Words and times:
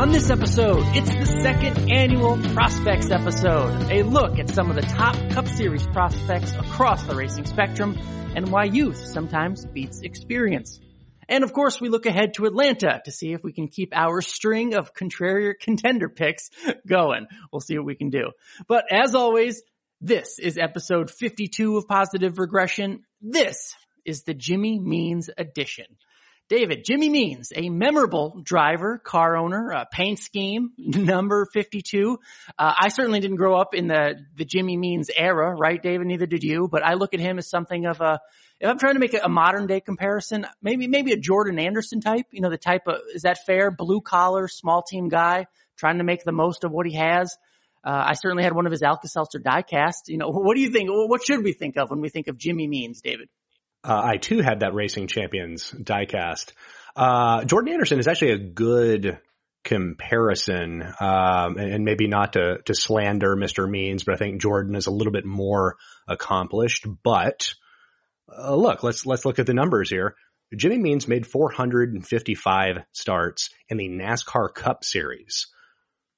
On 0.00 0.12
this 0.12 0.30
episode, 0.30 0.82
it's 0.96 1.10
the 1.10 1.26
second 1.42 1.90
annual 1.92 2.38
Prospects 2.54 3.10
episode, 3.10 3.90
a 3.92 4.02
look 4.02 4.38
at 4.38 4.48
some 4.48 4.70
of 4.70 4.76
the 4.76 4.80
top 4.80 5.14
Cup 5.28 5.46
Series 5.46 5.86
prospects 5.88 6.52
across 6.52 7.02
the 7.04 7.14
racing 7.14 7.44
spectrum 7.44 7.98
and 8.34 8.50
why 8.50 8.64
youth 8.64 8.96
sometimes 8.96 9.66
beats 9.66 10.00
experience. 10.00 10.80
And 11.28 11.44
of 11.44 11.52
course, 11.52 11.82
we 11.82 11.90
look 11.90 12.06
ahead 12.06 12.32
to 12.34 12.46
Atlanta 12.46 13.02
to 13.04 13.12
see 13.12 13.34
if 13.34 13.44
we 13.44 13.52
can 13.52 13.68
keep 13.68 13.92
our 13.94 14.22
string 14.22 14.72
of 14.72 14.94
contrarian 14.94 15.60
contender 15.60 16.08
picks 16.08 16.48
going. 16.88 17.26
We'll 17.52 17.60
see 17.60 17.76
what 17.76 17.84
we 17.84 17.94
can 17.94 18.08
do. 18.08 18.30
But 18.66 18.86
as 18.90 19.14
always, 19.14 19.62
this 20.00 20.38
is 20.38 20.56
episode 20.56 21.10
52 21.10 21.76
of 21.76 21.86
Positive 21.86 22.38
Regression. 22.38 23.02
This 23.20 23.74
is 24.06 24.22
the 24.22 24.32
Jimmy 24.32 24.78
Means 24.78 25.28
edition. 25.36 25.84
David, 26.50 26.84
Jimmy 26.84 27.08
Means, 27.08 27.52
a 27.54 27.70
memorable 27.70 28.40
driver, 28.42 28.98
car 28.98 29.36
owner, 29.36 29.72
uh, 29.72 29.84
paint 29.84 30.18
scheme, 30.18 30.72
number 30.78 31.46
52. 31.52 32.18
Uh, 32.58 32.72
I 32.76 32.88
certainly 32.88 33.20
didn't 33.20 33.36
grow 33.36 33.56
up 33.56 33.72
in 33.72 33.86
the, 33.86 34.16
the 34.34 34.44
Jimmy 34.44 34.76
Means 34.76 35.10
era, 35.16 35.54
right, 35.54 35.80
David? 35.80 36.08
Neither 36.08 36.26
did 36.26 36.42
you, 36.42 36.66
but 36.68 36.84
I 36.84 36.94
look 36.94 37.14
at 37.14 37.20
him 37.20 37.38
as 37.38 37.48
something 37.48 37.86
of 37.86 38.00
a, 38.00 38.18
if 38.58 38.68
I'm 38.68 38.80
trying 38.80 38.94
to 38.94 38.98
make 38.98 39.14
a 39.14 39.28
modern 39.28 39.68
day 39.68 39.80
comparison, 39.80 40.44
maybe, 40.60 40.88
maybe 40.88 41.12
a 41.12 41.16
Jordan 41.16 41.60
Anderson 41.60 42.00
type, 42.00 42.26
you 42.32 42.40
know, 42.40 42.50
the 42.50 42.58
type 42.58 42.82
of, 42.88 42.96
is 43.14 43.22
that 43.22 43.38
fair? 43.46 43.70
Blue 43.70 44.00
collar, 44.00 44.48
small 44.48 44.82
team 44.82 45.08
guy, 45.08 45.46
trying 45.76 45.98
to 45.98 46.04
make 46.04 46.24
the 46.24 46.32
most 46.32 46.64
of 46.64 46.72
what 46.72 46.84
he 46.84 46.96
has. 46.96 47.38
Uh, 47.84 48.06
I 48.08 48.14
certainly 48.14 48.42
had 48.42 48.56
one 48.56 48.66
of 48.66 48.72
his 48.72 48.82
Alka-Seltzer 48.82 49.38
diecast. 49.38 50.08
You 50.08 50.18
know, 50.18 50.28
what 50.30 50.56
do 50.56 50.62
you 50.62 50.70
think? 50.70 50.88
What 50.90 51.24
should 51.24 51.44
we 51.44 51.52
think 51.52 51.76
of 51.76 51.90
when 51.90 52.00
we 52.00 52.08
think 52.08 52.26
of 52.26 52.36
Jimmy 52.36 52.66
Means, 52.66 53.02
David? 53.02 53.28
Uh, 53.82 54.00
I 54.04 54.16
too 54.18 54.40
had 54.40 54.60
that 54.60 54.74
Racing 54.74 55.06
Champions 55.06 55.70
diecast. 55.72 56.52
Uh, 56.94 57.44
Jordan 57.44 57.72
Anderson 57.72 57.98
is 57.98 58.08
actually 58.08 58.32
a 58.32 58.38
good 58.38 59.18
comparison, 59.64 60.82
um, 61.00 61.56
and, 61.56 61.84
maybe 61.84 62.06
not 62.08 62.34
to, 62.34 62.58
to 62.64 62.74
slander 62.74 63.36
Mr. 63.36 63.68
Means, 63.68 64.04
but 64.04 64.14
I 64.14 64.18
think 64.18 64.40
Jordan 64.40 64.74
is 64.74 64.86
a 64.86 64.90
little 64.90 65.12
bit 65.12 65.24
more 65.24 65.76
accomplished. 66.08 66.86
But 67.02 67.54
uh, 68.28 68.54
look, 68.54 68.82
let's 68.82 69.06
let's 69.06 69.24
look 69.24 69.38
at 69.38 69.46
the 69.46 69.54
numbers 69.54 69.90
here. 69.90 70.14
Jimmy 70.56 70.78
Means 70.78 71.06
made 71.06 71.26
455 71.26 72.78
starts 72.92 73.50
in 73.68 73.76
the 73.76 73.88
NASCAR 73.88 74.52
Cup 74.52 74.84
Series. 74.84 75.46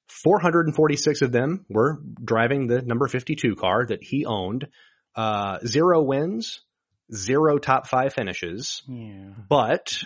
446 0.09 1.23
of 1.23 1.33
them 1.33 1.67
were 1.69 2.01
driving 2.23 2.67
the 2.67 2.81
number 2.83 3.09
52 3.09 3.57
car 3.57 3.87
that 3.87 4.03
he 4.03 4.25
owned. 4.25 4.69
Uh, 5.15 5.59
zero 5.67 6.03
wins, 6.03 6.61
zero 7.13 7.59
top 7.59 7.87
five 7.87 8.15
finishes. 8.15 8.83
Yeah. 8.89 9.31
But 9.49 10.03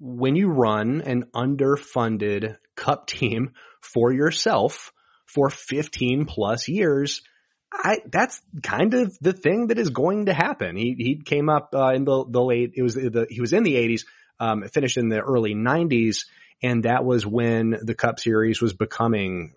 when 0.00 0.36
you 0.36 0.48
run 0.48 1.02
an 1.02 1.24
underfunded 1.34 2.56
cup 2.76 3.06
team 3.06 3.52
for 3.80 4.12
yourself 4.12 4.92
for 5.26 5.50
15 5.50 6.24
plus 6.26 6.68
years, 6.68 7.22
I, 7.72 7.98
that's 8.10 8.40
kind 8.62 8.94
of 8.94 9.16
the 9.20 9.32
thing 9.32 9.68
that 9.68 9.78
is 9.78 9.90
going 9.90 10.26
to 10.26 10.34
happen. 10.34 10.76
He, 10.76 10.94
he 10.98 11.22
came 11.22 11.48
up, 11.48 11.70
uh, 11.74 11.92
in 11.94 12.04
the, 12.04 12.24
the 12.28 12.42
late, 12.42 12.72
it 12.74 12.82
was 12.82 12.94
the, 12.94 13.26
he 13.28 13.40
was 13.40 13.52
in 13.52 13.62
the 13.62 13.76
eighties, 13.76 14.06
um, 14.40 14.62
finished 14.72 14.96
in 14.96 15.08
the 15.08 15.20
early 15.20 15.54
nineties. 15.54 16.26
And 16.62 16.84
that 16.84 17.04
was 17.04 17.24
when 17.24 17.76
the 17.82 17.94
cup 17.94 18.18
series 18.18 18.60
was 18.60 18.72
becoming 18.72 19.52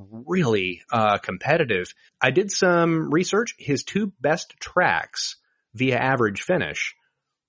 really, 0.00 0.82
uh, 0.90 1.18
competitive. 1.18 1.92
I 2.20 2.30
did 2.30 2.50
some 2.50 3.10
research. 3.10 3.54
His 3.58 3.84
two 3.84 4.12
best 4.20 4.54
tracks 4.58 5.36
via 5.76 5.96
average 5.96 6.42
finish 6.42 6.94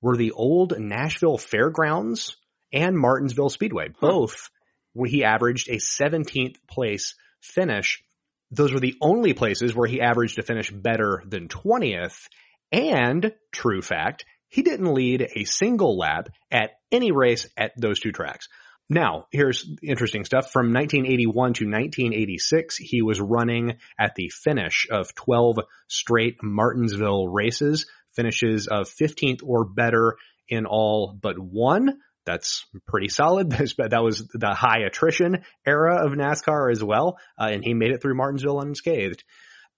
were 0.02 0.18
the 0.18 0.32
old 0.32 0.78
Nashville 0.78 1.38
Fairgrounds 1.38 2.36
and 2.72 2.98
Martinsville 2.98 3.50
Speedway. 3.50 3.88
Both 4.00 4.50
where 4.94 5.10
he 5.10 5.24
averaged 5.24 5.70
a 5.70 5.78
17th 5.78 6.56
place 6.68 7.16
finish. 7.40 8.04
Those 8.52 8.74
were 8.74 8.80
the 8.80 8.96
only 9.02 9.34
places 9.34 9.76
where 9.76 9.88
he 9.88 10.02
averaged 10.02 10.40
a 10.40 10.44
finish 10.44 10.72
better 10.72 11.24
than 11.28 11.48
20th. 11.48 12.28
And 12.72 13.34
true 13.52 13.82
fact, 13.82 14.26
he 14.50 14.64
didn't 14.64 14.94
lead 14.94 15.28
a 15.36 15.44
single 15.44 15.98
lap 15.98 16.30
at 16.52 16.72
any 16.92 17.12
race 17.12 17.48
at 17.56 17.74
those 17.78 18.00
two 18.00 18.12
tracks. 18.12 18.48
Now, 18.90 19.28
here's 19.32 19.70
interesting 19.84 20.24
stuff. 20.24 20.52
From 20.52 20.74
1981 20.74 21.54
to 21.54 21.66
1986, 21.66 22.78
he 22.78 23.02
was 23.02 23.20
running 23.20 23.78
at 24.00 24.16
the 24.16 24.30
finish 24.30 24.88
of 24.90 25.14
12 25.14 25.58
straight 25.88 26.38
Martinsville 26.42 27.28
races 27.28 27.86
finishes 28.18 28.68
of 28.68 28.90
15th 28.90 29.40
or 29.44 29.64
better 29.64 30.18
in 30.50 30.66
all 30.66 31.18
but 31.22 31.40
one. 31.40 32.00
That's 32.26 32.66
pretty 32.88 33.08
solid. 33.08 33.52
That 33.78 34.04
was 34.04 34.28
the 34.34 34.54
high 34.54 34.82
attrition 34.86 35.44
era 35.66 36.06
of 36.06 36.12
NASCAR 36.12 36.70
as 36.70 36.84
well. 36.84 37.18
Uh, 37.40 37.50
and 37.52 37.64
he 37.64 37.74
made 37.74 37.92
it 37.92 38.02
through 38.02 38.18
Martinsville 38.18 38.60
unscathed. 38.60 39.24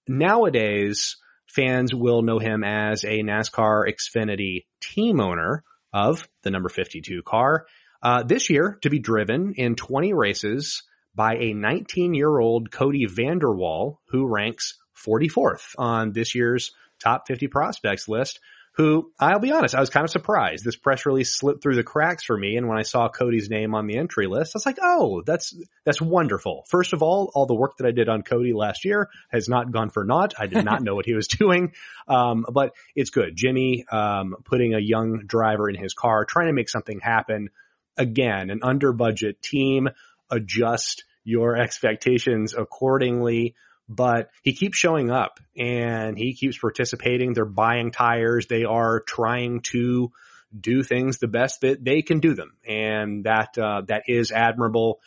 Nowadays, 0.08 1.16
fans 1.46 1.94
will 1.94 2.22
know 2.22 2.40
him 2.40 2.64
as 2.64 3.04
a 3.04 3.22
NASCAR 3.22 3.84
Xfinity 3.88 4.64
team 4.80 5.20
owner 5.20 5.62
of 5.92 6.28
the 6.42 6.50
number 6.50 6.68
52 6.68 7.22
car. 7.22 7.66
Uh, 8.02 8.22
this 8.22 8.50
year 8.50 8.78
to 8.82 8.90
be 8.90 8.98
driven 8.98 9.54
in 9.56 9.76
20 9.76 10.12
races 10.14 10.82
by 11.14 11.34
a 11.34 11.52
19 11.52 12.14
year 12.14 12.38
old 12.38 12.70
Kody 12.70 13.06
Vanderwal 13.06 13.98
who 14.08 14.26
ranks 14.26 14.78
44th 15.06 15.74
on 15.76 16.12
this 16.12 16.34
year's 16.34 16.72
top 17.00 17.26
50 17.26 17.48
prospects 17.48 18.08
list 18.08 18.40
who 18.74 19.12
I'll 19.18 19.40
be 19.40 19.50
honest, 19.50 19.74
I 19.74 19.80
was 19.80 19.90
kind 19.90 20.04
of 20.04 20.10
surprised. 20.10 20.64
This 20.64 20.76
press 20.76 21.04
release 21.04 21.36
slipped 21.36 21.62
through 21.62 21.74
the 21.74 21.82
cracks 21.82 22.22
for 22.22 22.36
me. 22.36 22.56
And 22.56 22.68
when 22.68 22.78
I 22.78 22.82
saw 22.82 23.08
Kody's 23.08 23.50
name 23.50 23.74
on 23.74 23.86
the 23.86 23.98
entry 23.98 24.26
list, 24.26 24.54
I 24.54 24.58
was 24.58 24.66
like, 24.66 24.78
Oh, 24.80 25.22
that's, 25.26 25.54
that's 25.84 26.00
wonderful. 26.00 26.64
First 26.68 26.92
of 26.92 27.02
all, 27.02 27.30
all 27.34 27.46
the 27.46 27.54
work 27.54 27.76
that 27.78 27.86
I 27.86 27.90
did 27.90 28.08
on 28.08 28.22
Kody 28.22 28.54
last 28.54 28.84
year 28.84 29.08
has 29.28 29.48
not 29.48 29.72
gone 29.72 29.90
for 29.90 30.04
naught. 30.04 30.34
I 30.38 30.46
did 30.46 30.64
not 30.64 30.82
know 30.82 30.94
what 30.94 31.06
he 31.06 31.14
was 31.14 31.28
doing. 31.38 31.72
Um, 32.06 32.46
but 32.50 32.74
it's 32.94 33.10
good. 33.10 33.34
Jimmy, 33.34 33.84
um, 33.90 34.36
putting 34.44 34.74
a 34.74 34.80
young 34.80 35.26
driver 35.26 35.68
in 35.68 35.74
his 35.74 35.92
car, 35.92 36.24
trying 36.24 36.46
to 36.46 36.52
make 36.52 36.68
something 36.68 37.00
happen. 37.00 37.50
Again, 37.96 38.50
an 38.50 38.60
under 38.62 38.92
budget 38.92 39.42
team, 39.42 39.88
adjust 40.30 41.04
your 41.24 41.56
expectations 41.56 42.54
accordingly 42.56 43.56
but 43.90 44.30
he 44.44 44.52
keeps 44.52 44.78
showing 44.78 45.10
up 45.10 45.40
and 45.58 46.16
he 46.16 46.32
keeps 46.32 46.56
participating. 46.56 47.34
They're 47.34 47.44
buying 47.44 47.90
tires. 47.90 48.46
They 48.46 48.64
are 48.64 49.00
trying 49.00 49.62
to 49.72 50.12
do 50.58 50.84
things 50.84 51.18
the 51.18 51.26
best 51.26 51.62
that 51.62 51.84
they 51.84 52.02
can 52.02 52.20
do 52.20 52.34
them. 52.34 52.52
And 52.66 53.24
that, 53.24 53.58
uh, 53.58 53.82
that 53.88 54.04
is 54.06 54.30
admirable. 54.30 55.00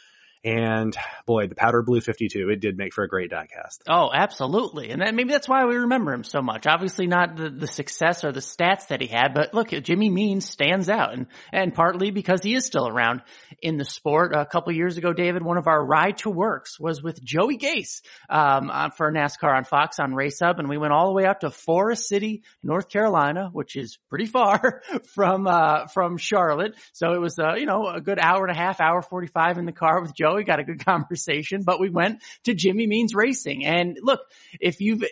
And 0.44 0.94
boy, 1.26 1.48
the 1.48 1.56
powder 1.56 1.82
blue 1.82 2.02
52, 2.02 2.50
it 2.50 2.60
did 2.60 2.78
make 2.78 2.94
for 2.94 3.06
a 3.06 3.08
great 3.08 3.32
diecast. 3.32 3.80
Oh, 3.88 4.10
absolutely. 4.14 4.90
And 4.90 5.02
that, 5.02 5.16
maybe 5.16 5.32
that's 5.32 5.48
why 5.48 5.64
we 5.64 5.78
remember 5.78 6.12
him 6.12 6.26
so 6.26 6.42
much. 6.42 6.68
Obviously 6.68 7.08
not 7.08 7.38
the, 7.38 7.50
the 7.50 7.68
success 7.68 8.26
or 8.26 8.34
the 8.34 8.42
stats 8.42 8.88
that 8.88 9.00
he 9.00 9.08
had, 9.08 9.34
but 9.34 9.54
look, 9.54 9.70
Jimmy 9.70 10.10
Means 10.10 10.50
stands 10.50 10.90
out 10.90 11.14
and, 11.14 11.28
and 11.54 11.74
partly 11.74 12.12
because 12.12 12.44
he 12.44 12.56
is 12.56 12.66
still 12.66 12.90
around 12.90 13.22
in 13.62 13.78
the 13.78 13.86
sport. 13.86 14.36
A 14.36 14.46
couple 14.46 14.74
years 14.74 14.98
ago, 14.98 15.14
David, 15.14 15.44
one 15.44 15.58
of 15.58 15.68
our 15.68 15.84
ride 15.84 16.18
to 16.20 16.30
works 16.30 16.78
was 16.78 17.02
with 17.02 17.24
Joey 17.24 17.58
Gase, 17.58 18.02
um, 18.30 18.70
for 18.98 19.14
NASCAR 19.14 19.56
on 19.56 19.64
Fox 19.64 19.98
on 20.00 20.14
Race 20.14 20.40
Hub. 20.44 20.60
And 20.60 20.68
we 20.68 20.78
went 20.78 20.92
all 20.92 21.08
the 21.08 21.14
way 21.14 21.26
out 21.26 21.42
to 21.42 21.52
Forest 21.52 22.10
City, 22.10 22.44
North 22.62 22.90
Carolina, 22.90 23.50
which 23.54 23.78
is 23.78 23.98
pretty 24.10 24.26
far 24.26 24.82
from, 25.16 25.48
uh, 25.48 25.88
from 25.88 26.18
Charlotte. 26.18 26.76
So 26.92 27.14
it 27.14 27.22
was, 27.22 27.40
uh, 27.40 27.54
you 27.56 27.66
know, 27.66 27.88
a 27.88 28.02
good 28.02 28.20
hour 28.20 28.46
and 28.46 28.54
a 28.54 28.60
half, 28.60 28.82
hour 28.82 29.02
45 29.02 29.58
in 29.58 29.66
the 29.66 29.72
car 29.72 30.02
with 30.02 30.14
We 30.36 30.44
got 30.44 30.60
a 30.60 30.64
good 30.64 30.84
conversation, 30.86 31.64
but 31.64 31.80
we 31.80 31.90
went 31.90 32.22
to 32.44 32.54
Jimmy 32.54 32.88
Means 32.88 33.14
Racing. 33.14 33.66
And 33.66 33.98
look, 34.02 34.22
if 34.60 34.82
you've 34.82 35.04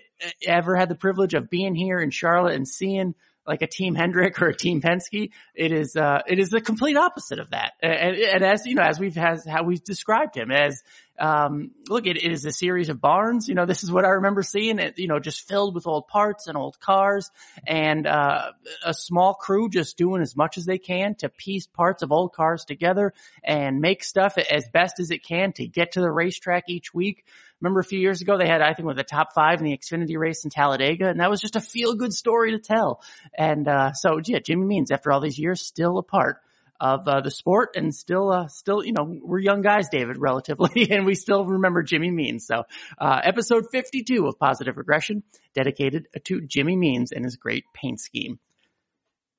ever 0.45 0.75
had 0.75 0.89
the 0.89 0.95
privilege 0.95 1.33
of 1.33 1.49
being 1.49 1.75
here 1.75 1.99
in 1.99 2.11
Charlotte 2.11 2.55
and 2.55 2.67
seeing 2.67 3.15
like 3.45 3.61
a 3.61 3.67
team 3.67 3.95
Hendrick 3.95 4.41
or 4.41 4.47
a 4.47 4.55
team 4.55 4.81
Penske, 4.81 5.31
it 5.55 5.71
is, 5.71 5.95
uh, 5.95 6.21
it 6.27 6.39
is 6.39 6.49
the 6.49 6.61
complete 6.61 6.97
opposite 6.97 7.39
of 7.39 7.49
that. 7.49 7.73
And, 7.81 8.15
and 8.15 8.43
as, 8.43 8.65
you 8.65 8.75
know, 8.75 8.83
as 8.83 8.99
we've, 8.99 9.15
has, 9.15 9.45
how 9.45 9.63
we've 9.63 9.83
described 9.83 10.35
him 10.35 10.51
as, 10.51 10.83
um, 11.19 11.71
look, 11.87 12.07
it, 12.07 12.17
it 12.17 12.31
is 12.31 12.45
a 12.45 12.51
series 12.51 12.89
of 12.89 13.01
barns. 13.01 13.47
You 13.47 13.55
know, 13.55 13.65
this 13.65 13.83
is 13.83 13.91
what 13.91 14.05
I 14.05 14.09
remember 14.09 14.43
seeing 14.43 14.79
it, 14.79 14.97
you 14.97 15.07
know, 15.07 15.19
just 15.19 15.47
filled 15.47 15.75
with 15.75 15.87
old 15.87 16.07
parts 16.07 16.47
and 16.47 16.57
old 16.57 16.79
cars 16.79 17.31
and, 17.65 18.07
uh, 18.07 18.51
a 18.85 18.93
small 18.93 19.33
crew 19.33 19.69
just 19.69 19.97
doing 19.97 20.21
as 20.21 20.35
much 20.35 20.57
as 20.57 20.65
they 20.65 20.77
can 20.77 21.15
to 21.15 21.29
piece 21.29 21.67
parts 21.67 22.03
of 22.03 22.11
old 22.11 22.33
cars 22.33 22.65
together 22.65 23.13
and 23.43 23.81
make 23.81 24.03
stuff 24.03 24.37
as 24.37 24.67
best 24.71 24.99
as 24.99 25.11
it 25.11 25.23
can 25.23 25.53
to 25.53 25.67
get 25.67 25.93
to 25.93 26.01
the 26.01 26.11
racetrack 26.11 26.65
each 26.67 26.93
week. 26.93 27.25
Remember 27.61 27.79
a 27.79 27.85
few 27.85 27.99
years 27.99 28.21
ago 28.21 28.37
they 28.37 28.47
had, 28.47 28.61
I 28.61 28.73
think, 28.73 28.87
with 28.87 28.97
the 28.97 29.03
top 29.03 29.33
five 29.33 29.59
in 29.59 29.65
the 29.65 29.77
Xfinity 29.77 30.17
race 30.17 30.43
in 30.43 30.49
Talladega, 30.49 31.07
and 31.07 31.19
that 31.19 31.29
was 31.29 31.39
just 31.39 31.55
a 31.55 31.61
feel 31.61 31.95
good 31.95 32.13
story 32.13 32.51
to 32.51 32.59
tell. 32.59 33.01
And, 33.37 33.67
uh, 33.67 33.93
so 33.93 34.19
yeah, 34.23 34.39
Jimmy 34.39 34.65
Means, 34.65 34.91
after 34.91 35.11
all 35.11 35.21
these 35.21 35.37
years, 35.37 35.61
still 35.61 35.97
a 35.97 36.03
part 36.03 36.41
of 36.81 37.07
uh, 37.07 37.21
the 37.21 37.29
sport 37.29 37.75
and 37.75 37.93
still, 37.93 38.31
uh, 38.31 38.47
still, 38.47 38.83
you 38.83 38.91
know, 38.91 39.03
we're 39.21 39.39
young 39.39 39.61
guys, 39.61 39.89
David, 39.89 40.17
relatively, 40.19 40.89
and 40.89 41.05
we 41.05 41.13
still 41.13 41.45
remember 41.45 41.83
Jimmy 41.83 42.09
Means. 42.09 42.47
So, 42.47 42.63
uh, 42.97 43.21
episode 43.23 43.65
52 43.71 44.25
of 44.25 44.39
Positive 44.39 44.75
Regression 44.75 45.21
dedicated 45.53 46.07
to 46.23 46.41
Jimmy 46.41 46.75
Means 46.75 47.11
and 47.11 47.23
his 47.23 47.35
great 47.35 47.65
paint 47.73 47.99
scheme. 47.99 48.39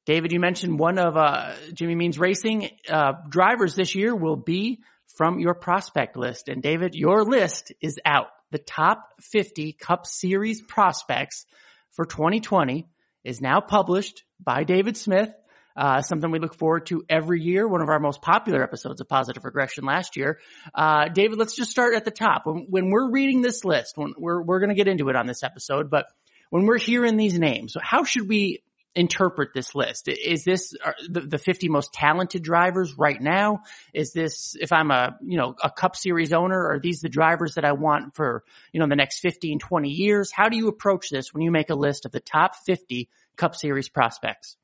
David, 0.07 0.33
you 0.33 0.41
mentioned 0.41 0.79
one 0.79 0.99
of, 0.99 1.17
uh, 1.17 1.55
Jimmy 1.75 1.97
Means 1.97 2.19
racing, 2.19 2.71
uh, 2.89 3.13
drivers 3.29 3.75
this 3.75 3.95
year 3.97 4.15
will 4.15 4.37
be 4.37 4.81
from 5.17 5.38
your 5.38 5.55
prospect 5.55 6.17
list. 6.17 6.49
And 6.49 6.62
David, 6.62 6.94
your 6.94 7.25
list 7.25 7.73
is 7.81 7.99
out. 8.05 8.29
The 8.50 8.59
top 8.59 9.09
50 9.20 9.73
Cup 9.73 10.06
Series 10.06 10.62
prospects 10.62 11.47
for 11.93 12.05
2020 12.05 12.87
is 13.25 13.41
now 13.41 13.61
published 13.61 14.25
by 14.41 14.64
David 14.64 14.97
Smith 14.97 15.32
uh, 15.76 16.03
something 16.03 16.31
we 16.31 16.38
look 16.38 16.55
forward 16.55 16.87
to 16.87 17.05
every 17.09 17.41
year. 17.41 17.67
One 17.67 17.82
of 17.82 17.88
our 17.88 17.99
most 17.99 18.23
popular 18.23 18.62
episodes 18.62 19.00
of 19.00 19.09
Positive 19.09 19.44
Regression 19.44 19.85
last 19.85 20.17
year. 20.17 20.38
Uh, 20.75 21.09
David, 21.09 21.38
let's 21.38 21.55
just 21.55 21.70
start 21.70 21.94
at 21.94 22.05
the 22.05 22.11
top. 22.11 22.43
When, 22.44 22.67
when 22.69 22.91
we're 22.91 23.11
reading 23.11 23.43
this 23.43 23.65
list, 23.65 23.97
when 23.97 24.15
we're 24.17 24.43
we're 24.43 24.61
going 24.61 24.70
to 24.70 24.75
get 24.75 24.88
into 24.88 25.08
it 25.08 25.17
on 25.17 25.26
this 25.26 25.43
episode, 25.43 25.91
but 25.91 26.06
when 26.50 26.67
we're 26.67 26.79
hearing 26.79 27.17
these 27.17 27.38
names, 27.38 27.75
how 27.81 28.05
should 28.05 28.29
we 28.29 28.62
interpret 28.94 29.50
this 29.55 29.75
list? 29.75 30.09
Is 30.09 30.44
this 30.44 30.75
the, 31.09 31.21
the 31.21 31.39
50 31.39 31.69
most 31.69 31.93
talented 31.93 32.43
drivers 32.43 32.97
right 32.99 33.21
now? 33.21 33.62
Is 33.94 34.12
this, 34.12 34.56
if 34.61 34.73
I'm 34.73 34.91
a, 34.91 35.17
you 35.23 35.39
know, 35.39 35.55
a 35.62 35.71
cup 35.71 35.97
series 35.97 36.33
owner, 36.33 36.69
are 36.69 36.81
these 36.81 37.00
the 37.00 37.09
drivers 37.09 37.55
that 37.55 37.65
I 37.65 37.73
want 37.73 38.15
for, 38.15 38.44
you 38.73 38.81
know, 38.81 38.89
the 38.89 38.97
next 38.97 39.21
15, 39.21 39.59
20 39.59 39.89
years? 39.89 40.31
How 40.33 40.49
do 40.49 40.56
you 40.56 40.69
approach 40.69 41.11
this 41.11 41.33
when 41.33 41.43
you 41.43 41.50
make 41.50 41.71
a 41.71 41.75
list 41.75 42.06
of 42.06 42.12
the 42.12 42.21
top 42.21 42.56
50 42.56 43.09
cup 43.37 43.56
series 43.56 43.89
prospects? 43.89 44.56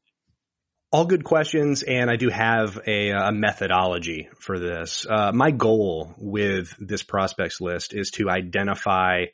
All 0.91 1.05
good 1.05 1.25
questions, 1.25 1.83
and 1.83 2.11
I 2.11 2.17
do 2.17 2.31
have 2.31 2.81
a, 2.87 3.11
a 3.11 3.31
methodology 3.31 4.31
for 4.39 4.59
this. 4.59 5.07
Uh, 5.09 5.33
my 5.33 5.51
goal 5.51 6.15
with 6.17 6.75
this 6.79 7.03
prospects 7.03 7.61
list 7.61 7.95
is 7.95 8.11
to 8.13 8.31
identify 8.31 9.27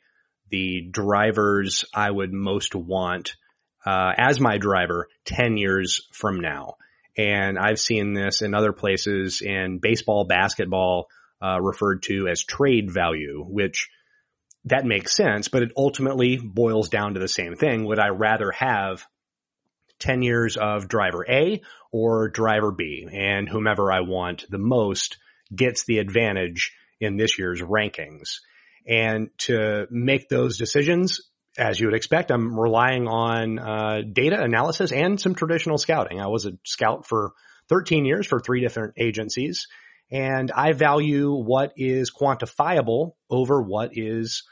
the 0.49 0.81
drivers 0.81 1.85
I 1.93 2.11
would 2.11 2.33
most 2.33 2.75
want 2.75 3.37
uh, 3.85 4.13
as 4.17 4.39
my 4.39 4.57
driver 4.57 5.07
10 5.25 5.57
years 5.57 6.07
from 6.11 6.39
now. 6.39 6.75
And 7.17 7.57
I've 7.57 7.79
seen 7.79 8.13
this 8.13 8.41
in 8.41 8.53
other 8.53 8.73
places 8.73 9.41
in 9.41 9.79
baseball, 9.79 10.25
basketball, 10.25 11.07
uh, 11.41 11.61
referred 11.61 12.03
to 12.03 12.27
as 12.27 12.43
trade 12.43 12.91
value, 12.91 13.43
which 13.47 13.89
that 14.65 14.85
makes 14.85 15.15
sense, 15.15 15.47
but 15.47 15.63
it 15.63 15.71
ultimately 15.77 16.37
boils 16.37 16.89
down 16.89 17.13
to 17.13 17.19
the 17.19 17.27
same 17.27 17.55
thing. 17.55 17.85
Would 17.85 17.99
I 17.99 18.09
rather 18.09 18.51
have 18.51 19.05
10 19.99 20.21
years 20.21 20.57
of 20.57 20.87
driver 20.87 21.25
A 21.29 21.61
or 21.91 22.29
driver 22.29 22.71
B 22.71 23.07
and 23.11 23.47
whomever 23.47 23.91
I 23.91 24.01
want 24.01 24.45
the 24.49 24.57
most 24.57 25.17
gets 25.55 25.85
the 25.85 25.99
advantage 25.99 26.73
in 26.99 27.17
this 27.17 27.37
year's 27.37 27.61
rankings. 27.61 28.39
And 28.87 29.29
to 29.39 29.87
make 29.89 30.29
those 30.29 30.57
decisions, 30.57 31.21
as 31.57 31.79
you 31.79 31.87
would 31.87 31.95
expect, 31.95 32.31
I'm 32.31 32.59
relying 32.59 33.07
on 33.07 33.59
uh, 33.59 34.01
data 34.11 34.41
analysis 34.41 34.91
and 34.91 35.19
some 35.19 35.35
traditional 35.35 35.77
scouting. 35.77 36.19
I 36.19 36.27
was 36.27 36.45
a 36.45 36.53
scout 36.63 37.05
for 37.07 37.31
13 37.69 38.05
years 38.05 38.27
for 38.27 38.39
three 38.39 38.61
different 38.61 38.95
agencies, 38.97 39.67
and 40.11 40.51
I 40.51 40.73
value 40.73 41.31
what 41.33 41.73
is 41.77 42.11
quantifiable 42.11 43.13
over 43.29 43.61
what 43.61 43.91
is 43.93 44.43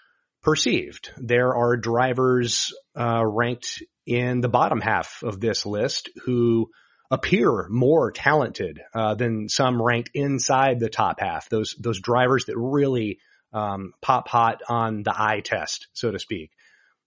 perceived. 0.42 1.12
There 1.18 1.56
are 1.56 1.78
drivers 1.78 2.74
uh, 2.98 3.24
ranked 3.26 3.84
in 4.06 4.42
the 4.42 4.50
bottom 4.50 4.82
half 4.82 5.24
of 5.24 5.40
this 5.40 5.66
list 5.66 6.10
who 6.26 6.70
appear 7.12 7.68
more 7.70 8.12
talented 8.12 8.82
uh, 8.94 9.16
than 9.16 9.48
some 9.48 9.82
ranked 9.82 10.10
inside 10.14 10.80
the 10.80 10.90
top 10.90 11.20
half. 11.20 11.50
Those 11.50 11.76
those 11.80 12.02
drivers 12.02 12.46
that 12.46 12.58
really 12.58 13.20
um, 13.54 13.94
pop 14.02 14.28
hot 14.28 14.62
on 14.68 15.04
the 15.04 15.14
eye 15.16 15.42
test, 15.42 15.88
so 15.94 16.12
to 16.12 16.20
speak. 16.20 16.52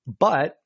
But 0.07 0.59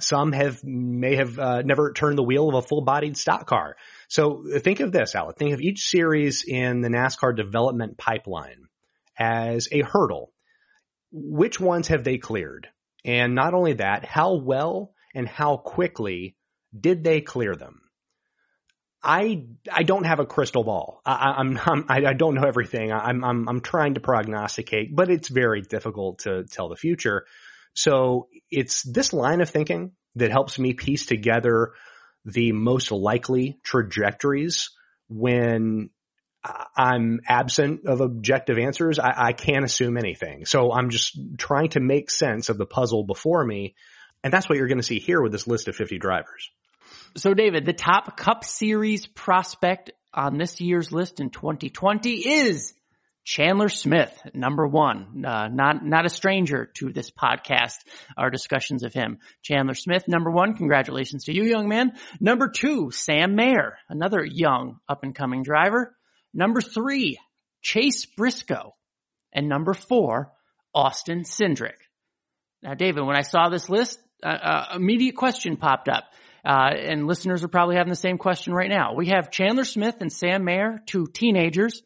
some 0.00 0.32
have 0.32 0.64
may 0.64 1.16
have 1.16 1.38
uh, 1.38 1.62
never 1.62 1.92
turned 1.92 2.18
the 2.18 2.24
wheel 2.24 2.48
of 2.48 2.54
a 2.56 2.62
full-bodied 2.62 3.16
stock 3.16 3.46
car. 3.46 3.76
So 4.08 4.44
think 4.58 4.80
of 4.80 4.90
this, 4.90 5.14
Alec. 5.14 5.36
Think 5.36 5.54
of 5.54 5.60
each 5.60 5.88
series 5.88 6.44
in 6.46 6.80
the 6.80 6.88
NASCAR 6.88 7.36
development 7.36 7.96
pipeline 7.96 8.66
as 9.16 9.68
a 9.70 9.82
hurdle. 9.82 10.32
Which 11.12 11.60
ones 11.60 11.88
have 11.88 12.02
they 12.02 12.18
cleared? 12.18 12.68
And 13.04 13.34
not 13.34 13.54
only 13.54 13.74
that, 13.74 14.04
how 14.04 14.34
well 14.34 14.94
and 15.14 15.28
how 15.28 15.58
quickly 15.58 16.36
did 16.78 17.04
they 17.04 17.20
clear 17.20 17.54
them? 17.54 17.80
I 19.00 19.44
I 19.70 19.82
don't 19.82 20.04
have 20.04 20.18
a 20.18 20.26
crystal 20.26 20.64
ball. 20.64 21.02
I, 21.04 21.34
I'm, 21.36 21.60
I'm 21.66 21.84
I 21.88 22.14
don't 22.14 22.34
know 22.34 22.48
everything. 22.48 22.90
I'm 22.90 23.22
I'm 23.22 23.48
I'm 23.48 23.60
trying 23.60 23.94
to 23.94 24.00
prognosticate, 24.00 24.96
but 24.96 25.10
it's 25.10 25.28
very 25.28 25.60
difficult 25.60 26.20
to 26.20 26.44
tell 26.44 26.68
the 26.68 26.76
future. 26.76 27.26
So 27.74 28.28
it's 28.50 28.82
this 28.82 29.12
line 29.12 29.40
of 29.40 29.50
thinking 29.50 29.92
that 30.16 30.30
helps 30.30 30.58
me 30.58 30.72
piece 30.72 31.06
together 31.06 31.72
the 32.24 32.52
most 32.52 32.90
likely 32.90 33.58
trajectories 33.62 34.70
when 35.08 35.90
I'm 36.76 37.20
absent 37.26 37.86
of 37.86 38.00
objective 38.00 38.58
answers. 38.58 38.98
I, 38.98 39.28
I 39.28 39.32
can't 39.32 39.64
assume 39.64 39.96
anything. 39.96 40.46
So 40.46 40.72
I'm 40.72 40.90
just 40.90 41.18
trying 41.38 41.70
to 41.70 41.80
make 41.80 42.10
sense 42.10 42.48
of 42.48 42.58
the 42.58 42.66
puzzle 42.66 43.04
before 43.04 43.44
me 43.44 43.74
and 44.24 44.32
that's 44.32 44.48
what 44.48 44.56
you're 44.56 44.66
going 44.66 44.78
to 44.78 44.82
see 44.82 44.98
here 44.98 45.20
with 45.20 45.30
this 45.30 45.46
list 45.46 45.68
of 45.68 45.76
50 45.76 45.98
drivers. 45.98 46.50
So 47.16 47.34
David, 47.34 47.66
the 47.66 47.74
top 47.74 48.16
cup 48.16 48.42
series 48.42 49.06
prospect 49.06 49.92
on 50.14 50.38
this 50.38 50.60
year's 50.60 50.90
list 50.90 51.20
in 51.20 51.28
2020 51.28 52.26
is 52.26 52.72
Chandler 53.24 53.70
Smith, 53.70 54.12
number 54.34 54.66
one, 54.66 55.24
uh, 55.24 55.48
not, 55.48 55.84
not 55.84 56.04
a 56.04 56.10
stranger 56.10 56.70
to 56.74 56.92
this 56.92 57.10
podcast, 57.10 57.78
our 58.18 58.28
discussions 58.28 58.82
of 58.82 58.92
him. 58.92 59.18
Chandler 59.42 59.74
Smith, 59.74 60.06
number 60.06 60.30
one, 60.30 60.54
congratulations 60.54 61.24
to 61.24 61.34
you, 61.34 61.44
young 61.44 61.66
man. 61.66 61.92
Number 62.20 62.48
two, 62.48 62.90
Sam 62.90 63.34
Mayer, 63.34 63.78
another 63.88 64.22
young 64.22 64.78
up 64.88 65.04
and 65.04 65.14
coming 65.14 65.42
driver. 65.42 65.96
Number 66.34 66.60
three, 66.60 67.18
Chase 67.62 68.04
Briscoe. 68.04 68.74
And 69.32 69.48
number 69.48 69.72
four, 69.72 70.32
Austin 70.74 71.22
Cindric. 71.22 71.78
Now, 72.62 72.74
David, 72.74 73.04
when 73.04 73.16
I 73.16 73.22
saw 73.22 73.48
this 73.48 73.70
list, 73.70 73.98
uh, 74.22 74.66
immediate 74.74 75.16
question 75.16 75.56
popped 75.56 75.88
up. 75.88 76.04
Uh, 76.44 76.70
and 76.76 77.06
listeners 77.06 77.42
are 77.42 77.48
probably 77.48 77.76
having 77.76 77.90
the 77.90 77.96
same 77.96 78.18
question 78.18 78.52
right 78.52 78.68
now. 78.68 78.94
We 78.94 79.08
have 79.08 79.30
Chandler 79.30 79.64
Smith 79.64 79.96
and 80.00 80.12
Sam 80.12 80.44
Mayer, 80.44 80.82
two 80.84 81.06
teenagers, 81.06 81.82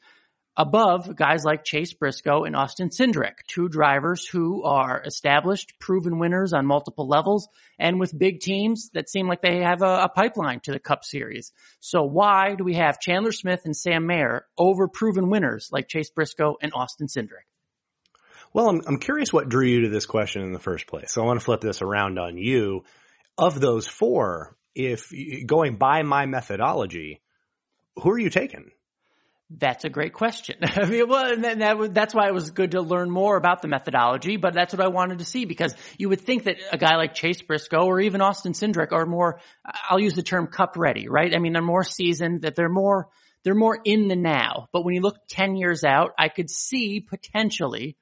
above 0.58 1.14
guys 1.14 1.44
like 1.44 1.62
Chase 1.62 1.92
Briscoe 1.92 2.42
and 2.42 2.56
Austin 2.56 2.90
Cindric, 2.90 3.34
two 3.46 3.68
drivers 3.68 4.26
who 4.26 4.64
are 4.64 5.00
established, 5.06 5.78
proven 5.78 6.18
winners 6.18 6.52
on 6.52 6.66
multiple 6.66 7.06
levels, 7.06 7.48
and 7.78 8.00
with 8.00 8.18
big 8.18 8.40
teams 8.40 8.90
that 8.92 9.08
seem 9.08 9.28
like 9.28 9.40
they 9.40 9.62
have 9.62 9.82
a, 9.82 10.02
a 10.02 10.08
pipeline 10.08 10.58
to 10.60 10.72
the 10.72 10.80
Cup 10.80 11.04
Series. 11.04 11.52
So 11.78 12.02
why 12.02 12.56
do 12.56 12.64
we 12.64 12.74
have 12.74 12.98
Chandler 12.98 13.30
Smith 13.30 13.60
and 13.64 13.76
Sam 13.76 14.06
Mayer 14.06 14.46
over 14.58 14.88
proven 14.88 15.30
winners 15.30 15.68
like 15.70 15.86
Chase 15.86 16.10
Briscoe 16.10 16.56
and 16.60 16.72
Austin 16.74 17.06
Cindric? 17.06 17.46
Well, 18.52 18.68
I'm, 18.68 18.82
I'm 18.86 18.98
curious 18.98 19.32
what 19.32 19.48
drew 19.48 19.66
you 19.66 19.82
to 19.82 19.90
this 19.90 20.06
question 20.06 20.42
in 20.42 20.52
the 20.52 20.58
first 20.58 20.88
place. 20.88 21.12
So 21.12 21.22
I 21.22 21.26
want 21.26 21.38
to 21.38 21.44
flip 21.44 21.60
this 21.60 21.82
around 21.82 22.18
on 22.18 22.36
you. 22.36 22.84
Of 23.36 23.60
those 23.60 23.86
four, 23.86 24.56
if 24.74 25.12
going 25.46 25.76
by 25.76 26.02
my 26.02 26.26
methodology, 26.26 27.20
who 28.02 28.10
are 28.10 28.18
you 28.18 28.30
taking? 28.30 28.72
That's 29.50 29.84
a 29.84 29.88
great 29.88 30.12
question. 30.12 30.56
I 30.62 30.84
mean, 30.84 31.08
well, 31.08 31.36
that, 31.38 31.58
that, 31.58 31.94
that's 31.94 32.14
why 32.14 32.28
it 32.28 32.34
was 32.34 32.50
good 32.50 32.72
to 32.72 32.82
learn 32.82 33.10
more 33.10 33.36
about 33.36 33.62
the 33.62 33.68
methodology, 33.68 34.36
but 34.36 34.52
that's 34.52 34.74
what 34.74 34.84
I 34.84 34.88
wanted 34.88 35.20
to 35.20 35.24
see 35.24 35.46
because 35.46 35.74
you 35.96 36.10
would 36.10 36.20
think 36.20 36.44
that 36.44 36.56
a 36.70 36.76
guy 36.76 36.96
like 36.96 37.14
Chase 37.14 37.40
Briscoe 37.40 37.86
or 37.86 38.00
even 38.00 38.20
Austin 38.20 38.52
Cindric 38.52 38.92
are 38.92 39.06
more, 39.06 39.40
I'll 39.88 40.00
use 40.00 40.14
the 40.14 40.22
term 40.22 40.48
cup 40.48 40.76
ready, 40.76 41.08
right? 41.08 41.34
I 41.34 41.38
mean, 41.38 41.54
they're 41.54 41.62
more 41.62 41.84
seasoned, 41.84 42.42
that 42.42 42.56
they're 42.56 42.68
more, 42.68 43.08
they're 43.42 43.54
more 43.54 43.78
in 43.82 44.08
the 44.08 44.16
now. 44.16 44.68
But 44.70 44.84
when 44.84 44.94
you 44.94 45.00
look 45.00 45.16
10 45.30 45.56
years 45.56 45.82
out, 45.82 46.10
I 46.18 46.28
could 46.28 46.50
see 46.50 47.00
potentially 47.00 47.96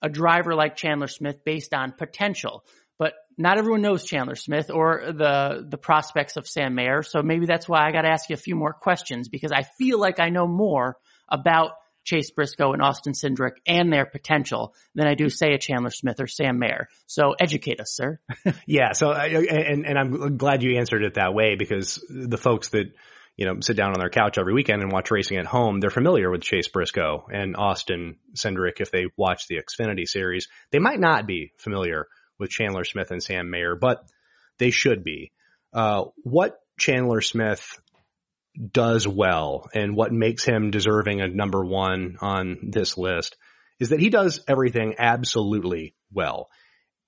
a 0.00 0.08
driver 0.08 0.54
like 0.54 0.76
Chandler 0.76 1.08
Smith 1.08 1.44
based 1.44 1.74
on 1.74 1.92
potential. 1.92 2.64
Not 3.38 3.58
everyone 3.58 3.82
knows 3.82 4.04
Chandler 4.04 4.34
Smith 4.34 4.70
or 4.70 5.02
the 5.06 5.66
the 5.68 5.76
prospects 5.76 6.36
of 6.36 6.48
Sam 6.48 6.74
Mayer. 6.74 7.02
So 7.02 7.22
maybe 7.22 7.46
that's 7.46 7.68
why 7.68 7.86
I 7.86 7.92
got 7.92 8.02
to 8.02 8.08
ask 8.08 8.30
you 8.30 8.34
a 8.34 8.38
few 8.38 8.56
more 8.56 8.72
questions 8.72 9.28
because 9.28 9.52
I 9.52 9.62
feel 9.62 10.00
like 10.00 10.20
I 10.20 10.30
know 10.30 10.46
more 10.46 10.96
about 11.28 11.72
Chase 12.04 12.30
Briscoe 12.30 12.72
and 12.72 12.80
Austin 12.80 13.12
Cindric 13.12 13.56
and 13.66 13.92
their 13.92 14.06
potential 14.06 14.74
than 14.94 15.06
I 15.06 15.14
do 15.14 15.28
say 15.28 15.52
a 15.52 15.58
Chandler 15.58 15.90
Smith 15.90 16.20
or 16.20 16.28
Sam 16.28 16.58
Mayer. 16.58 16.88
So 17.06 17.34
educate 17.38 17.80
us, 17.80 17.94
sir. 17.94 18.20
yeah. 18.66 18.92
So 18.92 19.12
and 19.12 19.84
and 19.86 19.98
I'm 19.98 20.36
glad 20.38 20.62
you 20.62 20.78
answered 20.78 21.02
it 21.02 21.14
that 21.14 21.34
way 21.34 21.56
because 21.56 22.02
the 22.08 22.38
folks 22.38 22.70
that 22.70 22.86
you 23.36 23.44
know, 23.44 23.56
sit 23.60 23.76
down 23.76 23.92
on 23.92 23.98
their 23.98 24.08
couch 24.08 24.38
every 24.38 24.54
weekend 24.54 24.80
and 24.80 24.90
watch 24.90 25.10
racing 25.10 25.36
at 25.36 25.44
home, 25.44 25.78
they're 25.78 25.90
familiar 25.90 26.30
with 26.30 26.40
Chase 26.40 26.68
Briscoe 26.68 27.26
and 27.30 27.54
Austin 27.54 28.16
Cindric 28.34 28.80
if 28.80 28.90
they 28.90 29.06
watch 29.16 29.46
the 29.46 29.56
Xfinity 29.56 30.06
series. 30.06 30.48
They 30.70 30.78
might 30.78 30.98
not 30.98 31.26
be 31.26 31.52
familiar 31.58 32.08
with 32.38 32.50
Chandler 32.50 32.84
Smith 32.84 33.10
and 33.10 33.22
Sam 33.22 33.50
Mayer, 33.50 33.76
but 33.76 34.04
they 34.58 34.70
should 34.70 35.04
be. 35.04 35.32
Uh, 35.72 36.04
what 36.22 36.58
Chandler 36.78 37.20
Smith 37.20 37.78
does 38.72 39.06
well 39.06 39.68
and 39.74 39.94
what 39.94 40.12
makes 40.12 40.44
him 40.44 40.70
deserving 40.70 41.20
of 41.20 41.34
number 41.34 41.64
one 41.64 42.16
on 42.20 42.58
this 42.62 42.96
list 42.96 43.36
is 43.78 43.90
that 43.90 44.00
he 44.00 44.08
does 44.08 44.40
everything 44.48 44.94
absolutely 44.98 45.94
well. 46.12 46.48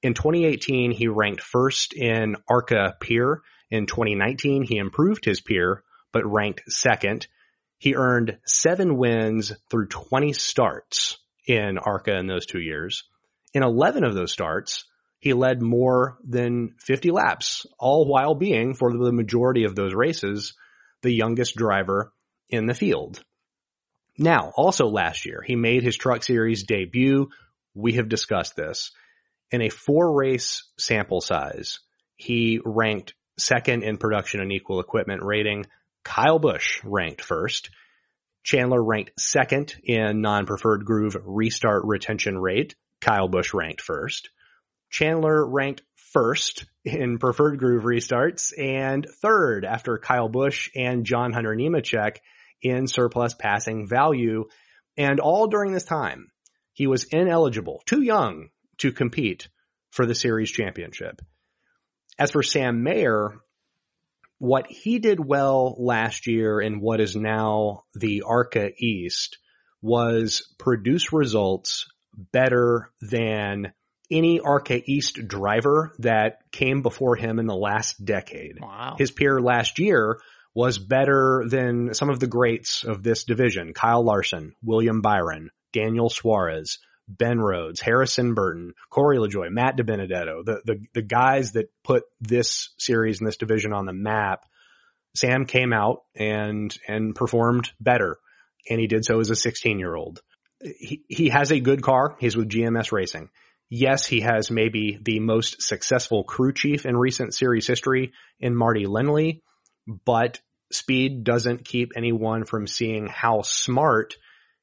In 0.02 0.14
2018, 0.14 0.92
he 0.92 1.08
ranked 1.08 1.40
first 1.40 1.94
in 1.94 2.36
ARCA 2.48 2.96
PEER. 3.00 3.42
In 3.70 3.86
2019, 3.86 4.64
he 4.64 4.76
improved 4.76 5.24
his 5.24 5.40
PEER, 5.40 5.82
but 6.12 6.30
ranked 6.30 6.62
second. 6.68 7.26
He 7.78 7.94
earned 7.94 8.38
seven 8.46 8.96
wins 8.96 9.52
through 9.70 9.88
20 9.88 10.32
starts 10.34 11.18
in 11.46 11.78
ARCA 11.78 12.16
in 12.16 12.26
those 12.26 12.46
two 12.46 12.60
years. 12.60 13.04
In 13.54 13.62
11 13.62 14.04
of 14.04 14.14
those 14.14 14.32
starts, 14.32 14.84
he 15.20 15.32
led 15.32 15.60
more 15.60 16.18
than 16.24 16.74
50 16.78 17.10
laps, 17.10 17.66
all 17.78 18.06
while 18.06 18.34
being, 18.34 18.74
for 18.74 18.96
the 18.96 19.12
majority 19.12 19.64
of 19.64 19.74
those 19.74 19.94
races, 19.94 20.54
the 21.02 21.12
youngest 21.12 21.56
driver 21.56 22.12
in 22.48 22.66
the 22.66 22.74
field. 22.74 23.22
Now, 24.16 24.52
also 24.56 24.86
last 24.86 25.26
year, 25.26 25.42
he 25.44 25.56
made 25.56 25.82
his 25.82 25.96
truck 25.96 26.22
series 26.22 26.64
debut. 26.64 27.28
We 27.74 27.94
have 27.94 28.08
discussed 28.08 28.56
this. 28.56 28.92
In 29.50 29.62
a 29.62 29.70
four 29.70 30.12
race 30.12 30.64
sample 30.78 31.20
size, 31.20 31.78
he 32.16 32.60
ranked 32.64 33.14
second 33.38 33.84
in 33.84 33.96
production 33.96 34.40
and 34.40 34.52
equal 34.52 34.80
equipment 34.80 35.22
rating. 35.22 35.66
Kyle 36.04 36.38
Busch 36.38 36.80
ranked 36.84 37.22
first. 37.22 37.70
Chandler 38.42 38.82
ranked 38.82 39.12
second 39.18 39.74
in 39.82 40.20
non-preferred 40.20 40.84
groove 40.84 41.16
restart 41.24 41.84
retention 41.84 42.38
rate. 42.38 42.74
Kyle 43.00 43.28
Busch 43.28 43.54
ranked 43.54 43.80
first. 43.80 44.30
Chandler 44.90 45.46
ranked 45.46 45.82
first 46.12 46.64
in 46.84 47.18
preferred 47.18 47.58
groove 47.58 47.84
restarts 47.84 48.52
and 48.58 49.06
third 49.20 49.64
after 49.64 49.98
Kyle 49.98 50.28
Busch 50.28 50.70
and 50.74 51.04
John 51.04 51.32
Hunter 51.32 51.54
Nemechek 51.54 52.18
in 52.62 52.86
surplus 52.86 53.34
passing 53.34 53.86
value. 53.86 54.46
And 54.96 55.20
all 55.20 55.46
during 55.48 55.72
this 55.72 55.84
time, 55.84 56.30
he 56.72 56.86
was 56.86 57.04
ineligible, 57.04 57.82
too 57.86 58.02
young 58.02 58.48
to 58.78 58.92
compete 58.92 59.48
for 59.90 60.06
the 60.06 60.14
series 60.14 60.50
championship. 60.50 61.20
As 62.18 62.30
for 62.30 62.42
Sam 62.42 62.82
Mayer, 62.82 63.40
what 64.38 64.66
he 64.68 64.98
did 64.98 65.24
well 65.24 65.76
last 65.78 66.26
year 66.26 66.60
in 66.60 66.80
what 66.80 67.00
is 67.00 67.16
now 67.16 67.84
the 67.94 68.22
ARCA 68.26 68.70
East 68.78 69.38
was 69.82 70.54
produce 70.58 71.12
results 71.12 71.86
better 72.32 72.90
than 73.00 73.72
any 74.10 74.40
ARCA 74.40 74.80
East 74.90 75.26
driver 75.26 75.92
that 75.98 76.50
came 76.50 76.82
before 76.82 77.16
him 77.16 77.38
in 77.38 77.46
the 77.46 77.56
last 77.56 78.02
decade. 78.04 78.60
Wow. 78.60 78.96
His 78.98 79.10
PEER 79.10 79.40
last 79.40 79.78
year 79.78 80.18
was 80.54 80.78
better 80.78 81.44
than 81.46 81.94
some 81.94 82.10
of 82.10 82.20
the 82.20 82.26
greats 82.26 82.84
of 82.84 83.02
this 83.02 83.24
division. 83.24 83.74
Kyle 83.74 84.02
Larson, 84.02 84.54
William 84.62 85.02
Byron, 85.02 85.50
Daniel 85.72 86.08
Suarez, 86.08 86.78
Ben 87.06 87.38
Rhodes, 87.38 87.80
Harrison 87.80 88.34
Burton, 88.34 88.74
Corey 88.90 89.18
LaJoie, 89.18 89.50
Matt 89.50 89.76
DiBenedetto, 89.76 90.44
the, 90.44 90.60
the, 90.64 90.84
the 90.94 91.02
guys 91.02 91.52
that 91.52 91.70
put 91.82 92.04
this 92.20 92.70
series 92.78 93.20
and 93.20 93.26
this 93.26 93.36
division 93.36 93.72
on 93.72 93.86
the 93.86 93.92
map. 93.92 94.44
Sam 95.14 95.46
came 95.46 95.72
out 95.72 96.02
and, 96.14 96.76
and 96.86 97.14
performed 97.14 97.70
better. 97.80 98.18
And 98.68 98.78
he 98.78 98.86
did 98.86 99.04
so 99.04 99.20
as 99.20 99.30
a 99.30 99.36
16 99.36 99.78
year 99.78 99.94
old. 99.94 100.20
He, 100.60 101.04
he 101.08 101.28
has 101.30 101.50
a 101.50 101.60
good 101.60 101.82
car. 101.82 102.16
He's 102.20 102.36
with 102.36 102.50
GMS 102.50 102.92
Racing. 102.92 103.30
Yes, 103.70 104.06
he 104.06 104.20
has 104.20 104.50
maybe 104.50 104.98
the 105.00 105.20
most 105.20 105.62
successful 105.62 106.24
crew 106.24 106.52
chief 106.52 106.86
in 106.86 106.96
recent 106.96 107.34
series 107.34 107.66
history 107.66 108.12
in 108.40 108.54
Mardy 108.54 108.86
Lindley, 108.86 109.42
but 109.86 110.40
speed 110.72 111.24
doesn't 111.24 111.64
keep 111.64 111.92
anyone 111.94 112.44
from 112.44 112.66
seeing 112.66 113.06
how 113.06 113.42
smart 113.42 114.16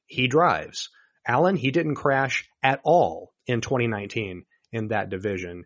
he 0.07 0.27
drives. 0.27 0.89
Alan, 1.27 1.55
he 1.55 1.71
didn't 1.71 1.95
crash 1.95 2.47
at 2.63 2.81
all 2.83 3.33
in 3.47 3.61
2019 3.61 4.45
in 4.71 4.87
that 4.89 5.09
division. 5.09 5.65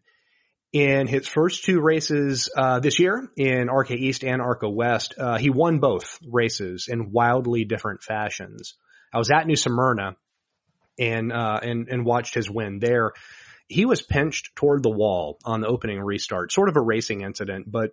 In 0.72 1.08
his 1.08 1.28
first 1.28 1.64
two 1.64 1.82
races 1.82 2.50
uh, 2.56 2.80
this 2.80 3.00
year 3.00 3.28
in 3.36 3.70
ARCA 3.70 3.96
East 3.96 4.24
and 4.24 4.42
ARCA 4.42 4.70
West, 4.70 5.16
uh, 5.18 5.38
he 5.38 5.50
won 5.50 5.80
both 5.80 6.20
races 6.30 6.88
in 6.90 7.12
wildly 7.12 7.66
different 7.66 8.04
fashions. 8.04 8.76
I 9.14 9.18
was 9.18 9.32
at 9.32 9.48
New 9.48 9.56
Smyrna 9.56 10.16
and 11.00 11.32
uh, 11.32 11.60
and 11.64 11.88
and 11.88 12.06
watched 12.06 12.36
his 12.36 12.50
win 12.50 12.80
there. 12.80 13.14
He 13.68 13.86
was 13.86 14.02
pinched 14.02 14.56
toward 14.56 14.82
the 14.82 14.90
wall 14.90 15.38
on 15.46 15.62
the 15.62 15.68
opening 15.68 16.00
restart, 16.00 16.52
sort 16.52 16.70
of 16.70 16.76
a 16.76 16.82
racing 16.82 17.22
incident, 17.22 17.72
but 17.72 17.92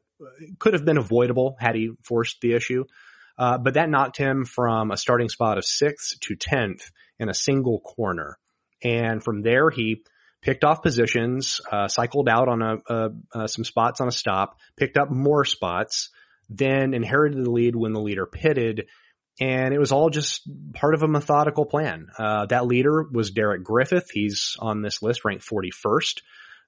could 0.58 0.72
have 0.72 0.86
been 0.86 0.96
avoidable 0.96 1.56
had 1.60 1.74
he 1.74 1.90
forced 2.02 2.40
the 2.40 2.54
issue. 2.54 2.84
Uh, 3.38 3.58
but 3.58 3.74
that 3.74 3.90
knocked 3.90 4.16
him 4.16 4.46
from 4.46 4.90
a 4.90 4.96
starting 4.96 5.28
spot 5.28 5.58
of 5.58 5.64
sixth 5.64 6.18
to 6.20 6.34
tenth 6.34 6.90
in 7.18 7.28
a 7.28 7.34
single 7.34 7.80
corner. 7.80 8.38
And 8.82 9.22
from 9.22 9.42
there, 9.42 9.68
he 9.68 10.02
picked 10.40 10.64
off 10.64 10.82
positions, 10.82 11.60
uh, 11.70 11.88
cycled 11.88 12.28
out 12.28 12.48
on 12.48 12.62
a, 12.62 12.76
a, 12.88 13.10
uh, 13.34 13.46
some 13.46 13.64
spots 13.64 14.00
on 14.00 14.08
a 14.08 14.12
stop, 14.12 14.56
picked 14.76 14.96
up 14.96 15.10
more 15.10 15.44
spots, 15.44 16.10
then 16.48 16.94
inherited 16.94 17.44
the 17.44 17.50
lead 17.50 17.76
when 17.76 17.92
the 17.92 18.00
leader 18.00 18.26
pitted. 18.26 18.86
And 19.40 19.74
it 19.74 19.78
was 19.78 19.92
all 19.92 20.08
just 20.08 20.48
part 20.72 20.94
of 20.94 21.02
a 21.02 21.08
methodical 21.08 21.66
plan. 21.66 22.08
Uh, 22.18 22.46
that 22.46 22.66
leader 22.66 23.02
was 23.02 23.30
Derek 23.30 23.62
Griffith. 23.62 24.10
He's 24.10 24.56
on 24.58 24.80
this 24.80 25.02
list, 25.02 25.24
ranked 25.24 25.46
41st. 25.46 26.20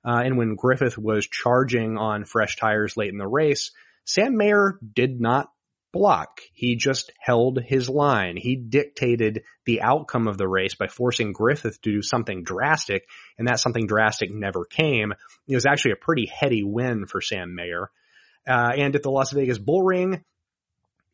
Uh, 0.05 0.23
and 0.25 0.37
when 0.37 0.55
Griffith 0.55 0.99
was 0.99 1.27
charging 1.27 1.97
on 1.97 2.25
fresh 2.25 2.57
tires 2.57 2.97
late 2.97 3.11
in 3.11 3.19
the 3.19 3.27
race, 3.27 3.73
Sam 4.05 4.37
Mayer 4.37 4.79
did 4.95 5.21
not 5.21 5.51
block. 5.93 6.41
He 6.53 6.77
just 6.77 7.11
held 7.19 7.61
his 7.63 7.89
line. 7.89 8.37
He 8.37 8.57
dictated 8.57 9.43
the 9.65 9.83
outcome 9.83 10.29
of 10.29 10.39
the 10.39 10.49
race 10.49 10.75
by 10.75 10.87
forcing 10.87 11.33
Griffith 11.33 11.81
to 11.83 11.93
do 11.93 12.03
something 12.03 12.45
drastic, 12.45 13.09
and 13.39 13.49
that 13.49 13.61
something 13.61 13.87
drastic 13.87 14.31
never 14.31 14.65
came. 14.65 15.13
It 15.47 15.55
was 15.55 15.67
actually 15.67 15.93
a 15.93 16.05
pretty 16.05 16.27
heady 16.27 16.63
win 16.63 17.07
for 17.07 17.21
Sam 17.21 17.55
Mayer. 17.55 17.91
Uh, 18.47 18.73
and 18.77 18.95
at 18.95 19.03
the 19.03 19.11
Las 19.11 19.33
Vegas 19.33 19.59
Bull 19.59 19.83
Ring, 19.83 20.25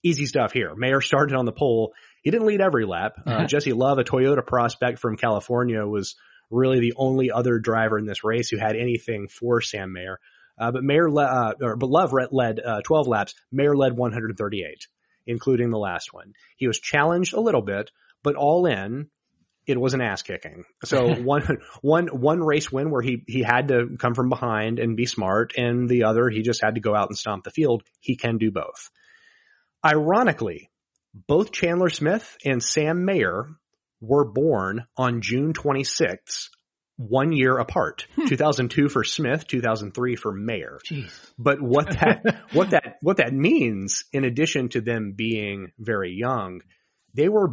easy 0.04 0.26
stuff 0.26 0.52
here. 0.52 0.74
Mayer 0.76 1.00
started 1.00 1.34
on 1.34 1.46
the 1.46 1.52
pole. 1.52 1.94
He 2.22 2.30
didn't 2.30 2.46
lead 2.46 2.60
every 2.60 2.84
lap. 2.84 3.14
Uh, 3.26 3.46
Jesse 3.46 3.72
Love, 3.72 3.98
a 3.98 4.04
Toyota 4.04 4.46
prospect 4.46 4.98
from 4.98 5.16
California, 5.16 5.84
was 5.84 6.14
really 6.50 6.78
the 6.78 6.92
only 6.96 7.30
other 7.30 7.58
driver 7.58 7.98
in 7.98 8.06
this 8.06 8.22
race 8.22 8.48
who 8.48 8.58
had 8.58 8.76
anything 8.76 9.28
for 9.28 9.60
Sam 9.60 9.92
Mayer. 9.92 10.20
Uh, 10.58 10.70
but 10.70 10.84
Mayer, 10.84 11.10
le- 11.10 11.24
uh, 11.24 11.52
or, 11.60 11.76
but 11.76 11.90
Love 11.90 12.12
led 12.30 12.60
uh, 12.60 12.80
12 12.84 13.08
laps. 13.08 13.34
Mayer 13.50 13.74
led 13.74 13.96
138, 13.96 14.86
including 15.26 15.70
the 15.70 15.78
last 15.78 16.12
one. 16.12 16.32
He 16.56 16.68
was 16.68 16.78
challenged 16.78 17.34
a 17.34 17.40
little 17.40 17.62
bit, 17.62 17.90
but 18.22 18.36
all 18.36 18.66
in, 18.66 19.08
it 19.66 19.80
was 19.80 19.94
an 19.94 20.02
ass 20.02 20.22
kicking. 20.22 20.64
So 20.84 21.14
one, 21.22 21.58
one, 21.80 22.06
one 22.08 22.40
race 22.40 22.70
win 22.70 22.90
where 22.90 23.02
he, 23.02 23.24
he 23.26 23.42
had 23.42 23.68
to 23.68 23.96
come 23.98 24.14
from 24.14 24.28
behind 24.28 24.78
and 24.78 24.96
be 24.96 25.06
smart 25.06 25.54
and 25.56 25.88
the 25.88 26.04
other, 26.04 26.28
he 26.28 26.42
just 26.42 26.62
had 26.62 26.74
to 26.74 26.80
go 26.80 26.94
out 26.94 27.08
and 27.08 27.18
stomp 27.18 27.44
the 27.44 27.50
field. 27.50 27.82
He 28.00 28.16
can 28.16 28.38
do 28.38 28.50
both. 28.50 28.90
Ironically, 29.84 30.70
both 31.14 31.52
Chandler 31.52 31.90
Smith 31.90 32.36
and 32.44 32.62
Sam 32.62 33.04
Mayer 33.04 33.48
were 34.00 34.24
born 34.24 34.86
on 34.96 35.20
June 35.20 35.52
26th 35.52 36.48
one 36.96 37.32
year 37.32 37.58
apart. 37.58 38.06
Hmm. 38.14 38.26
2002 38.26 38.88
for 38.88 39.04
Smith, 39.04 39.46
2003 39.46 40.16
for 40.16 40.32
Mayer. 40.32 40.78
Jeez. 40.86 41.12
But 41.38 41.60
what 41.60 41.90
that, 41.90 42.44
what 42.52 42.70
that, 42.70 42.98
what 43.00 43.16
that 43.18 43.32
means, 43.32 44.04
in 44.12 44.24
addition 44.24 44.68
to 44.70 44.80
them 44.80 45.14
being 45.16 45.72
very 45.78 46.12
young, 46.12 46.60
they 47.14 47.28
were 47.28 47.52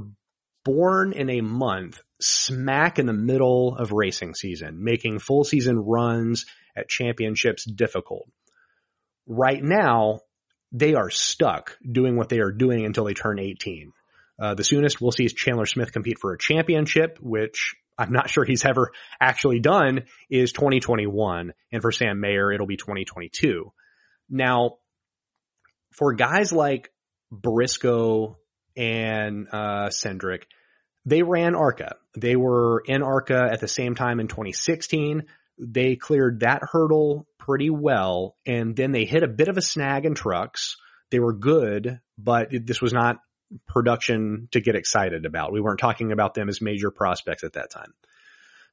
born 0.63 1.13
in 1.13 1.29
a 1.29 1.41
month 1.41 2.00
smack 2.21 3.00
in 3.00 3.07
the 3.07 3.13
middle 3.13 3.75
of 3.75 3.91
racing 3.91 4.35
season, 4.35 4.83
making 4.83 5.19
full 5.19 5.43
season 5.43 5.79
runs 5.79 6.45
at 6.75 6.88
championships 6.88 7.65
difficult. 7.65 8.29
Right 9.27 9.63
now, 9.63 10.21
they 10.71 10.93
are 10.93 11.09
stuck 11.09 11.77
doing 11.89 12.15
what 12.15 12.29
they 12.29 12.39
are 12.39 12.51
doing 12.51 12.85
until 12.85 13.05
they 13.05 13.13
turn 13.13 13.39
18. 13.39 13.91
Uh, 14.39 14.55
the 14.55 14.63
soonest 14.63 15.01
we'll 15.01 15.11
see 15.11 15.27
Chandler 15.27 15.65
Smith 15.65 15.91
compete 15.91 16.17
for 16.19 16.33
a 16.33 16.37
championship, 16.37 17.19
which 17.21 17.75
I'm 17.97 18.11
not 18.11 18.29
sure 18.29 18.43
he's 18.43 18.65
ever 18.65 18.91
actually 19.19 19.59
done 19.59 20.05
is 20.29 20.51
2021. 20.53 21.53
And 21.71 21.81
for 21.81 21.91
Sam 21.91 22.19
Mayer, 22.19 22.51
it'll 22.51 22.67
be 22.67 22.77
2022. 22.77 23.71
Now, 24.29 24.77
for 25.91 26.13
guys 26.13 26.51
like 26.51 26.91
Briscoe 27.31 28.37
and, 28.75 29.47
uh, 29.51 29.89
Cindric, 29.89 30.43
they 31.05 31.21
ran 31.21 31.55
ARCA. 31.55 31.95
They 32.17 32.35
were 32.35 32.81
in 32.85 33.03
ARCA 33.03 33.49
at 33.51 33.59
the 33.59 33.67
same 33.67 33.95
time 33.95 34.19
in 34.19 34.27
2016. 34.27 35.23
They 35.62 35.96
cleared 35.96 36.41
that 36.41 36.62
hurdle 36.72 37.27
pretty 37.38 37.70
well. 37.70 38.36
And 38.46 38.75
then 38.75 38.91
they 38.91 39.06
hit 39.06 39.24
a 39.24 39.27
bit 39.27 39.48
of 39.48 39.58
a 39.58 39.62
snag 39.62 40.06
in 40.06 40.15
trucks. 40.15 40.77
They 41.12 41.20
were 41.20 41.34
good, 41.34 42.00
but 42.18 42.50
this 42.51 42.82
was 42.82 42.94
not 42.94 43.18
production 43.68 44.48
to 44.51 44.62
get 44.62 44.75
excited 44.75 45.25
about. 45.25 45.51
We 45.51 45.62
weren't 45.62 45.80
talking 45.80 46.12
about 46.12 46.34
them 46.34 46.50
as 46.50 46.62
major 46.62 46.89
prospects 46.89 47.44
at 47.44 47.53
that 47.53 47.70
time. 47.72 47.94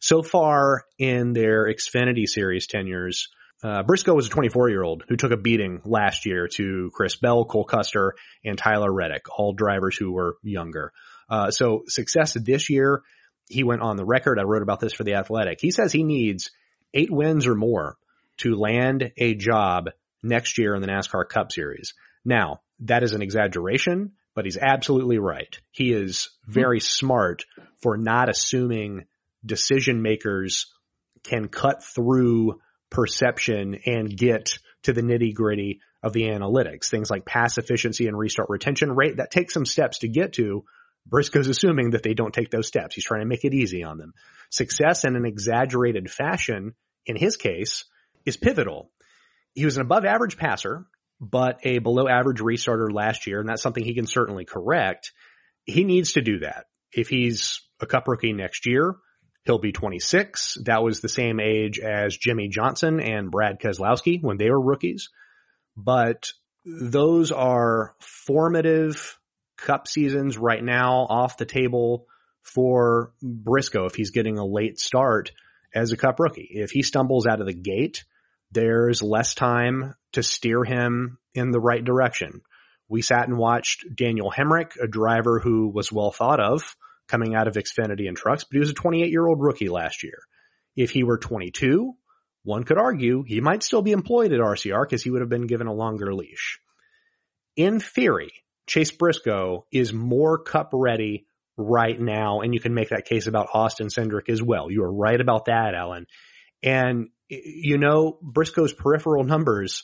So 0.00 0.22
far 0.22 0.84
in 0.98 1.32
their 1.32 1.66
Xfinity 1.66 2.26
series 2.26 2.66
tenures, 2.66 3.28
Uh, 3.60 3.82
Briscoe 3.82 4.14
was 4.14 4.28
a 4.28 4.30
24 4.30 4.70
year 4.70 4.84
old 4.84 5.02
who 5.08 5.16
took 5.16 5.32
a 5.32 5.36
beating 5.36 5.80
last 5.84 6.26
year 6.26 6.46
to 6.46 6.90
Chris 6.94 7.16
Bell, 7.16 7.44
Cole 7.44 7.64
Custer, 7.64 8.14
and 8.44 8.56
Tyler 8.56 8.92
Reddick, 8.92 9.24
all 9.36 9.52
drivers 9.52 9.96
who 9.96 10.12
were 10.12 10.36
younger. 10.44 10.92
Uh, 11.28 11.50
so 11.50 11.82
success 11.88 12.34
this 12.34 12.70
year, 12.70 13.02
he 13.48 13.64
went 13.64 13.82
on 13.82 13.96
the 13.96 14.04
record. 14.04 14.38
I 14.38 14.44
wrote 14.44 14.62
about 14.62 14.78
this 14.78 14.92
for 14.92 15.02
the 15.02 15.14
Athletic. 15.14 15.58
He 15.60 15.72
says 15.72 15.92
he 15.92 16.04
needs 16.04 16.52
eight 16.94 17.10
wins 17.10 17.46
or 17.46 17.54
more 17.54 17.96
to 18.38 18.54
land 18.54 19.12
a 19.16 19.34
job 19.34 19.90
next 20.22 20.58
year 20.58 20.74
in 20.74 20.82
the 20.82 20.88
NASCAR 20.88 21.28
Cup 21.28 21.52
Series. 21.52 21.94
Now, 22.24 22.60
that 22.80 23.02
is 23.02 23.12
an 23.12 23.22
exaggeration, 23.22 24.12
but 24.34 24.44
he's 24.44 24.56
absolutely 24.56 25.18
right. 25.18 25.58
He 25.70 25.92
is 25.92 26.30
very 26.46 26.80
smart 26.80 27.44
for 27.82 27.96
not 27.96 28.28
assuming 28.28 29.06
decision 29.44 30.02
makers 30.02 30.66
can 31.24 31.48
cut 31.48 31.82
through 31.82 32.60
perception 32.90 33.80
and 33.86 34.16
get 34.16 34.58
to 34.82 34.92
the 34.92 35.02
nitty 35.02 35.34
gritty 35.34 35.80
of 36.02 36.12
the 36.12 36.24
analytics. 36.24 36.88
Things 36.88 37.10
like 37.10 37.24
pass 37.24 37.58
efficiency 37.58 38.06
and 38.06 38.16
restart 38.16 38.48
retention 38.48 38.94
rate 38.94 39.16
that 39.16 39.30
take 39.30 39.50
some 39.50 39.66
steps 39.66 39.98
to 39.98 40.08
get 40.08 40.34
to. 40.34 40.64
Briscoe's 41.08 41.48
assuming 41.48 41.90
that 41.90 42.02
they 42.02 42.14
don't 42.14 42.34
take 42.34 42.50
those 42.50 42.68
steps. 42.68 42.94
He's 42.94 43.04
trying 43.04 43.22
to 43.22 43.26
make 43.26 43.44
it 43.44 43.54
easy 43.54 43.82
on 43.82 43.98
them. 43.98 44.12
Success 44.50 45.04
in 45.04 45.16
an 45.16 45.24
exaggerated 45.24 46.10
fashion, 46.10 46.74
in 47.06 47.16
his 47.16 47.36
case, 47.36 47.84
is 48.26 48.36
pivotal. 48.36 48.90
He 49.54 49.64
was 49.64 49.76
an 49.76 49.82
above 49.82 50.04
average 50.04 50.36
passer, 50.36 50.86
but 51.20 51.60
a 51.64 51.78
below 51.78 52.08
average 52.08 52.40
restarter 52.40 52.92
last 52.92 53.26
year, 53.26 53.40
and 53.40 53.48
that's 53.48 53.62
something 53.62 53.84
he 53.84 53.94
can 53.94 54.06
certainly 54.06 54.44
correct. 54.44 55.12
He 55.64 55.84
needs 55.84 56.12
to 56.12 56.20
do 56.20 56.40
that. 56.40 56.66
If 56.92 57.08
he's 57.08 57.60
a 57.80 57.86
cup 57.86 58.08
rookie 58.08 58.32
next 58.32 58.66
year, 58.66 58.96
He'll 59.48 59.58
be 59.58 59.72
26. 59.72 60.58
That 60.66 60.82
was 60.82 61.00
the 61.00 61.08
same 61.08 61.40
age 61.40 61.78
as 61.78 62.14
Jimmie 62.14 62.50
Johnson 62.50 63.00
and 63.00 63.30
Brad 63.30 63.58
Keselowski 63.58 64.22
when 64.22 64.36
they 64.36 64.50
were 64.50 64.60
rookies. 64.60 65.08
But 65.74 66.32
those 66.66 67.32
are 67.32 67.94
formative 67.98 69.17
cup 69.58 69.88
seasons 69.88 70.38
right 70.38 70.62
now 70.62 71.06
off 71.08 71.36
the 71.36 71.44
table 71.44 72.06
for 72.42 73.12
Briscoe 73.22 73.84
if 73.84 73.94
he's 73.94 74.10
getting 74.10 74.38
a 74.38 74.46
late 74.46 74.78
start 74.78 75.32
as 75.74 75.92
a 75.92 75.96
cup 75.96 76.18
rookie. 76.20 76.48
If 76.50 76.70
he 76.70 76.82
stumbles 76.82 77.26
out 77.26 77.40
of 77.40 77.46
the 77.46 77.54
gate, 77.54 78.04
there's 78.52 79.02
less 79.02 79.34
time 79.34 79.94
to 80.12 80.22
steer 80.22 80.64
him 80.64 81.18
in 81.34 81.50
the 81.50 81.60
right 81.60 81.84
direction. 81.84 82.40
We 82.88 83.02
sat 83.02 83.28
and 83.28 83.36
watched 83.36 83.84
Daniel 83.94 84.32
Hemric, 84.34 84.72
a 84.82 84.86
driver 84.86 85.40
who 85.40 85.68
was 85.68 85.92
well 85.92 86.10
thought 86.10 86.40
of 86.40 86.74
coming 87.06 87.34
out 87.34 87.48
of 87.48 87.54
Xfinity 87.54 88.08
and 88.08 88.16
trucks, 88.16 88.44
but 88.44 88.54
he 88.54 88.60
was 88.60 88.70
a 88.70 88.74
28 88.74 89.10
year 89.10 89.26
old 89.26 89.40
rookie 89.40 89.68
last 89.68 90.02
year. 90.02 90.18
If 90.76 90.90
he 90.90 91.02
were 91.02 91.18
22, 91.18 91.94
one 92.44 92.64
could 92.64 92.78
argue 92.78 93.24
he 93.24 93.40
might 93.40 93.62
still 93.62 93.82
be 93.82 93.92
employed 93.92 94.32
at 94.32 94.40
RCR 94.40 94.84
because 94.84 95.02
he 95.02 95.10
would 95.10 95.20
have 95.20 95.28
been 95.28 95.46
given 95.46 95.66
a 95.66 95.72
longer 95.72 96.14
leash. 96.14 96.60
In 97.56 97.80
theory, 97.80 98.30
Chase 98.68 98.92
Briscoe 98.92 99.66
is 99.72 99.92
more 99.92 100.38
cup 100.38 100.70
ready 100.72 101.26
right 101.56 101.98
now, 101.98 102.40
and 102.40 102.54
you 102.54 102.60
can 102.60 102.74
make 102.74 102.90
that 102.90 103.06
case 103.06 103.26
about 103.26 103.48
Austin 103.52 103.88
Cindric 103.88 104.28
as 104.28 104.42
well. 104.42 104.70
You 104.70 104.84
are 104.84 104.92
right 104.92 105.20
about 105.20 105.46
that, 105.46 105.74
Alan. 105.74 106.06
And 106.62 107.08
you 107.28 107.78
know, 107.78 108.18
Briscoe's 108.22 108.72
peripheral 108.72 109.24
numbers 109.24 109.82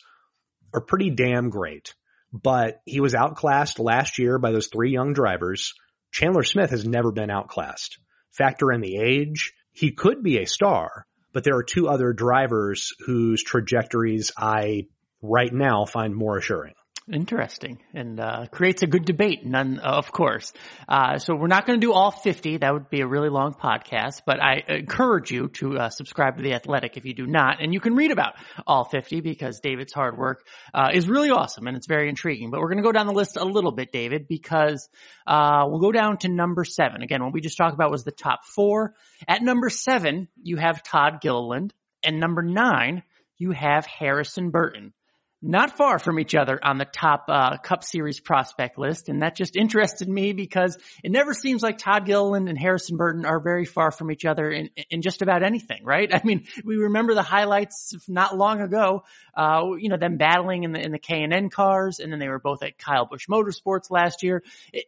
are 0.73 0.81
pretty 0.81 1.11
damn 1.11 1.51
great, 1.51 1.95
but 2.33 2.81
he 2.87 3.01
was 3.01 3.15
outclassed 3.15 3.79
last 3.79 4.19
year 4.19 4.39
by 4.39 4.53
those 4.53 4.69
three 4.69 4.93
young 4.93 5.13
drivers. 5.13 5.75
Chandler 6.13 6.43
Smith 6.43 6.71
has 6.71 6.87
never 6.87 7.13
been 7.13 7.31
outclassed. 7.31 7.99
Factor 8.31 8.73
in 8.73 8.81
the 8.81 8.97
age, 8.97 9.53
he 9.73 9.93
could 9.93 10.23
be 10.23 10.39
a 10.39 10.47
star, 10.47 11.07
but 11.33 11.45
there 11.45 11.57
are 11.57 11.65
two 11.65 11.89
other 11.89 12.13
drivers 12.13 12.93
whose 13.05 13.43
trajectories 13.43 14.33
I 14.37 14.87
right 15.21 15.53
now 15.53 15.85
find 15.85 16.15
more 16.15 16.39
assuring. 16.39 16.75
Interesting, 17.13 17.83
and 17.93 18.19
uh, 18.19 18.47
creates 18.51 18.83
a 18.83 18.87
good 18.87 19.05
debate. 19.05 19.45
None, 19.45 19.79
of 19.79 20.11
course. 20.11 20.55
Uh, 20.89 21.19
so 21.19 21.37
we're 21.37 21.49
not 21.49 21.67
going 21.67 21.79
to 21.79 21.87
do 21.87 21.93
all 21.93 22.11
fifty. 22.11 22.57
That 22.57 22.73
would 22.73 22.89
be 22.89 23.03
a 23.03 23.07
really 23.07 23.29
long 23.29 23.53
podcast. 23.53 24.23
But 24.25 24.43
I 24.43 24.63
encourage 24.69 25.31
you 25.31 25.49
to 25.49 25.77
uh, 25.81 25.89
subscribe 25.91 26.39
to 26.39 26.43
the 26.43 26.55
Athletic 26.55 26.97
if 26.97 27.05
you 27.05 27.13
do 27.13 27.27
not, 27.27 27.63
and 27.63 27.75
you 27.75 27.81
can 27.81 27.95
read 27.95 28.11
about 28.11 28.37
all 28.67 28.85
fifty 28.85 29.21
because 29.21 29.61
David's 29.61 29.93
hard 29.93 30.17
work 30.17 30.47
uh, 30.73 30.93
is 30.95 31.07
really 31.07 31.29
awesome 31.29 31.67
and 31.67 31.77
it's 31.77 31.87
very 31.87 32.09
intriguing. 32.09 32.51
But 32.51 32.61
we're 32.61 32.71
going 32.71 32.83
to 32.83 32.89
go 32.89 32.93
down 32.93 33.07
the 33.07 33.13
list 33.13 33.37
a 33.37 33.45
little 33.45 33.73
bit, 33.73 33.93
David, 33.93 34.27
because 34.27 34.89
uh, 35.27 35.67
we'll 35.69 35.81
go 35.81 35.93
down 35.93 36.17
to 36.19 36.29
number 36.31 36.65
seven. 36.65 37.03
Again, 37.03 37.23
what 37.23 37.35
we 37.35 37.43
just 37.43 37.59
talked 37.59 37.75
about 37.75 37.91
was 37.91 38.05
the 38.05 38.13
top 38.13 38.47
four. 38.47 38.95
At 39.29 39.43
number 39.43 39.69
seven, 39.69 40.29
you 40.43 40.57
have 40.57 40.83
Todd 40.83 41.21
Gilliland, 41.21 41.75
and 42.03 42.19
number 42.19 42.41
nine, 42.41 43.03
you 43.37 43.51
have 43.51 43.85
Harrison 43.85 44.49
Burton 44.49 44.95
not 45.45 45.77
far 45.77 45.99
from 45.99 46.19
each 46.19 46.35
other 46.35 46.59
on 46.63 46.79
the 46.79 46.87
top 46.87 47.27
uh, 47.29 47.59
Cup 47.59 47.85
Series 47.85 48.19
prospect 48.19 48.79
list, 48.79 49.09
and 49.09 49.23
that 49.23 49.37
just 49.37 49.57
interested 49.57 50.09
me 50.09 50.33
because 50.33 50.79
it 51.03 51.13
never 51.13 51.35
seems 51.35 51.63
like 51.63 51.79
Todd 51.79 52.07
Gilliland 52.07 52.49
and 52.49 52.59
Harrison 52.59 52.97
Burton 52.97 53.27
are 53.27 53.41
very 53.41 53.67
far 53.67 53.91
from 53.91 54.11
each 54.11 54.25
other 54.25 54.51
in, 54.51 54.71
in 54.91 55.03
just 55.03 55.23
about 55.23 55.43
anything, 55.43 55.85
right? 55.85 56.13
I 56.13 56.23
mean, 56.25 56.47
we 56.65 56.77
remember 56.77 57.15
the 57.15 57.23
highlights 57.23 57.95
not 58.09 58.37
long 58.37 58.61
ago, 58.61 59.05
uh, 59.37 59.63
you 59.79 59.91
know, 59.91 59.99
them 59.99 60.17
battling 60.17 60.65
in 60.65 60.73
the 60.73 60.81
in 60.81 60.93
the 60.93 60.99
K 60.99 61.23
and 61.23 61.33
N 61.33 61.51
cars, 61.51 62.01
and 62.01 62.11
then 62.11 62.19
they 62.19 62.29
were 62.29 62.41
both 62.41 62.63
at 62.63 62.79
Kyle 62.79 63.07
Busch 63.07 63.27
Motorsports 63.29 63.91
last 63.91 64.23
year. 64.23 64.43
It, 64.73 64.87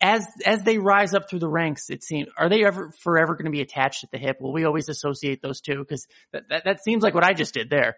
as 0.00 0.26
as 0.46 0.62
they 0.62 0.78
rise 0.78 1.12
up 1.12 1.28
through 1.28 1.40
the 1.40 1.48
ranks, 1.48 1.90
it 1.90 2.02
seems 2.02 2.28
are 2.36 2.48
they 2.48 2.64
ever 2.64 2.90
forever 3.02 3.34
going 3.34 3.44
to 3.44 3.50
be 3.50 3.60
attached 3.60 4.02
at 4.02 4.10
the 4.10 4.18
hip? 4.18 4.40
Will 4.40 4.52
we 4.52 4.64
always 4.64 4.88
associate 4.88 5.42
those 5.42 5.60
two? 5.60 5.78
Because 5.78 6.06
that, 6.32 6.44
that 6.48 6.64
that 6.64 6.82
seems 6.82 7.02
like 7.02 7.14
what 7.14 7.24
I 7.24 7.34
just 7.34 7.52
did 7.52 7.68
there. 7.68 7.96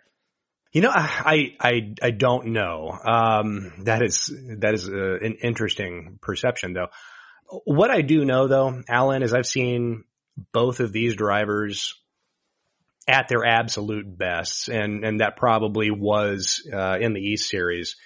You 0.73 0.81
know, 0.81 0.91
I 0.93 1.55
I 1.61 1.95
I 2.03 2.11
don't 2.11 2.49
know. 2.49 2.99
Um, 3.05 3.73
that 3.85 4.03
is 4.03 4.33
that 4.59 4.73
is 4.73 4.89
a, 4.89 5.15
an 5.17 5.37
interesting 5.43 6.19
perception, 6.23 6.73
though. 6.73 6.89
What 7.65 7.91
I 7.91 8.01
do 8.01 8.25
know, 8.25 8.49
though, 8.49 8.83
Alan, 8.89 9.23
is 9.23 9.35
I've 9.35 9.47
seen 9.47 10.05
both 10.53 10.81
of 10.81 10.91
these 10.91 11.15
drivers 11.15 11.95
at 13.07 13.29
their 13.29 13.45
absolute 13.45 14.07
best, 14.17 14.69
and 14.69 15.05
and 15.05 15.21
that 15.21 15.37
probably 15.37 15.91
was 15.91 16.67
uh, 16.73 16.97
in 16.99 17.13
the 17.13 17.21
East 17.21 17.51
Series. 17.51 17.97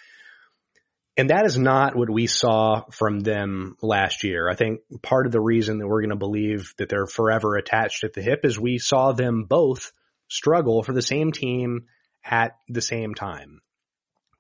And 1.19 1.31
that 1.31 1.47
is 1.47 1.57
not 1.57 1.97
what 1.97 2.11
we 2.11 2.27
saw 2.27 2.83
from 2.91 3.21
them 3.21 3.77
last 3.81 4.23
year. 4.23 4.51
I 4.51 4.55
think 4.55 4.81
part 5.03 5.25
of 5.25 5.33
the 5.33 5.41
reason 5.41 5.79
that 5.79 5.87
we're 5.87 6.03
going 6.03 6.11
to 6.11 6.17
believe 6.17 6.75
that 6.77 6.91
they're 6.91 7.07
forever 7.07 7.57
attached 7.57 8.05
at 8.05 8.13
the 8.13 8.21
hip 8.21 8.41
is 8.45 8.61
we 8.61 8.77
saw 8.77 9.13
them 9.13 9.45
both 9.45 9.93
struggle 10.29 10.83
for 10.83 10.93
the 10.93 11.01
same 11.01 11.33
team 11.33 11.87
at 12.29 12.57
the 12.69 12.83
same 12.83 13.15
time. 13.15 13.61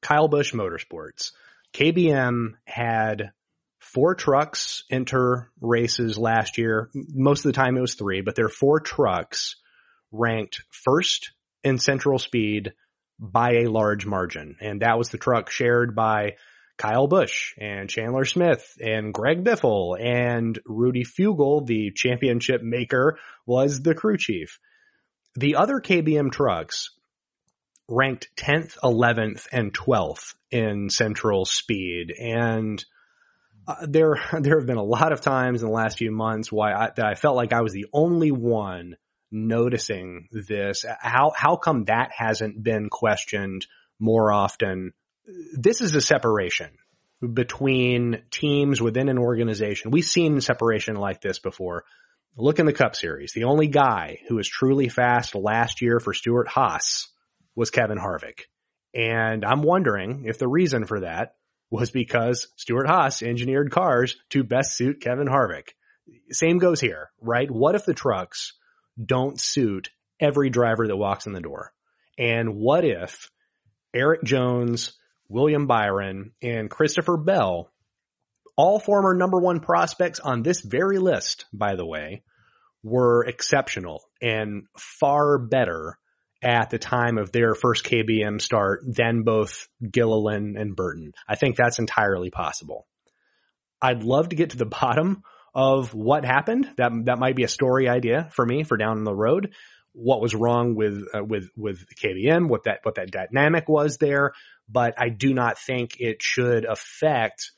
Kyle 0.02 0.28
Busch 0.28 0.52
Motorsports. 0.52 1.32
KBM 1.74 2.52
had 2.64 3.32
four 3.80 4.14
trucks 4.14 4.84
enter 4.90 5.50
races 5.60 6.18
last 6.18 6.58
year. 6.58 6.90
Most 6.94 7.40
of 7.44 7.52
the 7.52 7.56
time 7.56 7.76
it 7.76 7.80
was 7.80 7.94
three, 7.94 8.20
but 8.20 8.34
their 8.34 8.48
four 8.48 8.80
trucks 8.80 9.56
ranked 10.12 10.62
first 10.70 11.32
in 11.62 11.78
central 11.78 12.18
speed 12.18 12.72
by 13.18 13.52
a 13.52 13.70
large 13.70 14.06
margin. 14.06 14.56
And 14.60 14.82
that 14.82 14.98
was 14.98 15.08
the 15.10 15.18
truck 15.18 15.50
shared 15.50 15.94
by 15.94 16.36
Kyle 16.76 17.06
Busch 17.06 17.54
and 17.58 17.88
Chandler 17.88 18.24
Smith 18.24 18.76
and 18.80 19.14
Greg 19.14 19.42
Biffle 19.42 19.96
and 19.98 20.58
Rudy 20.66 21.04
Fugle, 21.04 21.66
the 21.66 21.90
championship 21.94 22.62
maker, 22.62 23.18
was 23.46 23.80
the 23.80 23.94
crew 23.94 24.18
chief. 24.18 24.58
The 25.34 25.56
other 25.56 25.80
KBM 25.80 26.32
trucks 26.32 26.90
ranked 27.88 28.28
10th, 28.36 28.78
11th, 28.82 29.46
and 29.52 29.72
12th 29.72 30.34
in 30.50 30.90
central 30.90 31.44
speed. 31.44 32.12
And 32.18 32.84
uh, 33.66 33.86
there, 33.86 34.16
there 34.40 34.58
have 34.58 34.66
been 34.66 34.76
a 34.76 34.82
lot 34.82 35.12
of 35.12 35.20
times 35.20 35.62
in 35.62 35.68
the 35.68 35.74
last 35.74 35.98
few 35.98 36.10
months 36.10 36.50
why 36.50 36.72
I, 36.72 36.90
that 36.96 37.06
I 37.06 37.14
felt 37.14 37.36
like 37.36 37.52
I 37.52 37.62
was 37.62 37.72
the 37.72 37.86
only 37.92 38.30
one 38.30 38.96
noticing 39.30 40.28
this. 40.32 40.84
How, 41.00 41.32
how 41.36 41.56
come 41.56 41.84
that 41.84 42.10
hasn't 42.16 42.62
been 42.62 42.88
questioned 42.88 43.66
more 43.98 44.32
often? 44.32 44.92
This 45.52 45.80
is 45.80 45.94
a 45.94 46.00
separation 46.00 46.70
between 47.32 48.22
teams 48.30 48.80
within 48.80 49.08
an 49.08 49.18
organization. 49.18 49.90
We've 49.90 50.04
seen 50.04 50.40
separation 50.40 50.96
like 50.96 51.20
this 51.20 51.38
before. 51.38 51.84
Look 52.36 52.58
in 52.58 52.66
the 52.66 52.72
Cup 52.72 52.94
Series. 52.94 53.32
The 53.32 53.44
only 53.44 53.66
guy 53.66 54.18
who 54.28 54.36
was 54.36 54.46
truly 54.46 54.88
fast 54.88 55.34
last 55.34 55.80
year 55.80 55.98
for 55.98 56.12
Stewart 56.12 56.48
Haas 56.48 57.08
was 57.56 57.70
Kevin 57.70 57.98
Harvick. 57.98 58.42
And 58.94 59.44
I'm 59.44 59.62
wondering 59.62 60.24
if 60.26 60.38
the 60.38 60.48
reason 60.48 60.86
for 60.86 61.00
that 61.00 61.34
was 61.70 61.90
because 61.90 62.48
Stewart 62.56 62.86
Haas 62.86 63.22
engineered 63.22 63.72
cars 63.72 64.16
to 64.30 64.44
best 64.44 64.76
suit 64.76 65.00
Kevin 65.00 65.26
Harvick. 65.26 65.70
Same 66.30 66.58
goes 66.58 66.80
here, 66.80 67.10
right? 67.20 67.50
What 67.50 67.74
if 67.74 67.84
the 67.84 67.94
trucks 67.94 68.52
don't 69.04 69.40
suit 69.40 69.90
every 70.20 70.50
driver 70.50 70.86
that 70.86 70.96
walks 70.96 71.26
in 71.26 71.32
the 71.32 71.40
door? 71.40 71.72
And 72.18 72.56
what 72.56 72.84
if 72.84 73.30
Erik 73.92 74.22
Jones, 74.22 74.92
William 75.28 75.66
Byron, 75.66 76.32
and 76.40 76.70
Christopher 76.70 77.16
Bell, 77.16 77.72
all 78.56 78.78
former 78.78 79.14
number 79.14 79.38
one 79.38 79.60
prospects 79.60 80.20
on 80.20 80.42
this 80.42 80.60
very 80.60 80.98
list, 80.98 81.46
by 81.52 81.74
the 81.74 81.84
way, 81.84 82.22
were 82.82 83.24
exceptional 83.24 84.02
and 84.22 84.66
far 84.78 85.38
better 85.38 85.98
at 86.42 86.70
the 86.70 86.78
time 86.78 87.18
of 87.18 87.32
their 87.32 87.54
first 87.54 87.84
KBM 87.84 88.40
start 88.40 88.82
than 88.86 89.22
both 89.22 89.68
Gilliland 89.90 90.56
and 90.56 90.76
Burton. 90.76 91.12
I 91.28 91.34
think 91.36 91.56
that's 91.56 91.78
entirely 91.78 92.30
possible. 92.30 92.86
I'd 93.80 94.02
love 94.02 94.30
to 94.30 94.36
get 94.36 94.50
to 94.50 94.56
the 94.56 94.66
bottom 94.80 95.22
of 95.54 95.94
what 95.94 96.24
happened. 96.24 96.70
That 96.76 96.92
that 97.06 97.18
might 97.18 97.36
be 97.36 97.44
a 97.44 97.48
story 97.48 97.88
idea 97.88 98.28
for 98.32 98.44
me 98.44 98.64
for 98.64 98.76
down 98.76 99.04
the 99.04 99.14
road. 99.14 99.54
What 99.92 100.20
was 100.20 100.34
wrong 100.34 100.74
with 100.74 101.04
uh, 101.14 101.24
with 101.24 101.48
with 101.56 101.86
KBM? 101.96 102.48
What 102.48 102.64
that 102.64 102.80
what 102.82 102.96
that 102.96 103.10
dynamic 103.10 103.68
was 103.68 103.96
there? 103.96 104.32
But 104.68 104.94
I 104.98 105.08
do 105.08 105.32
not 105.32 105.58
think 105.58 105.96
it 105.98 106.22
should 106.22 106.66
affect 106.66 107.52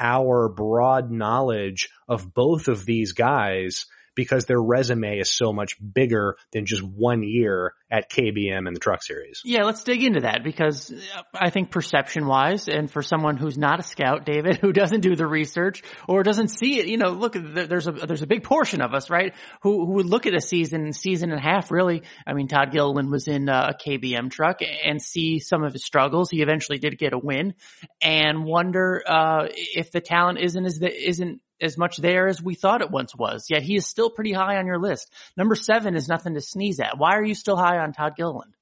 our 0.00 0.48
broad 0.48 1.12
knowledge 1.12 1.88
of 2.08 2.34
both 2.34 2.66
of 2.66 2.84
these 2.84 3.12
guys 3.12 3.86
because 4.14 4.44
their 4.46 4.60
resume 4.60 5.18
is 5.18 5.30
so 5.30 5.52
much 5.52 5.76
bigger 5.80 6.36
than 6.52 6.66
just 6.66 6.82
one 6.82 7.22
year 7.22 7.74
at 7.90 8.10
KBM 8.10 8.66
and 8.66 8.74
the 8.74 8.80
truck 8.80 9.02
series. 9.02 9.40
Yeah, 9.44 9.62
let's 9.62 9.84
dig 9.84 10.02
into 10.02 10.20
that 10.20 10.42
because 10.42 10.92
I 11.32 11.50
think 11.50 11.70
perception 11.70 12.26
wise 12.26 12.68
and 12.68 12.90
for 12.90 13.02
someone 13.02 13.36
who's 13.36 13.56
not 13.56 13.78
a 13.78 13.82
scout, 13.82 14.24
David, 14.26 14.56
who 14.60 14.72
doesn't 14.72 15.00
do 15.00 15.14
the 15.14 15.26
research 15.26 15.82
or 16.08 16.22
doesn't 16.22 16.48
see 16.48 16.78
it, 16.78 16.86
you 16.86 16.96
know, 16.96 17.10
look, 17.10 17.34
there's 17.34 17.86
a, 17.86 17.92
there's 17.92 18.22
a 18.22 18.26
big 18.26 18.42
portion 18.42 18.80
of 18.80 18.94
us, 18.94 19.10
right? 19.10 19.34
Who, 19.62 19.86
who 19.86 19.92
would 19.94 20.06
look 20.06 20.26
at 20.26 20.34
a 20.34 20.40
season, 20.40 20.92
season 20.92 21.30
and 21.30 21.38
a 21.38 21.42
half 21.42 21.70
really. 21.70 22.02
I 22.26 22.32
mean, 22.32 22.48
Todd 22.48 22.72
Gilliland 22.72 23.10
was 23.10 23.28
in 23.28 23.48
a 23.48 23.74
KBM 23.86 24.30
truck 24.30 24.60
and 24.84 25.00
see 25.00 25.38
some 25.38 25.62
of 25.62 25.72
his 25.72 25.84
struggles. 25.84 26.30
He 26.30 26.42
eventually 26.42 26.78
did 26.78 26.98
get 26.98 27.12
a 27.12 27.18
win 27.18 27.54
and 28.02 28.44
wonder, 28.44 29.02
uh, 29.06 29.46
if 29.50 29.92
the 29.92 30.00
talent 30.00 30.38
isn't 30.40 30.64
as, 30.64 30.78
the, 30.78 31.08
isn't 31.08 31.40
as 31.64 31.78
much 31.78 31.96
there 31.96 32.28
as 32.28 32.42
we 32.42 32.54
thought 32.54 32.82
it 32.82 32.90
once 32.90 33.14
was. 33.14 33.46
Yet 33.48 33.62
he 33.62 33.76
is 33.76 33.86
still 33.86 34.10
pretty 34.10 34.32
high 34.32 34.56
on 34.56 34.66
your 34.66 34.78
list. 34.78 35.10
Number 35.36 35.54
seven 35.54 35.96
is 35.96 36.08
nothing 36.08 36.34
to 36.34 36.40
sneeze 36.40 36.80
at. 36.80 36.98
Why 36.98 37.16
are 37.16 37.24
you 37.24 37.34
still 37.34 37.56
high 37.56 37.78
on 37.78 37.92
Todd 37.92 38.14
Gilliland? 38.16 38.54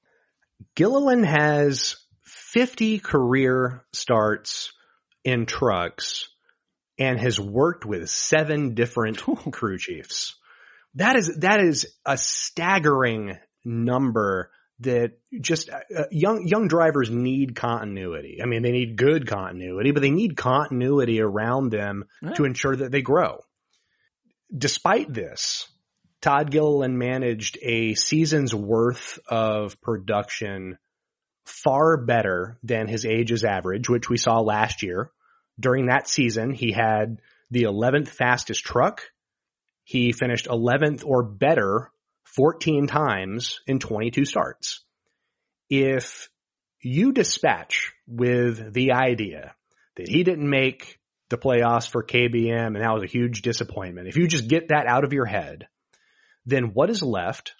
Gilliland 0.75 1.27
has 1.27 1.97
50 2.23 2.99
career 3.01 3.85
starts 3.93 4.73
in 5.25 5.47
trucks 5.47 6.29
and 6.99 7.19
has 7.19 7.41
worked 7.41 7.85
with 7.85 8.09
seven 8.11 8.75
different 8.75 9.19
crew 9.53 9.79
chiefs. 9.79 10.37
That 10.97 11.17
is, 11.17 11.37
that 11.39 11.61
is 11.61 11.87
a 12.05 12.19
staggering 12.19 13.39
number 13.65 14.51
that 14.83 15.13
just 15.41 15.71
uh, 15.71 15.81
uh, 15.97 16.05
young 16.11 16.47
young 16.47 16.69
drivers 16.69 17.11
need 17.11 17.55
continuity. 17.55 18.41
I 18.43 18.47
mean, 18.47 18.63
they 18.63 18.73
need 18.73 18.97
good 18.97 19.27
continuity, 19.27 19.93
but 19.93 20.01
they 20.01 20.11
need 20.11 20.37
continuity 20.37 21.21
around 21.21 21.71
them 21.71 22.05
yeah. 22.23 22.33
to 22.33 22.45
ensure 22.45 22.77
that 22.77 22.91
they 22.91 23.03
grow. 23.03 23.41
Despite 24.57 25.13
this, 25.13 25.69
Todd 26.21 26.51
Gilliland 26.51 26.99
managed 26.99 27.59
a 27.63 27.95
season's 27.95 28.55
worth 28.55 29.19
of 29.27 29.81
production 29.81 30.79
far 31.45 31.97
better 31.97 32.59
than 32.63 32.87
his 32.87 33.05
age's 33.05 33.45
average, 33.45 33.89
which 33.89 34.09
we 34.09 34.17
saw 34.17 34.41
last 34.41 34.83
year. 34.83 35.11
During 35.59 35.87
that 35.87 36.09
season, 36.09 36.53
he 36.53 36.73
had 36.73 37.19
the 37.51 37.65
11th 37.65 38.09
fastest 38.09 38.65
truck. 38.65 39.03
He 39.85 40.13
finished 40.13 40.47
11th 40.47 41.05
or 41.05 41.23
better 41.23 41.91
14 42.35 42.87
times 42.87 43.61
in 43.67 43.79
22 43.79 44.25
starts. 44.25 44.81
If 45.69 46.29
you 46.81 47.13
dispatch 47.13 47.93
with 48.07 48.73
the 48.73 48.93
idea 48.93 49.55
that 49.97 50.09
he 50.09 50.25
didn't 50.25 50.49
make 50.49 50.99
the 51.29 51.39
playoffs 51.39 51.89
for 51.89 52.03
KBM 52.03 52.67
and 52.67 52.83
that 52.83 52.95
was 52.95 53.03
a 53.03 53.07
huge 53.07 53.43
disappointment, 53.43 54.09
if 54.09 54.17
you 54.17 54.27
just 54.27 54.49
get 54.49 54.69
that 54.69 54.87
out 54.87 55.05
of 55.05 55.13
your 55.13 55.27
head, 55.27 55.69
then 56.47 56.73
what 56.73 56.91
is 56.91 57.03
left 57.03 57.55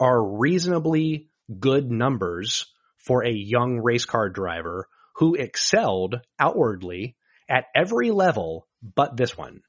are 0.00 0.38
reasonably 0.38 1.28
good 1.60 1.90
numbers 1.90 2.66
for 2.98 3.24
a 3.24 3.32
young 3.32 3.78
race 3.78 4.04
car 4.04 4.28
driver 4.28 4.88
who 5.14 5.34
excelled 5.34 6.20
outwardly 6.38 7.16
at 7.48 7.66
every 7.74 8.10
level 8.10 8.66
but 8.82 9.16
this 9.16 9.36
one. 9.36 9.62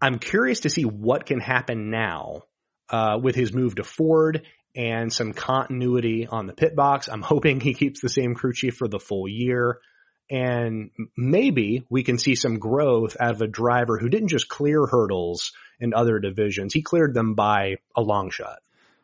I'm 0.00 0.18
curious 0.18 0.60
to 0.60 0.70
see 0.70 0.84
what 0.84 1.26
can 1.26 1.40
happen 1.40 1.90
now 1.90 2.42
uh, 2.90 3.18
with 3.20 3.34
his 3.34 3.52
move 3.52 3.76
to 3.76 3.84
Ford 3.84 4.42
and 4.74 5.12
some 5.12 5.32
continuity 5.32 6.26
on 6.26 6.46
the 6.46 6.52
pit 6.52 6.76
box. 6.76 7.08
I'm 7.08 7.22
hoping 7.22 7.60
he 7.60 7.74
keeps 7.74 8.00
the 8.00 8.08
same 8.08 8.34
crew 8.34 8.52
chief 8.52 8.76
for 8.76 8.88
the 8.88 9.00
full 9.00 9.26
year. 9.26 9.78
And 10.30 10.90
maybe 11.16 11.84
we 11.88 12.02
can 12.02 12.18
see 12.18 12.34
some 12.34 12.58
growth 12.58 13.16
out 13.18 13.30
of 13.30 13.42
a 13.42 13.46
driver 13.46 13.96
who 13.96 14.08
didn't 14.08 14.28
just 14.28 14.48
clear 14.48 14.84
hurdles 14.84 15.52
in 15.80 15.94
other 15.94 16.18
divisions. 16.18 16.74
He 16.74 16.82
cleared 16.82 17.14
them 17.14 17.34
by 17.34 17.76
a 17.96 18.02
long 18.02 18.30
shot. 18.30 18.58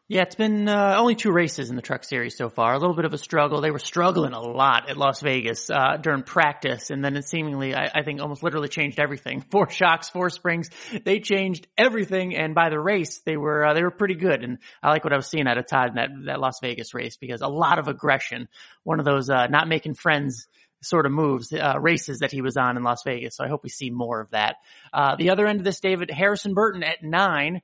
Yeah, 0.08 0.22
it's 0.22 0.34
been 0.34 0.68
uh, 0.68 0.96
only 0.98 1.14
two 1.14 1.30
races 1.30 1.70
in 1.70 1.76
the 1.76 1.80
truck 1.80 2.02
series 2.02 2.36
so 2.36 2.48
far. 2.48 2.74
A 2.74 2.78
little 2.78 2.96
bit 2.96 3.04
of 3.04 3.14
a 3.14 3.18
struggle. 3.18 3.60
They 3.60 3.70
were 3.70 3.78
struggling 3.78 4.32
a 4.32 4.40
lot 4.40 4.90
at 4.90 4.96
Las 4.96 5.20
Vegas 5.20 5.70
uh, 5.70 5.96
during 5.96 6.24
practice, 6.24 6.90
and 6.90 7.04
then 7.04 7.16
it 7.16 7.24
seemingly, 7.24 7.72
I, 7.74 7.88
I, 7.94 8.02
think, 8.02 8.20
almost 8.20 8.42
literally 8.42 8.68
changed 8.68 8.98
everything. 8.98 9.40
Four 9.50 9.70
shocks, 9.70 10.10
four 10.10 10.28
springs. 10.28 10.70
They 11.04 11.20
changed 11.20 11.68
everything, 11.78 12.36
and 12.36 12.52
by 12.52 12.68
the 12.68 12.80
race, 12.80 13.22
they 13.24 13.36
were 13.36 13.64
uh, 13.64 13.74
they 13.74 13.82
were 13.82 13.92
pretty 13.92 14.16
good. 14.16 14.42
And 14.42 14.58
I 14.82 14.90
like 14.90 15.04
what 15.04 15.12
I 15.12 15.16
was 15.16 15.28
seeing 15.28 15.46
at 15.46 15.56
a 15.56 15.62
Todd 15.62 15.90
in 15.90 15.94
that 15.94 16.10
that 16.26 16.40
Las 16.40 16.58
Vegas 16.60 16.94
race 16.94 17.16
because 17.16 17.40
a 17.40 17.48
lot 17.48 17.78
of 17.78 17.86
aggression. 17.86 18.48
One 18.82 18.98
of 18.98 19.06
those 19.06 19.30
uh, 19.30 19.46
not 19.46 19.68
making 19.68 19.94
friends 19.94 20.48
sort 20.82 21.06
of 21.06 21.12
moves, 21.12 21.52
uh, 21.52 21.78
races 21.80 22.18
that 22.18 22.32
he 22.32 22.42
was 22.42 22.56
on 22.56 22.76
in 22.76 22.82
Las 22.82 23.04
Vegas. 23.04 23.36
So 23.36 23.44
I 23.44 23.48
hope 23.48 23.62
we 23.62 23.70
see 23.70 23.88
more 23.88 24.20
of 24.20 24.30
that. 24.32 24.56
Uh, 24.92 25.14
the 25.16 25.30
other 25.30 25.46
end 25.46 25.60
of 25.60 25.64
this, 25.64 25.78
David 25.78 26.10
Harrison 26.10 26.54
Burton 26.54 26.82
at 26.82 27.04
nine 27.04 27.62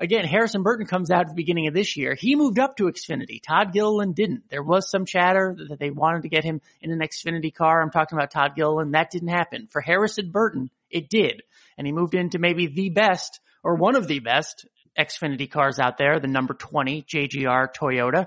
again, 0.00 0.24
Harrison 0.24 0.62
Burton 0.62 0.86
comes 0.86 1.10
out 1.10 1.22
at 1.22 1.28
the 1.28 1.34
beginning 1.34 1.68
of 1.68 1.74
this 1.74 1.96
year. 1.96 2.14
He 2.14 2.34
moved 2.34 2.58
up 2.58 2.76
to 2.76 2.84
Xfinity. 2.84 3.40
Todd 3.42 3.72
Gilliland 3.72 4.14
didn't. 4.14 4.48
There 4.48 4.62
was 4.62 4.90
some 4.90 5.04
chatter 5.04 5.56
that 5.68 5.78
they 5.78 5.90
wanted 5.90 6.22
to 6.22 6.28
get 6.28 6.42
him 6.42 6.60
in 6.80 6.90
an 6.90 7.00
Xfinity 7.00 7.54
car. 7.54 7.82
I'm 7.82 7.90
talking 7.90 8.18
about 8.18 8.30
Todd 8.30 8.52
Gilliland. 8.56 8.94
That 8.94 9.10
didn't 9.10 9.28
happen. 9.28 9.68
For 9.70 9.80
Harrison 9.80 10.30
Burton, 10.30 10.70
it 10.90 11.08
did. 11.08 11.42
And 11.76 11.86
he 11.86 11.92
moved 11.92 12.14
into 12.14 12.38
maybe 12.38 12.66
the 12.66 12.90
best 12.90 13.40
or 13.62 13.76
one 13.76 13.94
of 13.94 14.08
the 14.08 14.20
best 14.20 14.66
Xfinity 14.98 15.50
cars 15.50 15.78
out 15.78 15.98
there, 15.98 16.18
the 16.18 16.28
number 16.28 16.54
20 16.54 17.02
JGR 17.02 17.68
Toyota. 17.74 18.26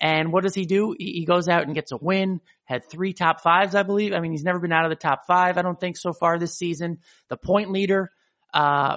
And 0.00 0.32
what 0.32 0.42
does 0.42 0.54
he 0.54 0.66
do? 0.66 0.96
He 0.98 1.24
goes 1.24 1.48
out 1.48 1.62
and 1.62 1.76
gets 1.76 1.92
a 1.92 1.96
win, 1.96 2.40
had 2.64 2.82
three 2.90 3.12
top 3.12 3.40
fives, 3.40 3.76
I 3.76 3.84
believe. 3.84 4.12
I 4.12 4.20
mean, 4.20 4.32
he's 4.32 4.42
never 4.42 4.58
been 4.58 4.72
out 4.72 4.84
of 4.84 4.90
the 4.90 4.96
top 4.96 5.26
five, 5.28 5.56
I 5.56 5.62
don't 5.62 5.78
think, 5.78 5.96
so 5.96 6.12
far 6.12 6.38
this 6.38 6.58
season. 6.58 6.98
The 7.28 7.36
point 7.36 7.70
leader, 7.70 8.10
uh, 8.52 8.96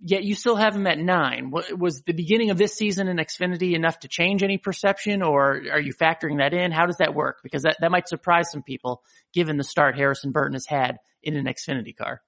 yet 0.00 0.24
you 0.24 0.34
still 0.34 0.56
have 0.56 0.74
him 0.74 0.86
at 0.86 0.98
nine. 0.98 1.50
Was 1.50 2.02
the 2.02 2.12
beginning 2.12 2.50
of 2.50 2.58
this 2.58 2.74
season 2.74 3.08
in 3.08 3.16
Xfinity 3.16 3.74
enough 3.74 4.00
to 4.00 4.08
change 4.08 4.42
any 4.42 4.58
perception 4.58 5.22
or 5.22 5.62
are 5.72 5.80
you 5.80 5.94
factoring 5.94 6.38
that 6.38 6.52
in? 6.52 6.72
How 6.72 6.86
does 6.86 6.98
that 6.98 7.14
work? 7.14 7.38
Because 7.42 7.62
that, 7.62 7.76
that 7.80 7.90
might 7.90 8.08
surprise 8.08 8.50
some 8.50 8.62
people 8.62 9.02
given 9.32 9.56
the 9.56 9.64
start 9.64 9.96
Harrison 9.96 10.32
Burton 10.32 10.54
has 10.54 10.66
had 10.66 10.96
in 11.22 11.36
an 11.36 11.46
Xfinity 11.46 11.96
car. 11.96 12.20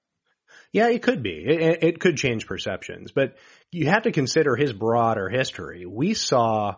Yeah, 0.71 0.89
it 0.89 1.01
could 1.01 1.23
be. 1.23 1.43
It, 1.45 1.83
it 1.83 1.99
could 1.99 2.17
change 2.17 2.45
perceptions, 2.45 3.11
but 3.11 3.37
you 3.71 3.87
have 3.87 4.03
to 4.03 4.11
consider 4.11 4.55
his 4.55 4.73
broader 4.73 5.29
history. 5.29 5.85
We 5.85 6.13
saw 6.13 6.75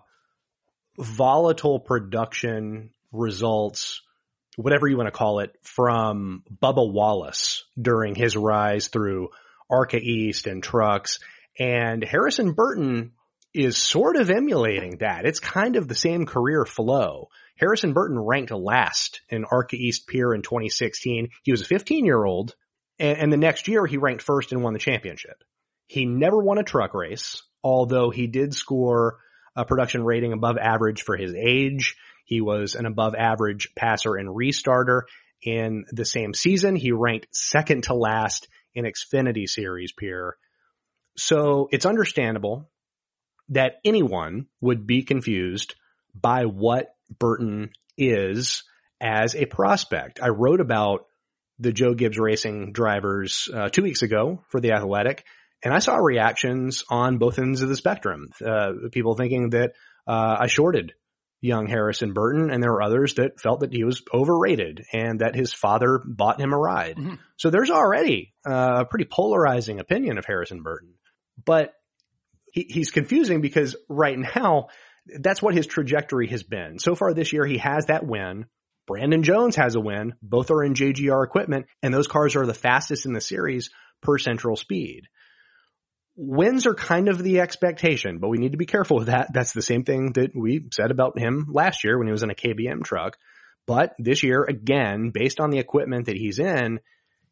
volatile 0.98 1.80
production 1.80 2.92
results 3.12 4.02
whatever 4.56 4.88
you 4.88 4.98
want 4.98 5.08
to 5.08 5.12
call 5.18 5.40
it, 5.40 5.56
from 5.64 6.44
Bubba 6.62 6.92
Wallace 6.92 7.64
during 7.80 8.16
his 8.16 8.36
rise 8.36 8.88
through 8.88 9.30
ARCA 9.72 9.98
East 9.98 10.48
and 10.48 10.62
trucks. 10.62 11.20
And 11.58 12.04
Harrison 12.04 12.54
Burton 12.54 13.14
is 13.54 13.78
sort 13.78 14.16
of 14.16 14.30
emulating 14.30 14.98
that. 14.98 15.26
It's 15.26 15.40
kind 15.40 15.76
of 15.76 15.88
the 15.88 15.96
same 15.96 16.26
career 16.26 16.66
flow. 16.66 17.30
Harrison 17.58 17.94
Burton 17.94 18.20
ranked 18.20 18.52
last 18.52 19.22
in 19.30 19.46
ARCA 19.46 19.76
East 19.76 20.08
PEER 20.08 20.34
in 20.34 20.42
2016. 20.42 21.30
He 21.44 21.52
was 21.52 21.62
a 21.62 21.66
15 21.66 22.06
year 22.06 22.24
old 22.24 22.56
and, 23.02 23.18
and 23.18 23.34
the 23.34 23.38
next 23.38 23.68
year 23.68 23.86
he 23.86 23.98
ranked 23.98 24.22
first 24.22 24.52
and 24.52 24.64
won 24.64 24.74
the 24.74 24.80
championship. 24.80 25.44
He 25.88 26.06
never 26.06 26.38
won 26.38 26.60
a 26.60 26.64
truck 26.64 26.94
race, 26.94 27.44
although 27.64 28.12
he 28.12 28.28
did 28.28 28.54
score 28.54 29.18
a 29.56 29.66
production 29.66 30.06
rating 30.06 30.32
above 30.32 30.58
average 30.58 31.02
for 31.02 31.18
his 31.18 31.34
age. 31.34 31.98
He 32.24 32.40
was 32.40 32.76
an 32.76 32.86
above 32.86 33.16
average 33.16 33.76
passer 33.76 34.16
and 34.16 34.30
restarter. 34.30 35.02
In 35.44 35.86
the 35.92 36.06
same 36.06 36.36
season, 36.36 36.76
he 36.76 36.92
ranked 36.92 37.36
second 37.36 37.86
to 37.86 37.96
last 37.96 38.48
in 38.76 38.86
Xfinity 38.86 39.48
series 39.48 39.92
PEER. 39.92 40.38
So 41.18 41.68
it's 41.72 41.86
understandable 41.86 42.70
that 43.50 43.80
anyone 43.84 44.48
would 44.62 44.88
be 44.88 45.04
confused 45.04 45.76
by 46.16 46.46
what 46.46 46.96
Burton 47.20 47.72
is 47.98 48.64
as 49.00 49.36
a 49.36 49.46
prospect. 49.46 50.22
I 50.22 50.30
wrote 50.30 50.62
about 50.62 51.06
the 51.60 51.72
Joe 51.72 51.94
Gibbs 51.94 52.18
Racing 52.18 52.72
drivers 52.72 53.50
uh, 53.54 53.70
two 53.70 53.84
weeks 53.84 54.02
ago 54.02 54.44
for 54.50 54.60
the 54.60 54.72
Athletic, 54.72 55.26
and 55.64 55.74
I 55.74 55.80
saw 55.80 55.96
reactions 55.98 56.84
on 56.90 57.18
both 57.18 57.38
ends 57.38 57.62
of 57.62 57.70
the 57.70 57.76
spectrum. 57.76 58.30
Uh, 58.44 58.72
people 58.92 59.16
thinking 59.16 59.52
that 59.52 59.74
uh, 60.08 60.38
I 60.40 60.48
shorted 60.48 60.94
young 61.42 61.68
Harrison 61.68 62.14
Burton, 62.14 62.52
and 62.52 62.62
there 62.62 62.72
were 62.72 62.84
others 62.84 63.16
that 63.16 63.40
felt 63.40 63.62
that 63.62 63.74
he 63.74 63.84
was 63.84 64.04
overrated 64.14 64.86
and 64.94 65.20
that 65.20 65.36
his 65.36 65.52
father 65.52 66.00
bought 66.06 66.40
him 66.40 66.54
a 66.54 66.58
ride. 66.58 66.98
Mm-hmm. 66.98 67.16
So 67.38 67.50
there's 67.50 67.72
already 67.72 68.34
uh, 68.48 68.82
a 68.82 68.86
pretty 68.86 69.06
polarizing 69.06 69.80
opinion 69.80 70.20
of 70.20 70.26
Harrison 70.26 70.62
Burton, 70.62 70.94
but 71.44 71.74
he, 72.54 72.68
he's 72.70 72.92
confusing 72.92 73.42
because 73.42 73.76
right 73.90 74.18
now 74.18 74.68
that's 75.20 75.42
what 75.42 75.56
his 75.56 75.66
trajectory 75.66 76.28
has 76.28 76.44
been. 76.44 76.78
So 76.78 76.94
far 76.94 77.14
this 77.14 77.34
year, 77.34 77.46
he 77.46 77.58
has 77.58 77.88
that 77.88 78.06
win. 78.06 78.46
Brandon 78.86 79.24
Jones 79.24 79.56
has 79.56 79.76
a 79.76 79.80
win. 79.80 80.14
Both 80.22 80.52
are 80.52 80.64
in 80.64 80.76
JGR 80.76 81.26
equipment, 81.26 81.66
and 81.82 81.94
those 81.94 82.08
cars 82.08 82.36
are 82.36 82.46
the 82.46 82.54
fastest 82.54 83.06
in 83.06 83.14
the 83.14 83.22
series 83.22 83.72
per 84.02 84.18
central 84.18 84.56
speed. 84.56 85.08
Wins 86.16 86.66
are 86.68 86.74
kind 86.74 87.08
of 87.08 87.24
the 87.24 87.40
expectation, 87.40 88.20
but 88.20 88.30
we 88.30 88.38
need 88.38 88.52
to 88.52 88.58
be 88.58 88.66
careful 88.66 88.98
with 88.98 89.08
that. 89.08 89.32
That's 89.34 89.54
the 89.54 89.62
same 89.62 89.84
thing 89.84 90.14
that 90.14 90.32
we 90.36 90.68
said 90.72 90.92
about 90.92 91.18
him 91.18 91.48
last 91.50 91.84
year 91.84 91.98
when 91.98 92.08
he 92.08 92.12
was 92.12 92.24
in 92.24 92.30
a 92.30 92.36
KBM 92.36 92.84
truck. 92.84 93.18
But 93.66 93.94
this 93.98 94.24
year, 94.24 94.44
again, 94.44 95.12
based 95.14 95.40
on 95.40 95.52
the 95.52 95.60
equipment 95.60 96.08
that 96.08 96.18
he's 96.18 96.40
in, 96.40 96.80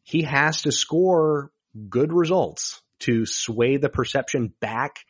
he 0.02 0.22
has 0.22 0.62
to 0.62 0.72
score 0.72 1.50
good 1.88 2.12
results 2.12 2.80
to 3.00 3.26
sway 3.26 3.76
the 3.76 3.88
perception 3.88 4.54
back 4.60 5.00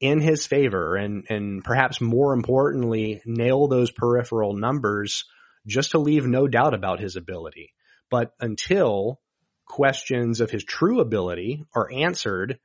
in 0.00 0.20
his 0.20 0.46
favor 0.46 0.96
and, 0.96 1.24
and 1.30 1.64
perhaps 1.64 2.00
more 2.00 2.34
importantly, 2.34 3.22
nail 3.24 3.66
those 3.66 3.90
peripheral 3.90 4.52
numbers 4.52 5.24
just 5.66 5.92
to 5.92 5.98
leave 5.98 6.26
no 6.26 6.46
doubt 6.46 6.74
about 6.74 7.00
his 7.00 7.16
ability. 7.16 7.72
But 8.10 8.32
until 8.40 9.20
questions 9.66 10.40
of 10.40 10.50
his 10.50 10.64
true 10.64 11.00
ability 11.00 11.64
are 11.74 11.90
answered, 11.92 12.58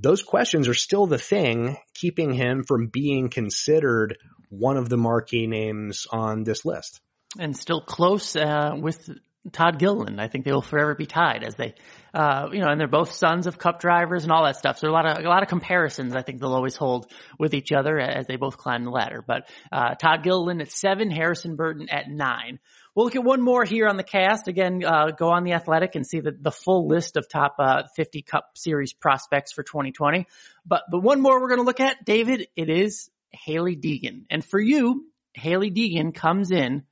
those 0.00 0.22
questions 0.22 0.68
are 0.68 0.74
still 0.74 1.06
the 1.06 1.18
thing 1.18 1.76
keeping 1.94 2.32
him 2.32 2.64
from 2.64 2.86
being 2.86 3.28
considered 3.28 4.16
one 4.50 4.76
of 4.76 4.88
the 4.88 4.96
marquee 4.96 5.46
names 5.46 6.06
on 6.10 6.44
this 6.44 6.64
list. 6.64 7.00
And 7.38 7.56
still 7.56 7.82
close 7.82 8.34
uh, 8.36 8.72
with 8.80 9.10
Todd 9.52 9.78
Gilliland. 9.78 10.20
I 10.20 10.28
think 10.28 10.44
they 10.44 10.52
will 10.52 10.62
forever 10.62 10.94
be 10.94 11.06
tied 11.06 11.44
as 11.44 11.54
they, 11.54 11.74
uh, 12.14 12.48
you 12.52 12.60
know, 12.60 12.68
and 12.68 12.80
they're 12.80 12.88
both 12.88 13.12
sons 13.12 13.46
of 13.46 13.58
cup 13.58 13.80
drivers 13.80 14.22
and 14.22 14.32
all 14.32 14.44
that 14.44 14.56
stuff. 14.56 14.78
So 14.78 14.88
a 14.88 14.92
lot 14.92 15.06
of, 15.06 15.24
a 15.24 15.28
lot 15.28 15.42
of 15.42 15.48
comparisons 15.48 16.14
I 16.16 16.22
think 16.22 16.40
they'll 16.40 16.54
always 16.54 16.76
hold 16.76 17.10
with 17.38 17.54
each 17.54 17.72
other 17.72 17.98
as 17.98 18.26
they 18.26 18.36
both 18.36 18.56
climb 18.56 18.84
the 18.84 18.90
ladder. 18.90 19.22
But, 19.26 19.48
uh, 19.70 19.94
Todd 19.94 20.22
Gilliland 20.22 20.62
at 20.62 20.70
seven, 20.70 21.10
Harrison 21.10 21.56
Burton 21.56 21.88
at 21.90 22.08
nine. 22.08 22.58
We'll 22.98 23.04
look 23.04 23.14
at 23.14 23.22
one 23.22 23.40
more 23.40 23.64
here 23.64 23.86
on 23.86 23.96
the 23.96 24.02
cast. 24.02 24.48
Again, 24.48 24.82
uh, 24.84 25.12
go 25.16 25.28
on 25.28 25.44
the 25.44 25.52
athletic 25.52 25.94
and 25.94 26.04
see 26.04 26.18
the, 26.18 26.32
the 26.32 26.50
full 26.50 26.88
list 26.88 27.16
of 27.16 27.28
top, 27.28 27.54
uh, 27.60 27.84
50 27.94 28.22
cup 28.22 28.58
series 28.58 28.92
prospects 28.92 29.52
for 29.52 29.62
2020. 29.62 30.26
But, 30.66 30.82
the 30.90 30.98
one 30.98 31.20
more 31.20 31.40
we're 31.40 31.46
going 31.46 31.60
to 31.60 31.64
look 31.64 31.78
at, 31.78 32.04
David, 32.04 32.48
it 32.56 32.68
is 32.68 33.08
Hailie 33.30 33.76
Deegan. 33.76 34.24
And 34.30 34.44
for 34.44 34.58
you, 34.58 35.06
Hailie 35.34 35.70
Deegan 35.70 36.12
comes 36.12 36.50
in 36.50 36.82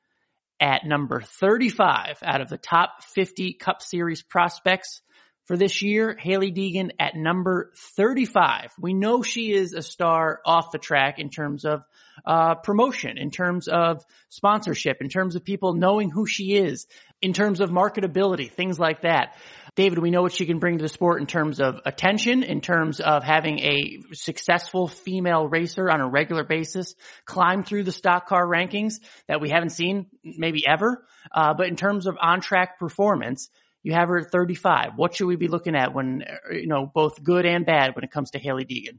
at 0.60 0.86
number 0.86 1.22
35 1.22 2.18
out 2.22 2.40
of 2.40 2.50
the 2.50 2.56
top 2.56 3.02
50 3.02 3.54
Cup 3.54 3.82
Series 3.82 4.22
prospects 4.22 5.02
for 5.46 5.56
this 5.56 5.82
year. 5.82 6.16
Hailie 6.18 6.52
Deegan 6.52 6.90
at 6.98 7.14
number 7.14 7.72
35. 7.96 8.72
We 8.80 8.94
know 8.94 9.22
she 9.22 9.52
is 9.52 9.72
a 9.72 9.82
star 9.82 10.40
off 10.44 10.72
the 10.72 10.78
track 10.78 11.18
in 11.18 11.30
terms 11.30 11.64
of 11.64 11.82
uh, 12.24 12.56
promotion, 12.56 13.18
in 13.18 13.30
terms 13.30 13.68
of 13.68 14.04
sponsorship, 14.28 14.98
in 15.00 15.08
terms 15.08 15.36
of 15.36 15.44
people 15.44 15.74
knowing 15.74 16.10
who 16.10 16.26
she 16.26 16.56
is, 16.56 16.86
in 17.22 17.32
terms 17.32 17.60
of 17.60 17.70
marketability, 17.70 18.50
things 18.50 18.78
like 18.78 19.02
that. 19.02 19.36
David, 19.74 19.98
we 19.98 20.10
know 20.10 20.22
what 20.22 20.32
she 20.32 20.46
can 20.46 20.58
bring 20.58 20.78
to 20.78 20.82
the 20.82 20.88
sport 20.88 21.20
in 21.20 21.26
terms 21.26 21.60
of 21.60 21.80
attention, 21.84 22.42
in 22.42 22.60
terms 22.60 23.00
of 23.00 23.22
having 23.22 23.58
a 23.58 23.98
successful 24.12 24.88
female 24.88 25.46
racer 25.46 25.90
on 25.90 26.00
a 26.00 26.08
regular 26.08 26.44
basis 26.44 26.94
climb 27.26 27.62
through 27.62 27.84
the 27.84 27.92
stock 27.92 28.26
car 28.26 28.46
rankings 28.46 29.00
that 29.28 29.40
we 29.40 29.50
haven't 29.50 29.70
seen 29.70 30.06
maybe 30.24 30.64
ever. 30.66 31.06
Uh, 31.30 31.52
but 31.54 31.66
in 31.66 31.76
terms 31.76 32.06
of 32.06 32.16
on 32.20 32.40
track 32.40 32.78
performance, 32.78 33.50
you 33.86 33.92
have 33.92 34.08
her 34.08 34.18
at 34.18 34.32
35. 34.32 34.94
What 34.96 35.14
should 35.14 35.28
we 35.28 35.36
be 35.36 35.46
looking 35.46 35.76
at 35.76 35.94
when, 35.94 36.24
uh, 36.24 36.52
you 36.52 36.66
know, 36.66 36.90
both 36.92 37.22
good 37.22 37.46
and 37.46 37.64
bad 37.64 37.94
when 37.94 38.02
it 38.02 38.10
comes 38.10 38.32
to 38.32 38.40
Hailie 38.40 38.64
Deegan? 38.64 38.98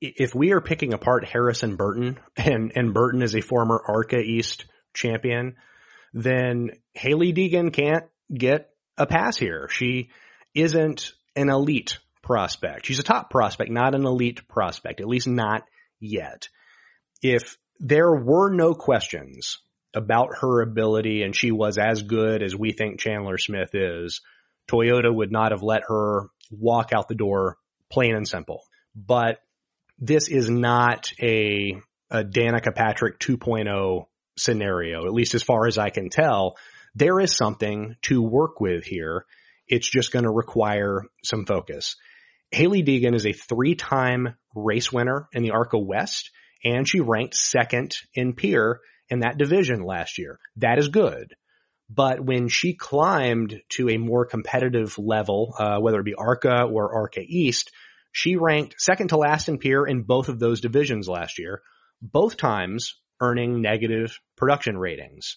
If 0.00 0.34
we 0.34 0.50
are 0.50 0.60
picking 0.60 0.92
apart 0.92 1.24
Harrison 1.24 1.76
Burton 1.76 2.18
and, 2.36 2.72
and 2.74 2.92
Burton 2.92 3.22
is 3.22 3.36
a 3.36 3.40
former 3.40 3.80
ARCA 3.86 4.18
East 4.18 4.64
champion, 4.92 5.54
then 6.12 6.72
Hailie 6.96 7.32
Deegan 7.32 7.72
can't 7.72 8.06
get 8.34 8.70
a 8.98 9.06
pass 9.06 9.36
here. 9.36 9.68
She 9.70 10.10
isn't 10.56 11.12
an 11.36 11.48
elite 11.48 11.98
prospect. 12.20 12.86
She's 12.86 12.98
a 12.98 13.04
top 13.04 13.30
prospect, 13.30 13.70
not 13.70 13.94
an 13.94 14.04
elite 14.04 14.48
prospect, 14.48 15.00
at 15.00 15.06
least 15.06 15.28
not 15.28 15.62
yet. 16.00 16.48
If 17.22 17.58
there 17.78 18.12
were 18.12 18.50
no 18.50 18.74
questions 18.74 19.58
about 19.96 20.36
her 20.42 20.60
ability 20.60 21.22
and 21.22 21.34
she 21.34 21.50
was 21.50 21.78
as 21.78 22.02
good 22.02 22.42
as 22.42 22.54
we 22.54 22.72
think 22.72 23.00
Chandler 23.00 23.38
Smith 23.38 23.74
is, 23.74 24.20
Toyota 24.68 25.12
would 25.12 25.32
not 25.32 25.52
have 25.52 25.62
let 25.62 25.82
her 25.88 26.28
walk 26.50 26.90
out 26.94 27.08
the 27.08 27.14
door 27.14 27.56
plain 27.90 28.14
and 28.14 28.28
simple. 28.28 28.62
But 28.94 29.40
this 29.98 30.28
is 30.28 30.50
not 30.50 31.10
a, 31.20 31.80
a 32.10 32.24
Danica 32.24 32.74
Patrick 32.74 33.18
2.0 33.18 34.06
scenario, 34.36 35.06
at 35.06 35.14
least 35.14 35.34
as 35.34 35.42
far 35.42 35.66
as 35.66 35.78
I 35.78 35.90
can 35.90 36.10
tell 36.10 36.56
there 36.94 37.20
is 37.20 37.36
something 37.36 37.96
to 38.02 38.22
work 38.22 38.60
with 38.60 38.84
here. 38.84 39.24
It's 39.68 39.88
just 39.88 40.12
going 40.12 40.24
to 40.24 40.30
require 40.30 41.02
some 41.24 41.44
focus. 41.44 41.96
Hailie 42.52 42.84
Deegan 42.84 43.14
is 43.14 43.26
a 43.26 43.32
three-time 43.32 44.36
race 44.54 44.92
winner 44.92 45.28
in 45.32 45.42
the 45.42 45.50
ARCA 45.50 45.78
West, 45.78 46.30
and 46.64 46.88
she 46.88 47.00
ranked 47.00 47.34
second 47.34 47.96
in 48.14 48.34
PEER 48.34 48.80
in 49.08 49.20
that 49.20 49.38
division 49.38 49.82
last 49.82 50.18
year. 50.18 50.38
That 50.56 50.78
is 50.78 50.88
good. 50.88 51.34
But 51.88 52.20
when 52.20 52.48
she 52.48 52.74
climbed 52.74 53.60
to 53.70 53.88
a 53.88 53.98
more 53.98 54.26
competitive 54.26 54.98
level, 54.98 55.54
uh, 55.58 55.78
whether 55.78 56.00
it 56.00 56.04
be 56.04 56.14
ARCA 56.14 56.64
or 56.64 56.92
ARCA 56.92 57.20
East, 57.20 57.70
she 58.10 58.36
ranked 58.36 58.76
second 58.78 59.08
to 59.08 59.18
last 59.18 59.48
in 59.48 59.58
PEER 59.58 59.86
in 59.86 60.02
both 60.02 60.28
of 60.28 60.38
those 60.38 60.60
divisions 60.60 61.08
last 61.08 61.38
year, 61.38 61.62
both 62.02 62.36
times 62.36 62.94
earning 63.20 63.62
negative 63.62 64.18
production 64.36 64.76
ratings. 64.76 65.36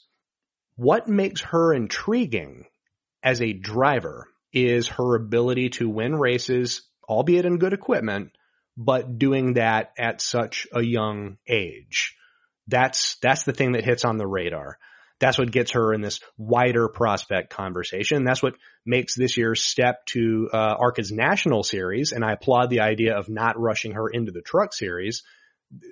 What 0.75 1.08
makes 1.08 1.41
her 1.41 1.73
intriguing 1.73 2.65
as 3.21 3.41
a 3.41 3.53
driver 3.53 4.27
is 4.53 4.88
her 4.88 5.15
ability 5.15 5.69
to 5.69 5.89
win 5.89 6.15
races, 6.15 6.82
albeit 7.08 7.45
in 7.45 7.60
good 7.60 7.73
equipment, 7.73 8.32
but 8.77 9.17
doing 9.19 9.53
that 9.53 9.91
at 9.97 10.21
such 10.21 10.67
a 10.73 10.82
young 10.82 11.38
age. 11.47 12.15
That's, 12.69 13.17
that's 13.21 13.43
the 13.43 13.53
thing 13.53 13.73
that 13.73 13.84
hits 13.84 14.05
on 14.05 14.17
the 14.17 14.27
radar. 14.27 14.77
That's 15.19 15.38
what 15.38 15.51
gets 15.51 15.73
her 15.73 15.93
in 15.93 16.01
this 16.01 16.21
wider 16.38 16.88
prospect 16.88 17.49
conversation. 17.49 18.23
That's 18.23 18.41
what 18.41 18.55
makes 18.86 19.15
this 19.15 19.36
year's 19.36 19.63
step 19.63 20.05
to 20.08 20.49
uh, 20.53 20.75
ARCA's 20.79 21.12
national 21.12 21.63
series. 21.63 22.13
And 22.13 22.23
I 22.23 22.34
applaud 22.34 22.69
the 22.69 22.79
idea 22.82 23.17
of 23.17 23.27
not 23.27 23.60
rushing 23.60 23.93
her 23.93 24.08
into 24.08 24.32
the 24.32 24.41
truck 24.41 24.73
series. 24.73 25.23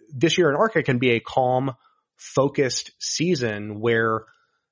This 0.09 0.37
year 0.37 0.49
in 0.49 0.55
ARCA 0.55 0.81
can 0.83 0.97
be 0.97 1.11
a 1.11 1.19
calm, 1.19 1.75
focused 2.15 2.91
season 2.99 3.79
where 3.81 4.21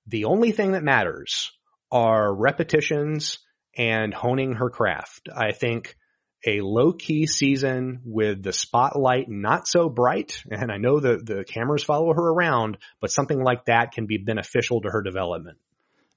the 0.07 0.25
only 0.25 0.51
thing 0.51 0.71
that 0.71 0.83
matters 0.83 1.51
are 1.91 2.33
repetitions 2.33 3.39
and 3.77 4.13
honing 4.13 4.53
her 4.53 4.69
craft. 4.69 5.27
I 5.35 5.51
think 5.51 5.95
a 6.45 6.61
low 6.61 6.93
key 6.93 7.27
season 7.27 8.01
with 8.05 8.43
the 8.43 8.53
spotlight 8.53 9.29
not 9.29 9.67
so 9.67 9.89
bright, 9.89 10.41
and 10.49 10.71
I 10.71 10.77
know 10.77 10.99
the, 10.99 11.17
the 11.17 11.43
cameras 11.43 11.83
follow 11.83 12.13
her 12.13 12.29
around, 12.29 12.77
but 13.01 13.11
something 13.11 13.41
like 13.41 13.65
that 13.65 13.91
can 13.91 14.05
be 14.05 14.17
beneficial 14.17 14.81
to 14.81 14.89
her 14.89 15.01
development. 15.01 15.57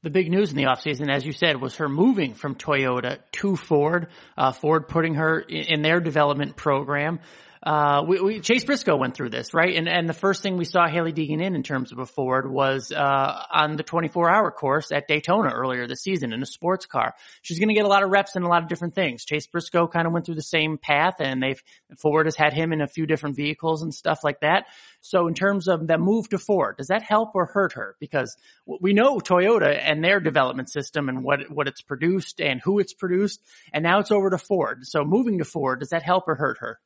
The 0.03 0.11
big 0.11 0.31
news 0.31 0.51
in 0.51 0.57
the 0.57 0.65
offseason, 0.65 1.11
as 1.11 1.27
you 1.27 1.33
said, 1.33 1.61
was 1.61 1.77
her 1.77 1.89
moving 1.89 2.35
from 2.35 2.55
Toyota 2.55 3.19
to 3.33 3.57
Ford. 3.57 4.09
Uh, 4.37 4.53
Ford 4.53 4.87
putting 4.87 5.15
her 5.15 5.41
in, 5.41 5.65
in 5.65 5.83
their 5.83 5.99
development 5.99 6.55
program 6.55 7.19
uh, 7.63 8.05
we, 8.07 8.21
we, 8.21 8.41
Chase 8.41 8.65
Briscoe 8.65 8.97
went 8.97 9.15
through 9.15 9.31
this, 9.31 9.53
right? 9.53 9.77
And, 9.77 9.89
and 9.89 10.09
the 10.09 10.15
first 10.15 10.43
thing 10.43 10.57
we 10.57 10.65
saw 10.65 10.87
Hailie 10.87 11.13
Deegan 11.13 11.43
in, 11.43 11.55
in 11.55 11.63
terms 11.63 11.93
of 11.93 11.99
a 11.99 12.07
Ford 12.07 12.51
was, 12.51 12.93
uh, 12.93 13.43
on 13.53 13.77
the 13.77 13.83
24 13.83 14.31
hour 14.31 14.51
course 14.51 14.93
at 14.93 15.09
Daytona 15.09 15.51
earlier 15.51 15.87
this 15.87 16.03
season 16.03 16.33
in 16.33 16.43
a 16.43 16.47
sports 16.47 16.87
car. 16.87 17.15
She's 17.43 17.59
going 17.59 17.69
to 17.69 17.75
get 17.75 17.85
a 17.85 17.89
lot 17.89 18.03
of 18.03 18.11
reps 18.11 18.37
in 18.37 18.43
a 18.43 18.49
lot 18.49 18.63
of 18.63 18.69
different 18.69 18.95
things. 18.95 19.25
Chase 19.25 19.47
Briscoe 19.47 19.89
kind 19.89 20.07
of 20.07 20.13
went 20.13 20.27
through 20.27 20.37
the 20.37 20.43
same 20.43 20.79
path 20.79 21.17
and 21.21 21.43
they've, 21.43 21.63
Ford 21.99 22.27
has 22.27 22.37
had 22.37 22.53
him 22.53 22.73
in 22.73 22.81
a 22.81 22.87
few 22.87 23.07
different 23.07 23.37
vehicles 23.37 23.83
and 23.83 23.93
stuff 23.93 24.23
like 24.23 24.41
that. 24.41 24.67
So 25.01 25.27
in 25.27 25.35
terms 25.35 25.69
of 25.69 25.89
that 25.89 26.01
move 26.01 26.29
to 26.31 26.39
Ford, 26.39 26.77
does 26.77 26.89
that 26.89 27.03
help 27.03 27.35
or 27.35 27.47
hurt 27.47 27.73
her? 27.75 27.97
Because 27.99 28.37
we 28.81 28.93
know 28.93 29.19
Toyota 29.19 29.79
and 29.81 30.03
their 30.03 30.21
development 30.21 30.71
system 30.71 31.09
and 31.09 31.25
what, 31.25 31.51
what 31.51 31.69
it's 31.69 31.83
produced 31.83 32.41
and 32.41 32.61
who 32.63 32.79
it's 32.79 32.95
produced. 32.95 33.41
And 33.73 33.83
now 33.83 33.99
it's 33.99 34.11
over 34.11 34.31
to 34.31 34.39
Ford. 34.39 34.87
So 34.87 35.05
moving 35.05 35.39
to 35.39 35.45
Ford, 35.45 35.81
does 35.81 35.91
that 35.91 36.03
help 36.03 36.29
or 36.29 36.35
hurt 36.35 36.59
her? 36.61 36.79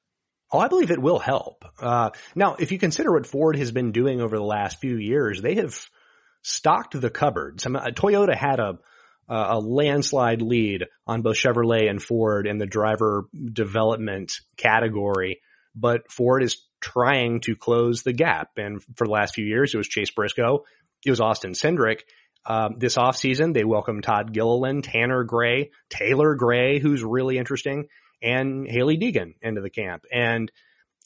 Oh, 0.53 0.59
I 0.59 0.69
believe 0.69 0.91
it 0.91 1.01
will 1.01 1.19
help. 1.19 1.65
Uh, 1.81 2.11
now, 2.35 2.57
if 2.59 2.73
you 2.73 2.79
consider 2.79 3.13
what 3.13 3.27
Ford 3.27 3.57
has 3.57 3.73
been 3.73 3.93
doing 3.93 4.21
over 4.21 4.37
the 4.37 4.45
last 4.45 4.81
few 4.81 4.97
years, 4.97 5.41
they 5.41 5.55
have 5.55 5.75
stocked 6.43 7.01
the 7.01 7.11
cupboards. 7.11 7.65
I 7.65 7.71
mean, 7.71 7.83
Toyota 7.95 8.37
had 8.37 8.61
a 8.61 8.79
a 9.29 9.59
landslide 9.59 10.43
lead 10.43 10.85
on 11.07 11.23
both 11.23 11.37
Chevrolet 11.37 11.89
and 11.89 12.03
Ford 12.03 12.47
in 12.47 12.59
the 12.59 12.67
driver 12.67 13.29
development 13.53 14.33
category, 14.59 15.41
but 15.75 16.11
Ford 16.11 16.43
is 16.43 16.63
trying 16.81 17.41
to 17.43 17.57
close 17.57 18.03
the 18.03 18.13
gap. 18.13 18.51
And 18.57 18.83
for 18.97 19.07
the 19.07 19.13
last 19.13 19.35
few 19.35 19.47
years, 19.47 19.73
it 19.73 19.79
was 19.79 19.89
Chase 19.89 20.11
Briscoe, 20.11 20.65
it 21.07 21.11
was 21.11 21.21
Austin 21.21 21.53
Cindric. 21.53 22.01
Um, 22.45 22.75
this 22.79 22.97
offseason, 22.97 23.55
they 23.55 23.65
welcomed 23.65 24.03
Todd 24.03 24.33
Gilliland, 24.33 24.85
Tanner 24.85 25.23
Gray, 25.23 25.71
Taylor 25.89 26.35
Gray, 26.35 26.81
who's 26.81 27.03
really 27.03 27.39
interesting 27.39 27.87
and 28.23 28.69
Hailie 28.69 28.99
Deegan 28.99 29.35
into 29.43 29.61
the 29.61 29.71
camp. 29.71 30.05
And 30.13 30.51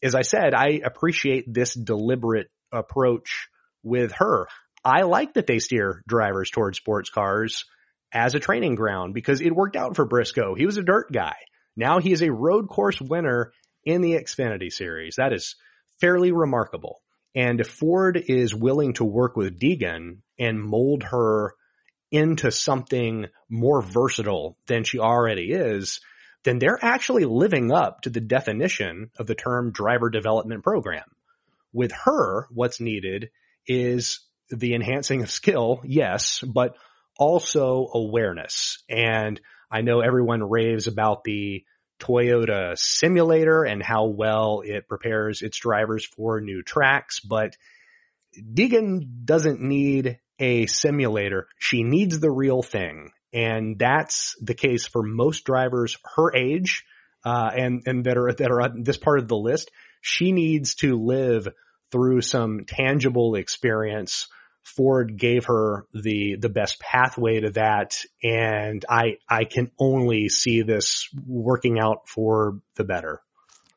as 0.03 0.15
I 0.15 0.23
said, 0.23 0.55
I 0.55 0.81
appreciate 0.85 1.53
this 1.53 1.75
deliberate 1.75 2.49
approach 2.73 3.49
with 3.83 4.13
her. 4.13 4.47
I 4.85 5.03
like 5.03 5.35
that 5.35 5.47
they 5.47 5.59
steer 5.59 6.03
drivers 6.07 6.51
towards 6.51 6.79
sports 6.79 7.11
cars 7.11 7.65
as 8.13 8.35
a 8.35 8.41
training 8.41 8.75
ground 8.77 9.15
because 9.15 9.41
it 9.41 9.55
worked 9.55 9.77
out 9.77 9.97
for 9.97 10.05
Briscoe. 10.05 10.55
He 10.55 10.67
was 10.67 10.77
a 10.77 10.83
dirt 10.83 11.11
guy. 11.13 11.35
Now 11.77 11.99
he 11.99 12.13
is 12.13 12.23
a 12.23 12.33
road 12.33 12.69
course 12.69 13.01
winner 13.01 13.53
in 13.85 14.01
the 14.01 14.13
Xfinity 14.13 14.73
series. 14.73 15.17
That 15.17 15.33
is 15.33 15.57
fairly 16.01 16.33
remarkable. 16.33 17.01
And 17.35 17.61
if 17.61 17.69
Ford 17.69 18.23
is 18.29 18.55
willing 18.55 18.95
to 18.95 19.05
work 19.05 19.37
with 19.37 19.61
Deegan 19.61 20.19
and 20.39 20.63
mold 20.63 21.03
her 21.05 21.55
into 22.11 22.51
something 22.51 23.27
more 23.51 23.83
versatile 23.83 24.57
than 24.67 24.85
she 24.85 24.99
already 24.99 25.53
is, 25.53 26.01
then 26.47 26.61
they're 26.61 26.79
actually 26.81 27.25
living 27.25 27.73
up 27.73 28.03
to 28.03 28.11
the 28.11 28.21
definition 28.21 29.11
of 29.19 29.27
the 29.27 29.35
term 29.35 29.73
driver 29.73 30.11
development 30.11 30.63
program. 30.63 31.05
With 31.73 31.91
her, 32.05 32.47
what's 32.51 32.81
needed 32.81 33.31
is 33.67 34.21
the 34.49 34.75
enhancing 34.75 35.23
of 35.23 35.31
skill, 35.31 35.81
yes, 35.85 36.41
but 36.47 36.77
also 37.19 37.89
awareness. 37.93 38.85
And 38.89 39.41
I 39.71 39.81
know 39.81 40.01
everyone 40.01 40.49
raves 40.49 40.87
about 40.87 41.25
the 41.25 41.65
Toyota 41.99 42.79
simulator 42.79 43.65
and 43.65 43.83
how 43.83 44.05
well 44.05 44.63
it 44.65 44.87
prepares 44.87 45.43
its 45.43 45.59
drivers 45.59 46.05
for 46.05 46.41
new 46.41 46.63
tracks, 46.63 47.19
but 47.19 47.57
Deegan 48.39 49.25
doesn't 49.25 49.61
need 49.61 50.21
a 50.39 50.67
simulator. 50.67 51.49
She 51.59 51.83
needs 51.83 52.21
the 52.21 52.31
real 52.31 52.63
thing. 52.63 53.11
And 53.33 53.79
that's 53.79 54.35
the 54.41 54.55
case 54.55 54.87
for 54.87 55.03
most 55.03 55.45
drivers 55.45 55.97
her 56.17 56.35
age, 56.35 56.85
uh, 57.25 57.51
and, 57.55 57.83
and 57.87 58.05
that 58.05 58.17
are, 58.17 58.33
that 58.33 58.51
are 58.51 58.63
on 58.63 58.83
this 58.83 58.97
part 58.97 59.19
of 59.19 59.29
the 59.29 59.37
list. 59.37 59.71
She 60.01 60.33
needs 60.33 60.77
to 60.77 60.97
live 60.99 61.49
through 61.91 62.21
some 62.21 62.65
tangible 62.67 63.35
experience. 63.35 64.29
Ford 64.63 65.17
gave 65.17 65.47
her 65.47 65.87
the, 65.93 66.37
the 66.41 66.49
best 66.49 66.81
pathway 66.81 67.41
to 67.41 67.51
that. 67.51 67.97
And 68.23 68.85
I, 68.89 69.19
I 69.29 69.45
can 69.45 69.71
only 69.79 70.29
see 70.29 70.63
this 70.63 71.09
working 71.27 71.79
out 71.79 72.09
for 72.09 72.61
the 72.75 72.85
better. 72.85 73.21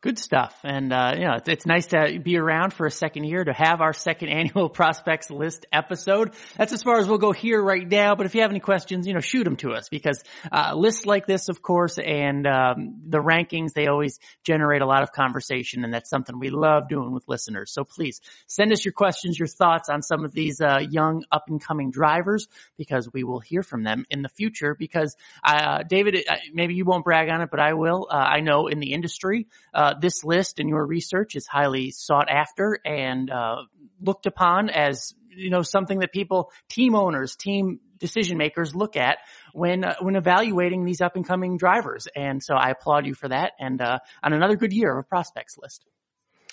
Good 0.02 0.18
stuff. 0.18 0.58
And, 0.64 0.94
uh, 0.94 1.12
you 1.18 1.26
know, 1.26 1.34
it's, 1.34 1.50
it's, 1.50 1.66
nice 1.66 1.88
to 1.88 2.20
be 2.24 2.38
around 2.38 2.74
for 2.74 2.86
a 2.86 2.92
second 2.92 3.26
year 3.26 3.44
to 3.44 3.52
have 3.52 3.82
our 3.82 3.92
second 3.92 4.30
annual 4.30 4.70
prospects 4.70 5.30
list 5.30 5.66
episode. 5.74 6.36
That's 6.56 6.72
as 6.72 6.84
far 6.84 7.00
as 7.00 7.08
we'll 7.10 7.18
go 7.18 7.34
here 7.34 7.62
right 7.62 7.86
now. 7.86 8.16
But 8.16 8.26
if 8.26 8.34
you 8.34 8.42
have 8.42 8.50
any 8.50 8.62
questions, 8.62 9.08
you 9.08 9.14
know, 9.14 9.20
shoot 9.20 9.44
them 9.44 9.58
to 9.58 9.72
us 9.72 9.90
because, 9.90 10.24
uh, 10.54 10.74
lists 10.74 11.06
like 11.06 11.28
this, 11.28 11.50
of 11.50 11.62
course, 11.62 11.98
and, 11.98 12.48
um, 12.48 13.02
the 13.10 13.18
rankings, 13.18 13.74
they 13.74 13.88
always 13.88 14.20
generate 14.46 14.82
a 14.82 14.86
lot 14.86 15.04
of 15.04 15.12
conversation. 15.12 15.84
And 15.84 15.94
that's 15.94 16.10
something 16.10 16.40
we 16.40 16.50
love 16.50 16.88
doing 16.88 17.12
with 17.12 17.28
listeners. 17.28 17.74
So 17.74 17.84
please 17.84 18.22
send 18.48 18.72
us 18.72 18.86
your 18.86 18.94
questions, 18.94 19.38
your 19.38 19.50
thoughts 19.50 19.90
on 19.90 20.02
some 20.02 20.24
of 20.24 20.32
these, 20.32 20.62
uh, 20.62 20.80
young 20.90 21.26
up 21.30 21.50
and 21.50 21.62
coming 21.62 21.92
drivers 21.92 22.48
because 22.78 23.10
we 23.12 23.26
will 23.26 23.42
hear 23.42 23.64
from 23.64 23.84
them 23.84 24.06
in 24.10 24.22
the 24.22 24.30
future 24.30 24.78
because, 24.80 25.18
uh, 25.44 25.84
David, 25.84 26.24
uh, 26.26 26.38
maybe 26.54 26.76
you 26.76 26.86
won't 26.86 27.04
brag 27.04 27.28
on 27.30 27.42
it, 27.42 27.50
but 27.52 27.60
I 27.60 27.74
will. 27.74 28.08
Uh, 28.10 28.16
I 28.16 28.40
know 28.40 28.68
in 28.68 28.80
the 28.80 28.94
industry, 28.94 29.48
uh, 29.90 30.00
this 30.00 30.24
list 30.24 30.60
and 30.60 30.70
your 30.70 30.86
research 30.86 31.36
is 31.36 31.48
highly 31.48 31.92
sought 31.92 32.30
after 32.30 32.80
and 32.86 33.30
uh, 33.30 33.58
looked 34.02 34.26
upon 34.26 34.70
as 34.70 35.14
you 35.30 35.50
know 35.50 35.62
something 35.62 36.00
that 36.00 36.12
people, 36.12 36.52
team 36.70 36.96
owners, 36.96 37.36
team 37.36 37.80
decision 37.98 38.38
makers 38.38 38.76
look 38.76 38.96
at 38.96 39.18
when 39.54 39.84
uh, 39.84 39.96
when 40.02 40.16
evaluating 40.16 40.86
these 40.86 41.02
up 41.02 41.16
and 41.16 41.28
coming 41.28 41.58
drivers. 41.58 42.08
And 42.16 42.44
so 42.44 42.56
I 42.56 42.70
applaud 42.70 43.06
you 43.06 43.14
for 43.14 43.30
that. 43.30 43.54
And 43.60 43.82
uh, 43.82 44.00
on 44.24 44.34
another 44.34 44.56
good 44.56 44.74
year 44.74 44.98
of 44.98 45.08
prospects 45.08 45.58
list. 45.62 45.84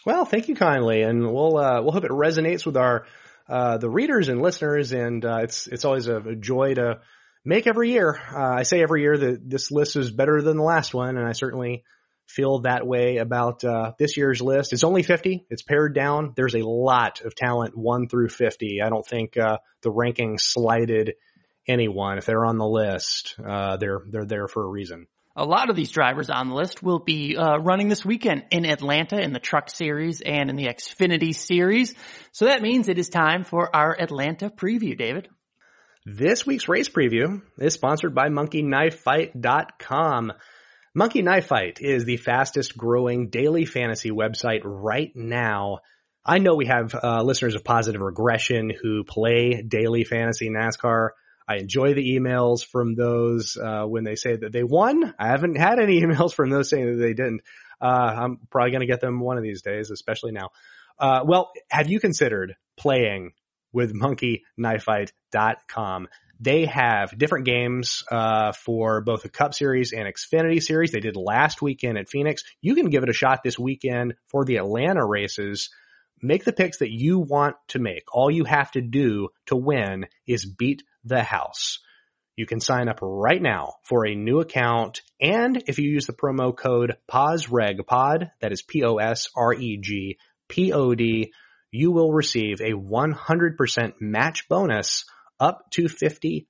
Well, 0.04 0.24
thank 0.24 0.48
you 0.48 0.54
kindly, 0.54 1.02
and 1.02 1.32
we'll 1.32 1.56
uh, 1.56 1.82
we'll 1.82 1.92
hope 1.92 2.04
it 2.04 2.10
resonates 2.10 2.64
with 2.64 2.76
our 2.76 3.06
the 3.48 3.90
readers 3.90 4.28
and 4.28 4.40
listeners. 4.40 4.92
And 4.92 5.24
it's 5.24 5.66
it's 5.66 5.84
always 5.84 6.06
a, 6.06 6.16
a 6.18 6.36
joy 6.36 6.74
to 6.74 7.00
make 7.44 7.66
every 7.66 7.90
year. 7.90 8.18
I 8.34 8.62
say 8.62 8.82
every 8.82 9.02
year 9.02 9.16
that 9.16 9.50
this 9.50 9.70
list 9.70 9.96
is 9.96 10.10
better 10.10 10.40
than 10.42 10.56
the 10.56 10.62
last 10.62 10.94
one, 10.94 11.16
and 11.16 11.26
I 11.26 11.32
certainly 11.32 11.84
feel 12.26 12.60
that 12.60 12.86
way 12.86 13.18
about 13.18 13.64
uh, 13.64 13.92
this 13.98 14.16
year's 14.16 14.42
list. 14.42 14.72
It's 14.72 14.84
only 14.84 15.02
50. 15.02 15.46
It's 15.48 15.62
pared 15.62 15.94
down. 15.94 16.32
There's 16.36 16.54
a 16.54 16.66
lot 16.66 17.20
of 17.22 17.34
talent, 17.34 17.76
one 17.76 18.08
through 18.08 18.28
50. 18.28 18.80
I 18.82 18.88
don't 18.88 19.06
think 19.06 19.36
uh, 19.36 19.58
the 19.82 19.90
ranking 19.90 20.38
slighted 20.38 21.14
anyone. 21.66 22.18
If 22.18 22.26
they're 22.26 22.44
on 22.44 22.58
the 22.58 22.66
list, 22.66 23.36
uh, 23.44 23.76
they're 23.76 24.02
they're 24.08 24.24
there 24.24 24.48
for 24.48 24.64
a 24.64 24.68
reason. 24.68 25.06
A 25.38 25.44
lot 25.44 25.68
of 25.68 25.76
these 25.76 25.90
drivers 25.90 26.30
on 26.30 26.48
the 26.48 26.54
list 26.54 26.82
will 26.82 26.98
be 26.98 27.36
uh, 27.36 27.58
running 27.58 27.88
this 27.88 28.06
weekend 28.06 28.44
in 28.50 28.64
Atlanta 28.64 29.20
in 29.20 29.34
the 29.34 29.38
Truck 29.38 29.68
Series 29.68 30.22
and 30.22 30.48
in 30.48 30.56
the 30.56 30.64
Xfinity 30.64 31.34
Series. 31.34 31.94
So 32.32 32.46
that 32.46 32.62
means 32.62 32.88
it 32.88 32.98
is 32.98 33.10
time 33.10 33.44
for 33.44 33.68
our 33.76 33.94
Atlanta 34.00 34.48
preview, 34.48 34.96
David. 34.96 35.28
This 36.06 36.46
week's 36.46 36.68
race 36.68 36.88
preview 36.88 37.42
is 37.58 37.74
sponsored 37.74 38.14
by 38.14 38.28
MonkeyKnifeFight.com. 38.28 40.32
Monkey 40.96 41.20
Knife 41.20 41.48
Fight 41.48 41.82
is 41.82 42.06
the 42.06 42.16
fastest 42.16 42.74
growing 42.74 43.28
daily 43.28 43.66
fantasy 43.66 44.10
website 44.10 44.62
right 44.64 45.14
now. 45.14 45.80
I 46.24 46.38
know 46.38 46.54
we 46.54 46.68
have 46.68 46.94
uh, 46.94 47.22
listeners 47.22 47.54
of 47.54 47.64
Positive 47.64 48.00
Regression 48.00 48.70
who 48.70 49.04
play 49.04 49.60
daily 49.60 50.04
fantasy 50.04 50.48
NASCAR. 50.48 51.10
I 51.46 51.56
enjoy 51.56 51.92
the 51.92 52.16
emails 52.16 52.64
from 52.64 52.94
those 52.94 53.58
uh, 53.58 53.84
when 53.84 54.04
they 54.04 54.14
say 54.14 54.36
that 54.36 54.52
they 54.52 54.62
won. 54.62 55.12
I 55.18 55.26
haven't 55.26 55.58
had 55.58 55.80
any 55.80 56.00
emails 56.02 56.32
from 56.32 56.48
those 56.48 56.70
saying 56.70 56.86
that 56.86 56.96
they 56.96 57.12
didn't. 57.12 57.42
Uh, 57.78 58.14
I'm 58.16 58.38
probably 58.50 58.70
going 58.70 58.80
to 58.80 58.86
get 58.86 59.02
them 59.02 59.20
one 59.20 59.36
of 59.36 59.42
these 59.42 59.60
days, 59.60 59.90
especially 59.90 60.32
now. 60.32 60.48
Uh, 60.98 61.24
well, 61.26 61.50
have 61.70 61.90
you 61.90 62.00
considered 62.00 62.56
playing 62.78 63.32
with 63.70 63.94
monkeyknifefight.com? 63.94 66.08
They 66.38 66.66
have 66.66 67.16
different 67.16 67.46
games 67.46 68.02
uh, 68.10 68.52
for 68.52 69.00
both 69.00 69.22
the 69.22 69.28
Cup 69.28 69.54
Series 69.54 69.92
and 69.92 70.06
Xfinity 70.06 70.62
Series. 70.62 70.92
They 70.92 71.00
did 71.00 71.16
last 71.16 71.62
weekend 71.62 71.98
at 71.98 72.08
Phoenix. 72.08 72.42
You 72.60 72.74
can 72.74 72.90
give 72.90 73.02
it 73.02 73.08
a 73.08 73.14
shot 73.14 73.42
this 73.42 73.58
weekend 73.58 74.14
for 74.28 74.44
the 74.44 74.56
Atlanta 74.56 75.04
races. 75.04 75.70
Make 76.20 76.44
the 76.44 76.52
picks 76.52 76.78
that 76.78 76.90
you 76.90 77.18
want 77.18 77.56
to 77.68 77.78
make. 77.78 78.04
All 78.12 78.30
you 78.30 78.44
have 78.44 78.70
to 78.72 78.80
do 78.80 79.28
to 79.46 79.56
win 79.56 80.06
is 80.26 80.44
beat 80.44 80.82
the 81.04 81.22
house. 81.22 81.78
You 82.36 82.44
can 82.44 82.60
sign 82.60 82.88
up 82.88 82.98
right 83.00 83.40
now 83.40 83.74
for 83.82 84.06
a 84.06 84.14
new 84.14 84.40
account. 84.40 85.00
And 85.20 85.62
if 85.66 85.78
you 85.78 85.90
use 85.90 86.06
the 86.06 86.12
promo 86.12 86.54
code 86.54 86.96
POSREGPOD, 87.10 88.30
that 88.40 88.52
is 88.52 88.60
P-O-S-R-E-G 88.60 90.18
P-O-D, 90.48 91.32
you 91.70 91.90
will 91.90 92.12
receive 92.12 92.60
a 92.60 92.72
100% 92.72 93.92
match 94.00 94.48
bonus 94.48 95.04
up 95.38 95.70
to 95.72 95.84
$50. 95.84 96.46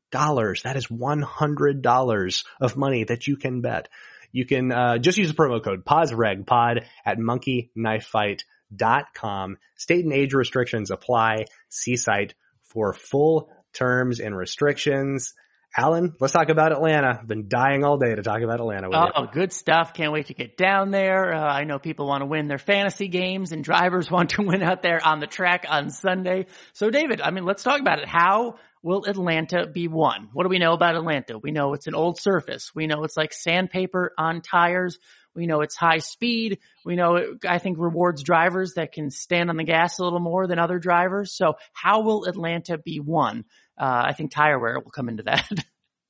That 0.62 0.77
is 0.77 0.87
$100 0.87 2.44
of 2.61 2.77
money 2.77 3.03
that 3.05 3.27
you 3.27 3.37
can 3.37 3.61
bet. 3.61 3.88
You 4.33 4.44
can 4.44 4.72
uh, 4.72 4.99
just 4.99 5.16
use 5.18 5.29
the 5.29 5.35
promo 5.35 5.62
code 5.62 5.85
POSREGPOD 5.85 6.85
at 7.05 7.18
monkeyknifefight.com. 7.18 9.59
State 9.77 10.05
and 10.05 10.12
age 10.12 10.35
restrictions 10.35 10.90
apply. 10.90 11.44
See 11.68 11.96
site 11.96 12.35
for 12.64 12.92
full 12.92 13.49
terms 13.72 14.18
and 14.20 14.37
restrictions. 14.37 15.33
Alan, 15.79 16.14
let's 16.20 16.33
talk 16.33 16.49
about 16.49 16.72
Atlanta. 16.72 17.18
I've 17.20 17.29
been 17.29 17.49
dying 17.49 17.85
all 17.85 17.99
day 17.99 18.14
to 18.14 18.22
talk 18.22 18.40
about 18.40 18.61
Atlanta. 18.61 18.88
oh, 18.92 19.22
you. 19.22 19.29
good 19.31 19.53
stuff. 19.53 19.92
Can't 19.92 20.11
wait 20.11 20.27
to 20.27 20.35
get 20.35 20.57
down 20.57 20.90
there. 20.90 21.35
Uh, 21.35 21.40
I 21.40 21.64
know 21.64 21.79
people 21.79 22.07
want 22.07 22.22
to 22.22 22.27
win 22.27 22.49
their 22.49 22.57
fantasy 22.57 23.09
games 23.09 23.53
and 23.53 23.62
drivers 23.62 24.11
want 24.11 24.31
to 24.31 24.42
win 24.42 24.62
out 24.62 24.83
there 24.83 25.05
on 25.05 25.20
the 25.20 25.27
track 25.27 25.66
on 25.68 25.90
Sunday. 25.90 26.46
So 26.72 26.88
David, 26.88 27.20
I 27.20 27.31
mean, 27.31 27.44
let's 27.44 27.62
talk 27.62 27.81
about 27.81 27.99
it. 27.99 28.09
How 28.09 28.55
will 28.87 29.05
Atlanta 29.05 29.66
be 29.66 29.89
won? 29.89 30.28
What 30.32 30.45
do 30.45 30.49
we 30.49 30.61
know 30.61 30.72
about 30.72 30.95
Atlanta? 30.95 31.39
We 31.39 31.51
know 31.51 31.74
it's 31.74 31.89
an 31.89 31.97
old 31.97 32.20
surface. 32.20 32.70
We 32.72 32.87
know 32.87 33.03
it's 33.03 33.16
like 33.16 33.32
sandpaper 33.32 34.12
on 34.16 34.43
tires. 34.43 35.01
We 35.34 35.47
know 35.47 35.62
it's 35.62 35.74
high 35.74 35.99
speed. 35.99 36.61
We 36.84 36.95
know 36.95 37.16
it, 37.16 37.28
I 37.45 37.59
think 37.59 37.78
rewards 37.80 38.22
drivers 38.22 38.74
that 38.74 38.93
can 38.93 39.11
stand 39.11 39.51
on 39.51 39.57
the 39.57 39.64
gas 39.64 39.99
a 39.99 40.05
little 40.05 40.20
more 40.20 40.47
than 40.47 40.61
other 40.61 40.78
drivers. 40.78 41.32
So 41.37 41.55
how 41.72 42.03
will 42.03 42.26
Atlanta 42.26 42.78
be 42.78 43.01
won? 43.01 43.45
Uh, 43.76 44.05
I 44.07 44.12
think 44.12 44.30
tire 44.30 44.57
wear 44.57 44.78
will 44.78 44.93
come 44.93 45.09
into 45.09 45.24
that. 45.24 45.51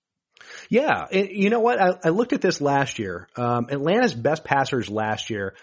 yeah. 0.69 1.07
you 1.11 1.49
know 1.49 1.61
what? 1.61 1.81
I, 1.81 1.95
I, 2.05 2.09
looked 2.11 2.35
at 2.35 2.43
this 2.43 2.61
last 2.61 2.99
year. 2.99 3.27
Um, 3.37 3.69
Atlanta's 3.71 4.15
best 4.15 4.45
passers 4.45 4.91
last 4.91 5.31
year. 5.31 5.55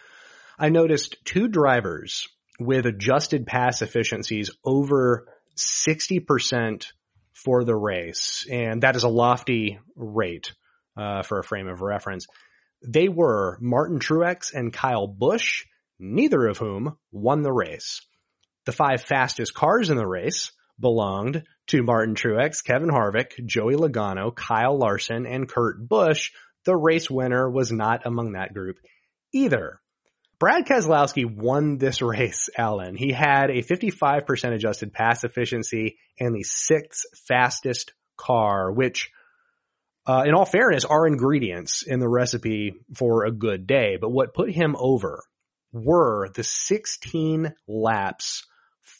I 0.58 0.70
noticed 0.70 1.24
two 1.26 1.48
drivers 1.48 2.28
with 2.60 2.88
adjusted 2.88 3.46
pass 3.46 3.84
efficiencies 3.84 4.50
over 4.66 5.28
60% 5.56 6.86
for 7.34 7.64
the 7.64 7.76
race, 7.76 8.48
and 8.50 8.84
that 8.84 8.96
is 8.96 9.04
a 9.04 9.10
lofty 9.10 9.80
rate 9.96 10.54
uh, 10.96 11.24
for 11.24 11.40
a 11.40 11.44
frame 11.44 11.68
of 11.68 11.82
reference. 11.82 12.28
They 12.86 13.10
were 13.10 13.58
Martin 13.62 14.00
Truex 14.00 14.54
and 14.54 14.74
Kyle 14.74 15.08
Busch, 15.08 15.66
neither 16.00 16.48
of 16.48 16.58
whom 16.58 16.98
won 17.12 17.42
the 17.42 17.52
race. 17.52 18.02
The 18.66 18.72
five 18.72 19.02
fastest 19.02 19.54
cars 19.54 19.90
in 19.90 19.98
the 19.98 20.08
race 20.08 20.52
belonged 20.80 21.44
to 21.68 21.84
Martin 21.84 22.16
Truex, 22.16 22.64
Kevin 22.64 22.90
Harvick, 22.90 23.46
Joey 23.46 23.76
Logano, 23.76 24.34
Kyle 24.34 24.78
Larson, 24.78 25.26
and 25.26 25.48
Kurt 25.48 25.88
Busch. 25.88 26.32
The 26.66 26.76
race 26.76 27.10
winner 27.10 27.50
was 27.50 27.72
not 27.72 28.06
among 28.06 28.34
that 28.34 28.54
group 28.54 28.78
either. 29.34 29.80
Brad 30.40 30.66
Keselowski 30.66 31.26
won 31.26 31.78
this 31.78 32.02
race, 32.02 32.50
Alan. 32.58 32.96
He 32.96 33.12
had 33.12 33.50
a 33.50 33.64
55% 33.64 34.54
adjusted 34.54 34.94
pass 34.94 35.24
efficiency 35.24 35.98
and 36.20 36.36
the 36.36 36.44
sixth 36.44 37.04
fastest 37.28 37.94
car, 38.18 38.72
which, 38.72 39.12
uh, 40.06 40.24
in 40.26 40.34
all 40.34 40.46
fairness, 40.46 40.86
are 40.86 41.08
ingredients 41.08 41.84
in 41.84 42.00
the 42.00 42.10
recipe 42.10 42.74
for 42.96 43.26
a 43.26 43.32
good 43.32 43.68
day. 43.68 43.98
But 44.00 44.12
what 44.12 44.34
put 44.34 44.52
him 44.52 44.76
over 44.78 45.24
were 45.72 46.30
the 46.34 46.44
16 46.44 47.54
laps 47.68 48.46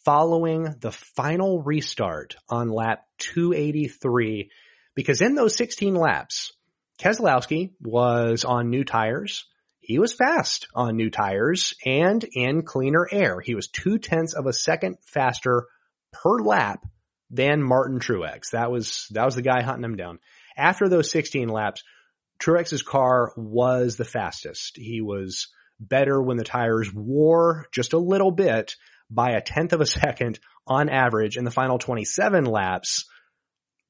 following 0.06 0.76
the 0.80 0.92
final 0.92 1.62
restart 1.62 2.36
on 2.50 2.70
lap 2.70 3.06
283. 3.20 4.50
Because 4.96 5.22
in 5.22 5.36
those 5.36 5.56
16 5.56 5.96
laps, 5.96 6.54
Keselowski 7.00 7.72
was 7.82 8.46
on 8.46 8.70
new 8.70 8.84
tires 8.84 9.46
he 9.84 10.00
was 10.00 10.14
fast 10.14 10.68
on 10.74 10.96
new 10.96 11.10
tires 11.10 11.74
and 11.86 12.24
in 12.24 12.64
cleaner 12.64 13.08
air. 13.12 13.42
He 13.42 13.54
was 13.54 13.68
two 13.68 13.98
tenths 13.98 14.34
of 14.34 14.46
a 14.46 14.54
second 14.54 14.98
faster 15.06 15.66
per 16.14 16.40
lap 16.40 16.86
than 17.30 17.62
Martin 17.62 18.00
Truex. 18.00 18.52
That 18.52 18.72
was, 18.72 19.08
that 19.12 19.26
was 19.26 19.36
the 19.36 19.42
guy 19.42 19.62
hunting 19.62 19.84
him 19.84 19.98
down. 19.98 20.20
After 20.56 20.88
those 20.88 21.12
16 21.12 21.50
laps, 21.50 21.84
Truex's 22.40 22.82
car 22.82 23.34
was 23.36 23.98
the 23.98 24.06
fastest. 24.06 24.78
He 24.78 25.02
was 25.02 25.48
better 25.80 26.22
when 26.22 26.38
the 26.38 26.44
tires 26.44 26.94
wore 26.94 27.68
just 27.72 27.94
a 27.94 27.98
little 27.98 28.32
bit 28.32 28.76
by 29.10 29.32
a 29.32 29.42
tenth 29.42 29.74
of 29.74 29.82
a 29.82 29.86
second 29.86 30.40
on 30.66 30.90
average 30.90 31.38
in 31.38 31.44
the 31.44 31.52
final 31.52 31.78
27 31.78 32.46
laps. 32.46 33.06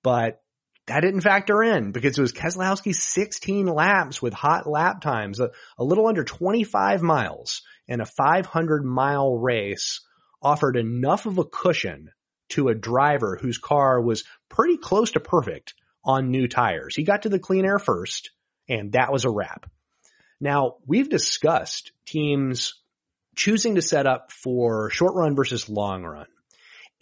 But 0.01 0.41
that 0.87 1.01
didn't 1.01 1.21
factor 1.21 1.63
in 1.63 1.91
because 1.91 2.17
it 2.17 2.21
was 2.21 2.33
Keselowski's 2.33 3.01
16 3.01 3.67
laps 3.67 4.21
with 4.21 4.33
hot 4.33 4.67
lap 4.67 5.01
times, 5.01 5.39
a, 5.39 5.51
a 5.77 5.83
little 5.83 6.07
under 6.07 6.23
25 6.23 7.01
miles 7.01 7.61
and 7.87 8.01
a 8.01 8.05
500 8.05 8.83
mile 8.83 9.37
race 9.37 10.01
offered 10.41 10.75
enough 10.75 11.25
of 11.25 11.37
a 11.37 11.45
cushion 11.45 12.09
to 12.49 12.67
a 12.67 12.75
driver 12.75 13.37
whose 13.41 13.57
car 13.57 14.01
was 14.01 14.25
pretty 14.49 14.77
close 14.77 15.11
to 15.11 15.19
perfect 15.19 15.73
on 16.03 16.31
new 16.31 16.47
tires. 16.47 16.95
He 16.95 17.03
got 17.03 17.23
to 17.23 17.29
the 17.29 17.39
clean 17.39 17.65
air 17.65 17.79
first 17.79 18.31
and 18.67 18.91
that 18.91 19.11
was 19.11 19.25
a 19.25 19.29
wrap. 19.29 19.69
Now 20.41 20.75
we've 20.85 21.09
discussed 21.09 21.91
teams 22.05 22.73
choosing 23.35 23.75
to 23.75 23.81
set 23.81 24.05
up 24.05 24.31
for 24.31 24.89
short 24.89 25.15
run 25.15 25.35
versus 25.35 25.69
long 25.69 26.03
run. 26.03 26.27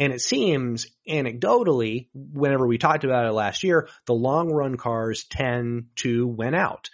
And 0.01 0.11
it 0.13 0.21
seems 0.21 0.87
anecdotally, 1.07 2.07
whenever 2.15 2.65
we 2.65 2.79
talked 2.79 3.03
about 3.03 3.27
it 3.27 3.33
last 3.33 3.61
year, 3.61 3.87
the 4.07 4.15
long 4.15 4.51
run 4.51 4.75
cars 4.75 5.25
tend 5.25 5.89
to 5.97 6.25
win 6.25 6.55
out. 6.55 6.89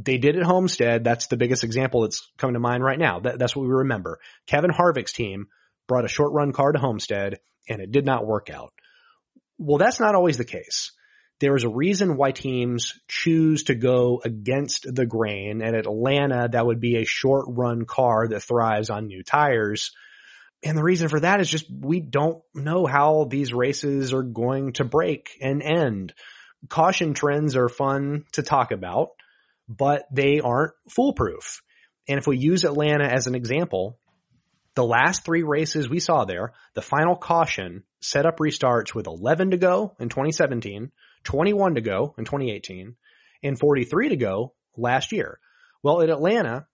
They 0.00 0.18
did 0.18 0.36
at 0.36 0.42
Homestead. 0.42 1.04
That's 1.04 1.28
the 1.28 1.36
biggest 1.36 1.62
example 1.62 2.00
that's 2.00 2.28
coming 2.38 2.54
to 2.54 2.60
mind 2.60 2.82
right 2.82 2.98
now. 2.98 3.20
That, 3.20 3.38
that's 3.38 3.54
what 3.54 3.62
we 3.62 3.72
remember. 3.72 4.18
Kevin 4.48 4.72
Harvick's 4.72 5.12
team 5.12 5.46
brought 5.86 6.04
a 6.04 6.08
short 6.08 6.32
run 6.32 6.52
car 6.52 6.72
to 6.72 6.80
Homestead 6.80 7.38
and 7.68 7.80
it 7.80 7.92
did 7.92 8.04
not 8.04 8.26
work 8.26 8.50
out. 8.50 8.72
Well, 9.56 9.78
that's 9.78 10.00
not 10.00 10.16
always 10.16 10.36
the 10.36 10.44
case. 10.44 10.90
There 11.38 11.54
is 11.54 11.62
a 11.62 11.68
reason 11.68 12.16
why 12.16 12.32
teams 12.32 12.94
choose 13.06 13.62
to 13.64 13.76
go 13.76 14.22
against 14.24 14.92
the 14.92 15.06
grain. 15.06 15.62
At 15.62 15.76
Atlanta, 15.76 16.48
that 16.50 16.66
would 16.66 16.80
be 16.80 16.96
a 16.96 17.04
short 17.04 17.44
run 17.48 17.84
car 17.84 18.26
that 18.26 18.42
thrives 18.42 18.90
on 18.90 19.06
new 19.06 19.22
tires 19.22 19.92
and 20.62 20.76
the 20.76 20.82
reason 20.82 21.08
for 21.08 21.20
that 21.20 21.40
is 21.40 21.48
just 21.48 21.66
we 21.70 22.00
don't 22.00 22.42
know 22.54 22.86
how 22.86 23.24
these 23.24 23.52
races 23.52 24.12
are 24.12 24.22
going 24.22 24.74
to 24.74 24.84
break 24.84 25.30
and 25.40 25.62
end. 25.62 26.12
Caution 26.68 27.14
trends 27.14 27.56
are 27.56 27.68
fun 27.68 28.24
to 28.32 28.42
talk 28.42 28.70
about, 28.70 29.10
but 29.68 30.04
they 30.12 30.40
aren't 30.40 30.74
foolproof. 30.88 31.62
And 32.08 32.18
if 32.18 32.26
we 32.26 32.36
use 32.36 32.64
Atlanta 32.64 33.04
as 33.04 33.26
an 33.26 33.34
example, 33.34 33.98
the 34.74 34.84
last 34.84 35.24
three 35.24 35.42
races 35.42 35.88
we 35.88 36.00
saw 36.00 36.24
there, 36.24 36.52
the 36.74 36.82
final 36.82 37.16
caution 37.16 37.84
set 38.00 38.26
up 38.26 38.38
restarts 38.38 38.94
with 38.94 39.06
11 39.06 39.52
to 39.52 39.56
go 39.56 39.94
in 39.98 40.08
2017, 40.08 40.90
21 41.24 41.74
to 41.76 41.80
go 41.80 42.14
in 42.18 42.24
2018, 42.24 42.96
and 43.42 43.58
43 43.58 44.08
to 44.10 44.16
go 44.16 44.54
last 44.76 45.12
year. 45.12 45.38
Well, 45.82 46.02
at 46.02 46.10
Atlanta, 46.10 46.66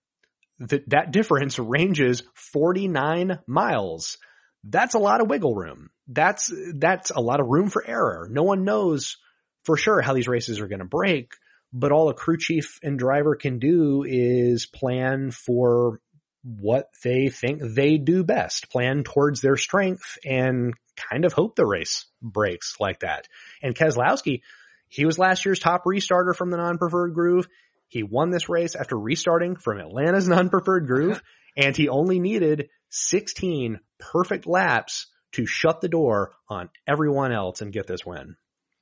that 0.59 0.89
that 0.89 1.11
difference 1.11 1.59
ranges 1.59 2.23
49 2.33 3.39
miles. 3.47 4.17
That's 4.63 4.95
a 4.95 4.99
lot 4.99 5.21
of 5.21 5.29
wiggle 5.29 5.55
room. 5.55 5.89
That's, 6.07 6.51
that's 6.75 7.11
a 7.11 7.21
lot 7.21 7.39
of 7.39 7.47
room 7.47 7.69
for 7.69 7.85
error. 7.85 8.27
No 8.31 8.43
one 8.43 8.63
knows 8.63 9.17
for 9.63 9.77
sure 9.77 10.01
how 10.01 10.13
these 10.13 10.27
races 10.27 10.59
are 10.59 10.67
going 10.67 10.79
to 10.79 10.85
break, 10.85 11.33
but 11.73 11.91
all 11.91 12.09
a 12.09 12.13
crew 12.13 12.37
chief 12.37 12.79
and 12.81 12.97
driver 12.97 13.35
can 13.35 13.59
do 13.59 14.03
is 14.07 14.65
plan 14.65 15.31
for 15.31 15.99
what 16.43 16.89
they 17.03 17.27
think 17.29 17.61
they 17.61 17.97
do 17.97 18.23
best, 18.23 18.69
plan 18.69 19.03
towards 19.03 19.41
their 19.41 19.57
strength 19.57 20.17
and 20.25 20.73
kind 20.95 21.25
of 21.25 21.33
hope 21.33 21.55
the 21.55 21.65
race 21.65 22.05
breaks 22.21 22.77
like 22.79 23.01
that. 23.01 23.27
And 23.61 23.75
Keselowski, 23.75 24.41
he 24.87 25.05
was 25.05 25.19
last 25.19 25.45
year's 25.45 25.59
top 25.59 25.83
restarter 25.83 26.35
from 26.35 26.49
the 26.49 26.57
non-preferred 26.57 27.13
groove. 27.13 27.47
He 27.87 28.03
won 28.03 28.29
this 28.29 28.49
race 28.49 28.75
after 28.75 28.97
restarting 28.97 29.55
from 29.55 29.79
Atlanta's 29.79 30.27
non-preferred 30.29 30.87
groove 30.87 31.21
and 31.57 31.75
he 31.75 31.89
only 31.89 32.19
needed 32.19 32.69
16 32.89 33.79
perfect 33.99 34.45
laps 34.45 35.07
to 35.33 35.45
shut 35.45 35.81
the 35.81 35.89
door 35.89 36.33
on 36.49 36.69
everyone 36.87 37.33
else 37.33 37.61
and 37.61 37.73
get 37.73 37.87
this 37.87 38.05
win. 38.05 38.35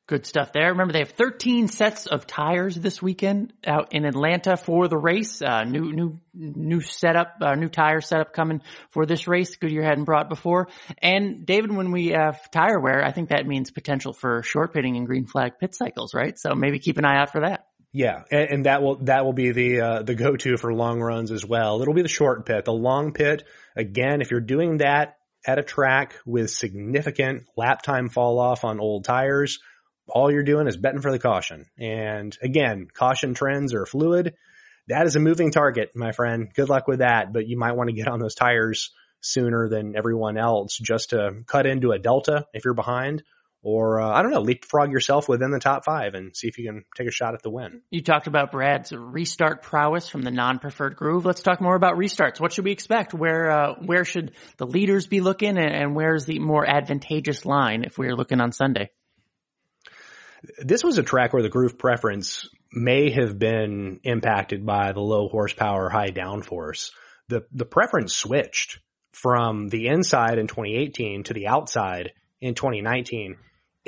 Good 0.07 0.27
stuff 0.27 0.53
there. 0.53 0.69
Remember, 0.69 0.93
they 0.93 0.99
have 0.99 1.13
13 1.13 1.67
sets 1.67 2.05
of 2.05 2.27
tires 2.27 2.75
this 2.75 3.01
weekend 3.01 3.53
out 3.65 3.95
in 3.95 4.05
Atlanta 4.05 4.55
for 4.55 4.87
the 4.87 4.97
race. 4.97 5.41
Uh, 5.41 5.63
new, 5.63 5.91
new, 5.91 6.19
new 6.35 6.79
setup, 6.81 7.37
uh, 7.41 7.55
new 7.55 7.69
tire 7.69 8.01
setup 8.01 8.31
coming 8.31 8.61
for 8.91 9.07
this 9.07 9.27
race. 9.27 9.55
Goodyear 9.55 9.81
hadn't 9.81 10.03
brought 10.03 10.29
before. 10.29 10.67
And 11.01 11.47
David, 11.47 11.75
when 11.75 11.91
we 11.91 12.09
have 12.09 12.51
tire 12.51 12.79
wear, 12.79 13.03
I 13.03 13.13
think 13.13 13.29
that 13.29 13.47
means 13.47 13.71
potential 13.71 14.13
for 14.13 14.43
short 14.43 14.75
pitting 14.75 14.95
and 14.95 15.07
green 15.07 15.25
flag 15.25 15.53
pit 15.59 15.73
cycles, 15.73 16.13
right? 16.13 16.37
So 16.37 16.53
maybe 16.53 16.77
keep 16.77 16.99
an 16.99 17.05
eye 17.05 17.19
out 17.19 17.31
for 17.31 17.41
that. 17.41 17.65
Yeah, 17.97 18.23
and, 18.29 18.49
and, 18.49 18.65
that 18.65 18.81
will 18.81 18.97
that 19.05 19.23
will 19.23 19.31
be 19.31 19.53
the 19.53 19.79
uh, 19.79 20.01
the 20.01 20.15
go 20.15 20.35
to 20.35 20.57
for 20.57 20.73
long 20.73 20.99
runs 20.99 21.31
as 21.31 21.45
well. 21.45 21.81
It'll 21.81 21.93
be 21.93 22.01
the 22.01 22.09
short 22.09 22.45
pit, 22.45 22.65
the 22.65 22.73
long 22.73 23.13
pit. 23.13 23.45
Again, 23.73 24.19
if 24.19 24.31
you're 24.31 24.41
doing 24.41 24.79
that 24.79 25.15
at 25.47 25.59
a 25.59 25.63
track 25.63 26.15
with 26.25 26.49
significant 26.49 27.45
lap 27.55 27.83
time 27.83 28.09
fall 28.09 28.37
off 28.37 28.65
on 28.65 28.81
old 28.81 29.05
tires, 29.05 29.59
all 30.09 30.29
you're 30.29 30.43
doing 30.43 30.67
is 30.67 30.75
betting 30.75 30.99
for 30.99 31.09
the 31.09 31.19
caution. 31.19 31.67
And 31.79 32.37
again, 32.41 32.89
caution 32.93 33.33
trends 33.33 33.73
are 33.73 33.85
fluid. 33.85 34.33
That 34.89 35.05
is 35.05 35.15
a 35.15 35.21
moving 35.21 35.51
target, 35.51 35.91
my 35.95 36.11
friend. 36.11 36.49
Good 36.53 36.67
luck 36.67 36.89
with 36.89 36.99
that, 36.99 37.31
but 37.31 37.47
you 37.47 37.57
might 37.57 37.77
want 37.77 37.89
to 37.89 37.95
get 37.95 38.09
on 38.09 38.19
those 38.19 38.35
tires 38.35 38.91
sooner 39.21 39.69
than 39.69 39.95
everyone 39.95 40.37
else 40.37 40.77
just 40.77 41.11
to 41.11 41.43
cut 41.47 41.65
into 41.65 41.93
a 41.93 41.99
delta 41.99 42.45
if 42.53 42.65
you're 42.65 42.73
behind 42.73 43.23
or 43.65 43.99
uh, 43.99 44.07
I 44.07 44.21
don't 44.21 44.29
know, 44.29 44.41
leapfrog 44.41 44.91
yourself 44.91 45.27
within 45.27 45.49
the 45.49 45.59
top 45.59 45.85
five 45.85 46.13
and 46.13 46.37
see 46.37 46.47
if 46.47 46.59
you 46.59 46.67
can 46.67 46.85
take 46.95 47.07
a 47.07 47.11
shot 47.11 47.33
at 47.33 47.41
the 47.41 47.49
win. 47.49 47.81
You 47.89 48.03
talked 48.03 48.27
about 48.27 48.51
Brad's 48.51 48.91
restart 48.91 49.63
prowess 49.63 50.07
from 50.07 50.21
the 50.21 50.29
non-preferred 50.29 50.95
groove. 50.95 51.25
Let's 51.25 51.41
talk 51.41 51.61
more 51.61 51.75
about 51.75 51.95
restarts. 51.95 52.39
What 52.39 52.53
should 52.53 52.63
we 52.63 52.71
expect? 52.71 53.15
Where 53.15 53.49
uh, 53.49 53.73
where 53.83 54.05
should 54.05 54.33
the 54.57 54.67
leaders 54.67 55.07
be 55.07 55.19
looking, 55.19 55.57
and, 55.57 55.95
where's 55.95 56.25
the 56.25 56.37
more 56.37 56.63
advantageous 56.63 57.43
line 57.43 57.85
if 57.85 57.97
we're 57.97 58.15
looking 58.15 58.39
on 58.39 58.51
Sunday? 58.51 58.91
This 60.59 60.83
was 60.83 60.99
a 60.99 61.03
track 61.03 61.33
where 61.33 61.41
the 61.41 61.49
groove 61.49 61.79
preference 61.79 62.47
may 62.71 63.09
have 63.09 63.39
been 63.39 63.99
impacted 64.03 64.63
by 64.63 64.91
the 64.91 65.01
low 65.01 65.27
horsepower, 65.27 65.89
high 65.89 66.11
downforce. 66.11 66.91
The 67.29 67.47
the 67.51 67.65
preference 67.65 68.13
switched 68.13 68.77
from 69.11 69.69
the 69.69 69.87
inside 69.87 70.37
in 70.37 70.45
2018 70.45 71.23
to 71.23 71.33
the 71.33 71.47
outside 71.47 72.11
in 72.41 72.53
2019 72.53 73.37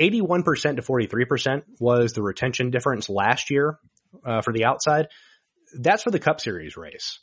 81% 0.00 0.76
to 0.76 0.82
43% 0.82 1.62
was 1.80 2.12
the 2.12 2.22
retention 2.22 2.70
difference 2.70 3.08
last 3.08 3.50
year 3.50 3.78
uh, 4.24 4.42
for 4.42 4.52
the 4.52 4.64
outside. 4.64 5.08
That's 5.78 6.02
for 6.02 6.10
the 6.10 6.18
Cup 6.18 6.40
Series 6.40 6.76
race. 6.76 7.18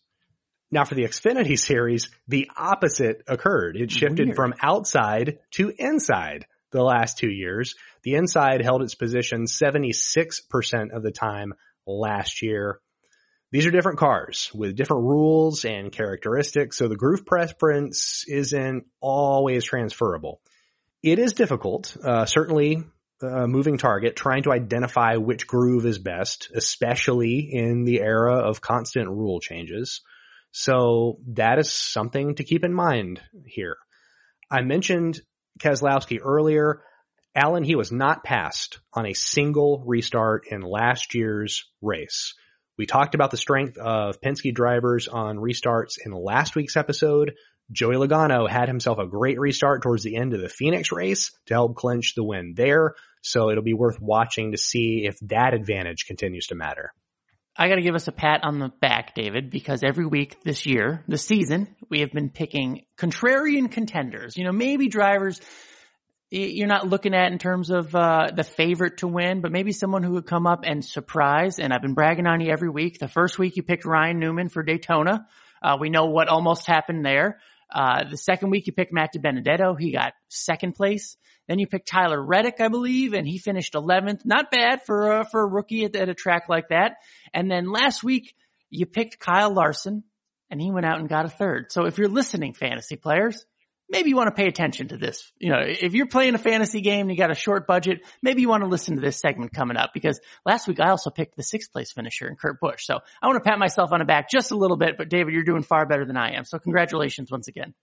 Now 0.71 0.83
for 0.83 0.95
the 0.95 1.03
Xfinity 1.03 1.57
Series, 1.59 2.09
the 2.27 2.49
opposite 2.55 3.23
occurred. 3.27 3.77
It 3.77 3.91
shifted 3.91 4.27
Weird. 4.27 4.35
from 4.35 4.53
outside 4.61 5.39
to 5.51 5.71
inside 5.77 6.45
the 6.71 6.83
last 6.83 7.17
two 7.17 7.29
years. 7.29 7.75
The 8.03 8.15
inside 8.15 8.61
held 8.61 8.81
its 8.81 8.95
position 8.95 9.45
76% 9.45 10.91
of 10.93 11.03
the 11.03 11.11
time 11.11 11.53
last 11.87 12.41
year. 12.41 12.79
These 13.51 13.65
are 13.65 13.71
different 13.71 13.99
cars 13.99 14.51
with 14.53 14.75
different 14.75 15.03
rules 15.03 15.63
and 15.63 15.91
characteristics, 15.91 16.77
so 16.77 16.87
the 16.87 16.97
groove 16.97 17.25
preference 17.25 18.25
isn't 18.27 18.85
always 18.99 19.63
transferable 19.63 20.41
it 21.05 21.19
is 21.19 21.33
difficult, 21.33 21.95
uh, 22.03 22.25
certainly 22.25 22.83
a 23.21 23.47
moving 23.47 23.77
target, 23.77 24.15
trying 24.15 24.43
to 24.43 24.51
identify 24.51 25.17
which 25.17 25.45
groove 25.45 25.85
is 25.85 25.99
best, 25.99 26.49
especially 26.53 27.47
in 27.51 27.85
the 27.85 28.01
era 28.01 28.39
of 28.39 28.59
constant 28.59 29.07
rule 29.07 29.39
changes. 29.39 30.01
So 30.51 31.19
that 31.33 31.59
is 31.59 31.71
something 31.71 32.35
to 32.35 32.43
keep 32.43 32.63
in 32.63 32.73
mind 32.73 33.21
here. 33.45 33.77
I 34.49 34.61
mentioned 34.61 35.21
Keselowski 35.59 36.19
earlier. 36.23 36.81
Alan, 37.35 37.63
he 37.63 37.75
was 37.75 37.91
not 37.91 38.23
passed 38.23 38.79
on 38.91 39.05
a 39.05 39.13
single 39.13 39.83
restart 39.85 40.47
in 40.49 40.61
last 40.61 41.13
year's 41.13 41.65
race. 41.83 42.33
We 42.79 42.87
talked 42.87 43.13
about 43.13 43.29
the 43.29 43.37
strength 43.37 43.77
of 43.77 44.19
Penske 44.21 44.55
drivers 44.55 45.07
on 45.07 45.37
restarts 45.37 45.97
in 46.03 46.13
last 46.13 46.55
week's 46.55 46.77
episode. 46.77 47.33
Joey 47.71 47.95
Logano 47.95 48.49
had 48.49 48.67
himself 48.67 48.99
a 48.99 49.07
great 49.07 49.39
restart 49.39 49.81
towards 49.81 50.03
the 50.03 50.15
end 50.17 50.33
of 50.33 50.41
the 50.41 50.49
Phoenix 50.49 50.91
race 50.91 51.31
to 51.47 51.53
help 51.53 51.75
clinch 51.75 52.13
the 52.15 52.23
win 52.23 52.53
there. 52.55 52.93
So 53.21 53.49
it'll 53.49 53.63
be 53.63 53.73
worth 53.73 53.99
watching 53.99 54.51
to 54.51 54.57
see 54.57 55.05
if 55.05 55.17
that 55.23 55.53
advantage 55.53 56.05
continues 56.05 56.47
to 56.47 56.55
matter. 56.55 56.93
I 57.57 57.69
got 57.69 57.75
to 57.75 57.81
give 57.81 57.95
us 57.95 58.07
a 58.07 58.11
pat 58.11 58.41
on 58.43 58.59
the 58.59 58.69
back, 58.81 59.15
David, 59.15 59.49
because 59.49 59.81
every 59.81 60.05
week 60.05 60.43
this 60.43 60.65
year, 60.65 61.03
this 61.07 61.25
season, 61.25 61.73
we 61.89 62.01
have 62.01 62.11
been 62.11 62.29
picking 62.29 62.85
contrarian 62.97 63.71
contenders. 63.71 64.35
You 64.37 64.43
know, 64.43 64.51
maybe 64.51 64.87
drivers 64.87 65.39
you're 66.31 66.67
not 66.67 66.87
looking 66.87 67.13
at 67.13 67.31
in 67.31 67.37
terms 67.37 67.69
of 67.69 67.95
uh, 67.95 68.31
the 68.35 68.43
favorite 68.43 68.97
to 68.97 69.07
win, 69.07 69.41
but 69.41 69.51
maybe 69.51 69.71
someone 69.71 70.03
who 70.03 70.13
would 70.13 70.25
come 70.25 70.47
up 70.47 70.61
and 70.63 70.83
surprise. 70.83 71.59
And 71.59 71.71
I've 71.71 71.81
been 71.81 71.93
bragging 71.93 72.27
on 72.27 72.41
you 72.41 72.51
every 72.51 72.69
week. 72.69 72.99
The 72.99 73.07
first 73.07 73.37
week 73.39 73.55
you 73.55 73.63
picked 73.63 73.85
Ryan 73.85 74.19
Newman 74.19 74.49
for 74.49 74.63
Daytona. 74.63 75.27
Uh, 75.61 75.77
we 75.79 75.89
know 75.89 76.05
what 76.05 76.27
almost 76.27 76.67
happened 76.67 77.05
there. 77.05 77.39
Uh, 77.73 78.03
the 78.09 78.17
second 78.17 78.49
week 78.49 78.67
you 78.67 78.73
picked 78.73 78.93
Matt 78.93 79.13
DiBenedetto. 79.13 79.79
He 79.79 79.91
got 79.91 80.13
second 80.29 80.75
place. 80.75 81.17
Then 81.47 81.59
you 81.59 81.67
picked 81.67 81.87
Tyler 81.87 82.21
Reddick, 82.21 82.59
I 82.59 82.69
believe, 82.69 83.13
and 83.13 83.27
he 83.27 83.37
finished 83.37 83.73
11th. 83.73 84.25
Not 84.25 84.51
bad 84.51 84.83
for, 84.83 85.11
uh, 85.11 85.23
for 85.25 85.41
a 85.41 85.47
rookie 85.47 85.85
at, 85.85 85.95
at 85.95 86.09
a 86.09 86.15
track 86.15 86.45
like 86.49 86.69
that. 86.69 86.97
And 87.33 87.49
then 87.49 87.71
last 87.71 88.03
week 88.03 88.35
you 88.69 88.85
picked 88.85 89.19
Kyle 89.19 89.53
Larson 89.53 90.03
and 90.49 90.61
he 90.61 90.71
went 90.71 90.85
out 90.85 90.99
and 90.99 91.09
got 91.09 91.25
a 91.25 91.29
third. 91.29 91.71
So 91.71 91.85
if 91.85 91.97
you're 91.97 92.07
listening, 92.07 92.53
fantasy 92.53 92.95
players, 92.95 93.45
maybe 93.89 94.09
you 94.09 94.15
want 94.15 94.27
to 94.27 94.41
pay 94.41 94.47
attention 94.47 94.89
to 94.89 94.97
this. 94.97 95.31
You 95.37 95.51
know, 95.51 95.59
if 95.61 95.93
you're 95.93 96.07
playing 96.07 96.35
a 96.35 96.39
fantasy 96.39 96.81
game 96.81 97.01
and 97.01 97.11
you 97.11 97.17
got 97.17 97.31
a 97.31 97.35
short 97.35 97.67
budget, 97.67 98.05
maybe 98.21 98.41
you 98.41 98.49
want 98.49 98.63
to 98.63 98.69
listen 98.69 98.95
to 98.95 99.01
this 99.01 99.19
segment 99.19 99.53
coming 99.53 99.77
up 99.77 99.91
because 99.93 100.19
last 100.45 100.67
week 100.67 100.79
I 100.79 100.89
also 100.89 101.09
picked 101.09 101.35
the 101.35 101.43
sixth 101.43 101.71
place 101.71 101.91
finisher 101.91 102.27
in 102.27 102.35
Kurt 102.35 102.59
Busch. 102.59 102.85
So 102.85 102.99
I 103.21 103.27
want 103.27 103.43
to 103.43 103.47
pat 103.49 103.59
myself 103.59 103.91
on 103.91 103.99
the 103.99 104.05
back 104.05 104.29
just 104.29 104.51
a 104.51 104.57
little 104.57 104.77
bit, 104.77 104.97
but 104.97 105.09
David, 105.09 105.33
you're 105.33 105.43
doing 105.43 105.63
far 105.63 105.85
better 105.85 106.05
than 106.05 106.17
I 106.17 106.35
am. 106.35 106.45
So 106.45 106.59
congratulations 106.59 107.31
once 107.31 107.47
again. 107.47 107.73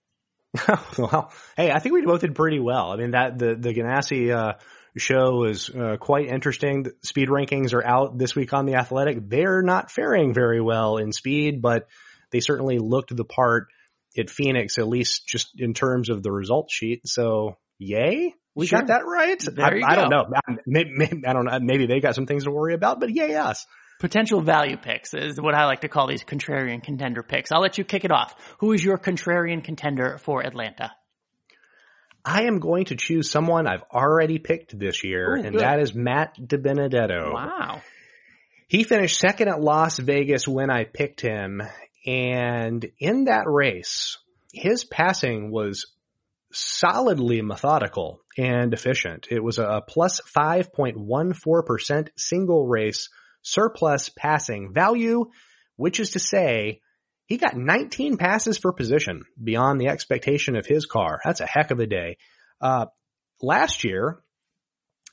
well, 0.97 1.31
hey, 1.57 1.71
I 1.71 1.79
think 1.79 1.95
we 1.95 2.05
both 2.05 2.21
did 2.21 2.35
pretty 2.35 2.59
well. 2.59 2.91
I 2.91 2.97
mean, 2.97 3.11
that 3.11 3.39
the 3.39 3.55
the 3.55 3.73
Ganassi 3.73 4.31
uh, 4.31 4.53
show 4.95 5.45
is 5.45 5.69
uh, 5.69 5.97
quite 5.99 6.27
interesting. 6.27 6.83
The 6.83 6.93
speed 7.01 7.29
rankings 7.29 7.73
are 7.73 7.83
out 7.83 8.17
this 8.19 8.35
week 8.35 8.53
on 8.53 8.65
the 8.65 8.75
Athletic. 8.75 9.29
They're 9.29 9.63
not 9.63 9.89
faring 9.89 10.31
very 10.31 10.61
well 10.61 10.97
in 10.97 11.11
speed, 11.11 11.61
but 11.61 11.87
they 12.31 12.39
certainly 12.39 12.77
looked 12.77 13.15
the 13.15 13.25
part 13.25 13.67
at 14.17 14.29
Phoenix, 14.29 14.77
at 14.77 14.87
least 14.87 15.27
just 15.27 15.51
in 15.57 15.73
terms 15.73 16.09
of 16.09 16.23
the 16.23 16.31
result 16.31 16.69
sheet. 16.71 17.01
So, 17.07 17.57
yay. 17.77 18.33
We 18.55 18.67
sure. 18.67 18.79
got 18.79 18.87
that 18.87 19.05
right. 19.05 19.41
I, 19.59 19.93
I 19.93 19.95
don't 19.95 20.09
know. 20.09 20.25
Maybe, 20.67 20.91
maybe, 20.93 21.25
I 21.25 21.33
don't 21.33 21.45
know. 21.45 21.57
Maybe 21.59 21.87
they 21.87 21.99
got 21.99 22.13
some 22.13 22.27
things 22.27 22.43
to 22.43 22.51
worry 22.51 22.75
about, 22.75 22.99
but 22.99 23.09
yay 23.09 23.35
us. 23.35 23.65
Potential 23.99 24.41
value 24.41 24.77
picks 24.77 25.13
is 25.13 25.39
what 25.39 25.55
I 25.55 25.65
like 25.65 25.81
to 25.81 25.87
call 25.87 26.07
these 26.07 26.23
contrarian 26.23 26.83
contender 26.83 27.23
picks. 27.23 27.51
I'll 27.51 27.61
let 27.61 27.77
you 27.77 27.83
kick 27.83 28.05
it 28.05 28.11
off. 28.11 28.35
Who 28.59 28.73
is 28.73 28.83
your 28.83 28.97
contrarian 28.97 29.63
contender 29.63 30.17
for 30.19 30.45
Atlanta? 30.45 30.91
I 32.25 32.43
am 32.43 32.59
going 32.59 32.85
to 32.85 32.95
choose 32.95 33.29
someone 33.29 33.67
I've 33.67 33.83
already 33.91 34.39
picked 34.39 34.77
this 34.77 35.03
year, 35.03 35.35
Ooh, 35.35 35.41
and 35.41 35.51
good. 35.53 35.61
that 35.61 35.79
is 35.79 35.93
Matt 35.93 36.35
DiBenedetto. 36.37 37.33
Wow. 37.33 37.81
He 38.67 38.83
finished 38.83 39.19
second 39.19 39.49
at 39.49 39.61
Las 39.61 39.99
Vegas 39.99 40.47
when 40.47 40.69
I 40.69 40.85
picked 40.85 41.21
him, 41.21 41.61
and 42.05 42.85
in 42.99 43.25
that 43.25 43.45
race, 43.47 44.17
his 44.53 44.83
passing 44.83 45.51
was 45.51 45.85
solidly 46.51 47.41
methodical 47.41 48.21
and 48.37 48.73
efficient. 48.73 49.27
It 49.31 49.43
was 49.43 49.57
a 49.57 49.81
plus 49.87 50.21
5.14% 50.35 52.09
single 52.15 52.67
race 52.67 53.09
surplus 53.41 54.09
passing 54.09 54.73
value, 54.73 55.25
which 55.75 55.99
is 55.99 56.11
to 56.11 56.19
say 56.19 56.81
he 57.25 57.37
got 57.37 57.57
19 57.57 58.17
passes 58.17 58.57
for 58.57 58.73
position 58.73 59.23
beyond 59.41 59.79
the 59.79 59.87
expectation 59.87 60.55
of 60.55 60.65
his 60.65 60.85
car. 60.85 61.19
That's 61.23 61.41
a 61.41 61.45
heck 61.45 61.71
of 61.71 61.79
a 61.79 61.87
day. 61.87 62.17
Uh, 62.61 62.87
last 63.41 63.83
year 63.83 64.19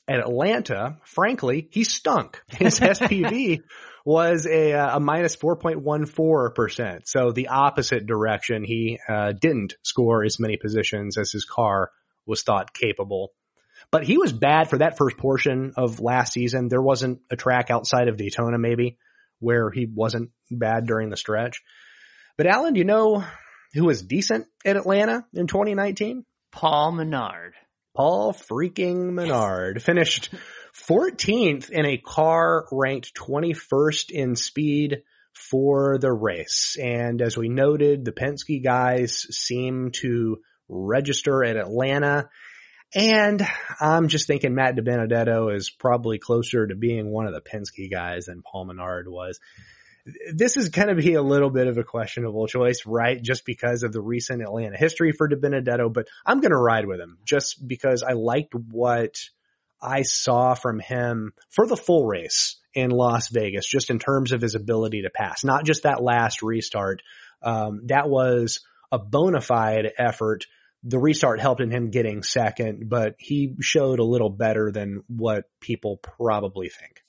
at 0.07 0.19
Atlanta, 0.19 0.97
frankly, 1.05 1.67
he 1.71 1.83
stunk. 1.83 2.41
His 2.47 2.79
SPV 2.81 3.61
was 4.05 4.45
a, 4.45 4.73
uh, 4.73 4.97
a 4.97 4.99
minus 4.99 5.35
4.14%. 5.35 7.01
So 7.05 7.31
the 7.31 7.49
opposite 7.49 8.05
direction. 8.05 8.63
He 8.63 8.99
uh, 9.07 9.33
didn't 9.33 9.75
score 9.83 10.23
as 10.23 10.39
many 10.39 10.57
positions 10.57 11.17
as 11.17 11.31
his 11.31 11.45
car 11.45 11.91
was 12.25 12.43
thought 12.43 12.73
capable. 12.73 13.33
But 13.91 14.03
he 14.03 14.17
was 14.17 14.31
bad 14.31 14.69
for 14.69 14.77
that 14.77 14.97
first 14.97 15.17
portion 15.17 15.73
of 15.75 15.99
last 15.99 16.33
season. 16.33 16.67
There 16.67 16.81
wasn't 16.81 17.21
a 17.29 17.35
track 17.35 17.69
outside 17.69 18.07
of 18.07 18.17
Daytona 18.17 18.57
maybe 18.57 18.97
where 19.39 19.69
he 19.71 19.87
wasn't 19.91 20.29
bad 20.49 20.85
during 20.85 21.09
the 21.09 21.17
stretch. 21.17 21.61
But 22.37 22.47
Alan, 22.47 22.73
do 22.73 22.79
you 22.79 22.85
know 22.85 23.23
who 23.73 23.85
was 23.85 24.01
decent 24.01 24.47
at 24.65 24.77
Atlanta 24.77 25.25
in 25.33 25.47
2019? 25.47 26.25
Paul 26.51 26.91
Menard. 26.91 27.53
Paul 27.95 28.33
freaking 28.33 29.13
Menard 29.13 29.81
finished 29.81 30.29
14th 30.75 31.69
in 31.69 31.85
a 31.85 31.97
car 31.97 32.65
ranked 32.71 33.13
21st 33.15 34.11
in 34.11 34.35
speed 34.35 35.03
for 35.33 35.97
the 35.97 36.11
race. 36.11 36.77
And 36.81 37.21
as 37.21 37.37
we 37.37 37.49
noted, 37.49 38.05
the 38.05 38.11
Penske 38.11 38.63
guys 38.63 39.27
seem 39.29 39.91
to 40.01 40.39
register 40.69 41.43
at 41.43 41.57
Atlanta. 41.57 42.29
And 42.93 43.45
I'm 43.79 44.09
just 44.09 44.27
thinking 44.27 44.53
Matt 44.53 44.75
DiBenedetto 44.75 45.55
is 45.55 45.69
probably 45.69 46.19
closer 46.19 46.67
to 46.67 46.75
being 46.75 47.09
one 47.09 47.25
of 47.25 47.33
the 47.33 47.41
Penske 47.41 47.89
guys 47.89 48.25
than 48.25 48.43
Paul 48.43 48.65
Menard 48.65 49.07
was. 49.07 49.39
This 50.33 50.57
is 50.57 50.69
going 50.69 50.87
to 50.87 50.95
be 50.95 51.13
a 51.13 51.21
little 51.21 51.51
bit 51.51 51.67
of 51.67 51.77
a 51.77 51.83
questionable 51.83 52.47
choice, 52.47 52.85
right? 52.85 53.21
Just 53.21 53.45
because 53.45 53.83
of 53.83 53.93
the 53.93 54.01
recent 54.01 54.41
Atlanta 54.41 54.75
history 54.75 55.11
for 55.11 55.29
DiBenedetto, 55.29 55.93
but 55.93 56.07
I'm 56.25 56.41
going 56.41 56.51
to 56.51 56.57
ride 56.57 56.85
with 56.85 56.99
him 56.99 57.19
just 57.23 57.65
because 57.65 58.03
I 58.03 58.13
liked 58.13 58.53
what 58.55 59.15
I 59.81 60.03
saw 60.03 60.53
from 60.53 60.79
him 60.79 61.33
for 61.49 61.65
the 61.65 61.77
full 61.77 62.05
race 62.05 62.57
in 62.73 62.91
Las 62.91 63.29
Vegas, 63.29 63.67
just 63.67 63.89
in 63.89 63.99
terms 63.99 64.31
of 64.31 64.41
his 64.41 64.55
ability 64.55 65.01
to 65.03 65.09
pass, 65.09 65.43
not 65.43 65.65
just 65.65 65.83
that 65.83 66.03
last 66.03 66.41
restart. 66.41 67.01
Um, 67.41 67.81
that 67.87 68.09
was 68.09 68.61
a 68.91 68.99
bona 68.99 69.41
fide 69.41 69.91
effort. 69.97 70.45
The 70.83 70.99
restart 70.99 71.39
helped 71.39 71.61
in 71.61 71.71
him 71.71 71.89
getting 71.89 72.23
second, 72.23 72.89
but 72.89 73.15
he 73.17 73.55
showed 73.61 73.99
a 73.99 74.03
little 74.05 74.29
better 74.29 74.71
than 74.71 75.03
what 75.07 75.45
people 75.59 75.97
probably 75.97 76.69
think. 76.69 77.03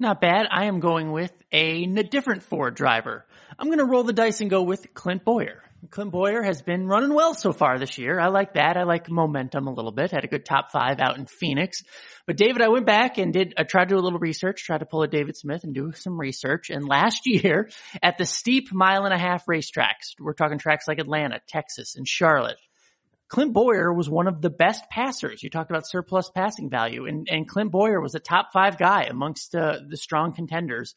Not 0.00 0.20
bad. 0.20 0.46
I 0.50 0.66
am 0.66 0.80
going 0.80 1.10
with 1.10 1.32
a, 1.50 1.84
a 1.84 2.02
different 2.04 2.44
Ford 2.44 2.74
driver. 2.74 3.26
I'm 3.58 3.66
going 3.66 3.78
to 3.78 3.84
roll 3.84 4.04
the 4.04 4.12
dice 4.12 4.40
and 4.40 4.48
go 4.48 4.62
with 4.62 4.94
Clint 4.94 5.24
Bowyer. 5.24 5.62
Clint 5.90 6.10
Bowyer 6.10 6.42
has 6.42 6.60
been 6.60 6.88
running 6.88 7.14
well 7.14 7.34
so 7.34 7.52
far 7.52 7.78
this 7.78 7.98
year. 7.98 8.18
I 8.18 8.28
like 8.28 8.54
that. 8.54 8.76
I 8.76 8.82
like 8.82 9.08
momentum 9.08 9.68
a 9.68 9.72
little 9.72 9.92
bit. 9.92 10.10
Had 10.10 10.24
a 10.24 10.28
good 10.28 10.44
top 10.44 10.72
five 10.72 10.98
out 10.98 11.16
in 11.16 11.26
Phoenix. 11.26 11.82
But 12.26 12.36
David, 12.36 12.62
I 12.62 12.68
went 12.68 12.84
back 12.84 13.16
and 13.16 13.32
did, 13.32 13.54
I 13.56 13.62
tried 13.62 13.84
to 13.84 13.94
do 13.94 13.98
a 13.98 14.02
little 14.02 14.18
research, 14.18 14.64
tried 14.64 14.78
to 14.78 14.86
pull 14.86 15.02
a 15.04 15.08
David 15.08 15.36
Smith 15.36 15.62
and 15.62 15.72
do 15.74 15.92
some 15.92 16.18
research. 16.18 16.70
And 16.70 16.86
last 16.86 17.22
year 17.26 17.70
at 18.02 18.18
the 18.18 18.26
steep 18.26 18.72
mile 18.72 19.04
and 19.04 19.14
a 19.14 19.18
half 19.18 19.46
racetracks, 19.46 20.14
we're 20.18 20.32
talking 20.32 20.58
tracks 20.58 20.88
like 20.88 20.98
Atlanta, 20.98 21.40
Texas, 21.46 21.94
and 21.94 22.06
Charlotte. 22.06 22.58
Clint 23.28 23.52
Bowyer 23.52 23.92
was 23.92 24.10
one 24.10 24.26
of 24.26 24.40
the 24.40 24.50
best 24.50 24.84
passers. 24.90 25.42
You 25.42 25.50
talked 25.50 25.70
about 25.70 25.86
surplus 25.86 26.30
passing 26.34 26.70
value 26.70 27.06
and, 27.06 27.28
and 27.30 27.46
Clint 27.46 27.70
Bowyer 27.70 28.00
was 28.00 28.14
a 28.14 28.20
top 28.20 28.48
five 28.52 28.78
guy 28.78 29.04
amongst 29.04 29.54
uh, 29.54 29.76
the 29.88 29.96
strong 29.96 30.34
contenders. 30.34 30.96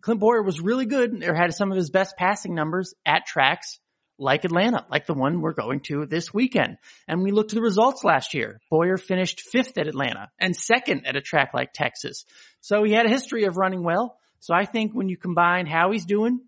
Clint 0.00 0.20
Bowyer 0.20 0.42
was 0.42 0.60
really 0.60 0.86
good 0.86 1.22
or 1.22 1.34
had 1.34 1.52
some 1.52 1.70
of 1.70 1.76
his 1.76 1.90
best 1.90 2.16
passing 2.16 2.54
numbers 2.54 2.94
at 3.04 3.26
tracks 3.26 3.78
like 4.18 4.44
Atlanta, 4.44 4.86
like 4.90 5.06
the 5.06 5.14
one 5.14 5.40
we're 5.40 5.52
going 5.52 5.80
to 5.80 6.06
this 6.06 6.32
weekend. 6.32 6.78
And 7.08 7.22
we 7.22 7.32
looked 7.32 7.52
at 7.52 7.56
the 7.56 7.62
results 7.62 8.04
last 8.04 8.34
year. 8.34 8.60
Bowyer 8.70 8.96
finished 8.96 9.40
fifth 9.40 9.78
at 9.78 9.88
Atlanta 9.88 10.30
and 10.38 10.54
second 10.54 11.06
at 11.06 11.16
a 11.16 11.20
track 11.20 11.52
like 11.54 11.72
Texas. 11.72 12.24
So 12.60 12.84
he 12.84 12.92
had 12.92 13.06
a 13.06 13.10
history 13.10 13.44
of 13.44 13.56
running 13.56 13.82
well. 13.82 14.16
So 14.40 14.54
I 14.54 14.64
think 14.64 14.92
when 14.92 15.08
you 15.08 15.16
combine 15.16 15.66
how 15.66 15.92
he's 15.92 16.04
doing, 16.04 16.40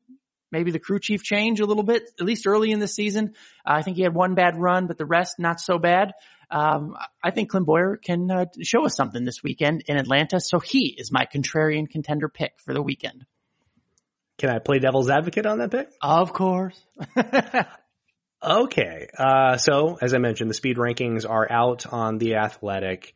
maybe 0.51 0.71
the 0.71 0.79
crew 0.79 1.01
chief 1.01 1.23
change 1.23 1.61
a 1.61 1.67
little 1.67 1.83
bit, 1.83 2.11
at 2.21 2.27
least 2.27 2.47
early 2.47 2.71
in 2.71 2.79
the 2.79 2.89
season. 2.89 3.35
Uh, 3.67 3.75
I 3.75 3.83
think 3.83 3.97
he 3.97 4.03
had 4.03 4.15
one 4.15 4.35
bad 4.35 4.57
run, 4.57 4.87
but 4.87 4.99
the 4.99 5.07
rest 5.07 5.39
not 5.39 5.61
so 5.61 5.79
bad. 5.79 6.13
Um, 6.51 6.95
I 7.23 7.31
think 7.31 7.51
Clint 7.51 7.67
Bowyer 7.67 7.97
can 7.97 8.31
uh, 8.31 8.47
show 8.63 8.85
us 8.85 8.95
something 8.95 9.25
this 9.25 9.43
weekend 9.43 9.85
in 9.87 9.97
Atlanta. 9.97 10.39
So 10.41 10.61
he 10.61 10.95
is 10.97 11.11
my 11.11 11.27
contrarian 11.27 11.89
contender 11.89 12.29
pick 12.29 12.55
for 12.65 12.75
the 12.75 12.83
weekend. 12.83 13.27
Can 14.39 14.51
I 14.51 14.59
play 14.59 14.79
devil's 14.79 15.11
advocate 15.11 15.47
on 15.47 15.59
that 15.59 15.71
pick? 15.71 15.89
Of 16.03 16.33
course. 16.33 16.81
okay. 18.43 19.09
Uh, 19.17 19.57
so 19.57 19.97
as 20.01 20.13
I 20.15 20.19
mentioned, 20.19 20.51
the 20.51 20.55
speed 20.55 20.77
rankings 20.77 21.29
are 21.29 21.51
out 21.51 21.87
on 21.87 22.19
the 22.19 22.37
athletic. 22.37 23.15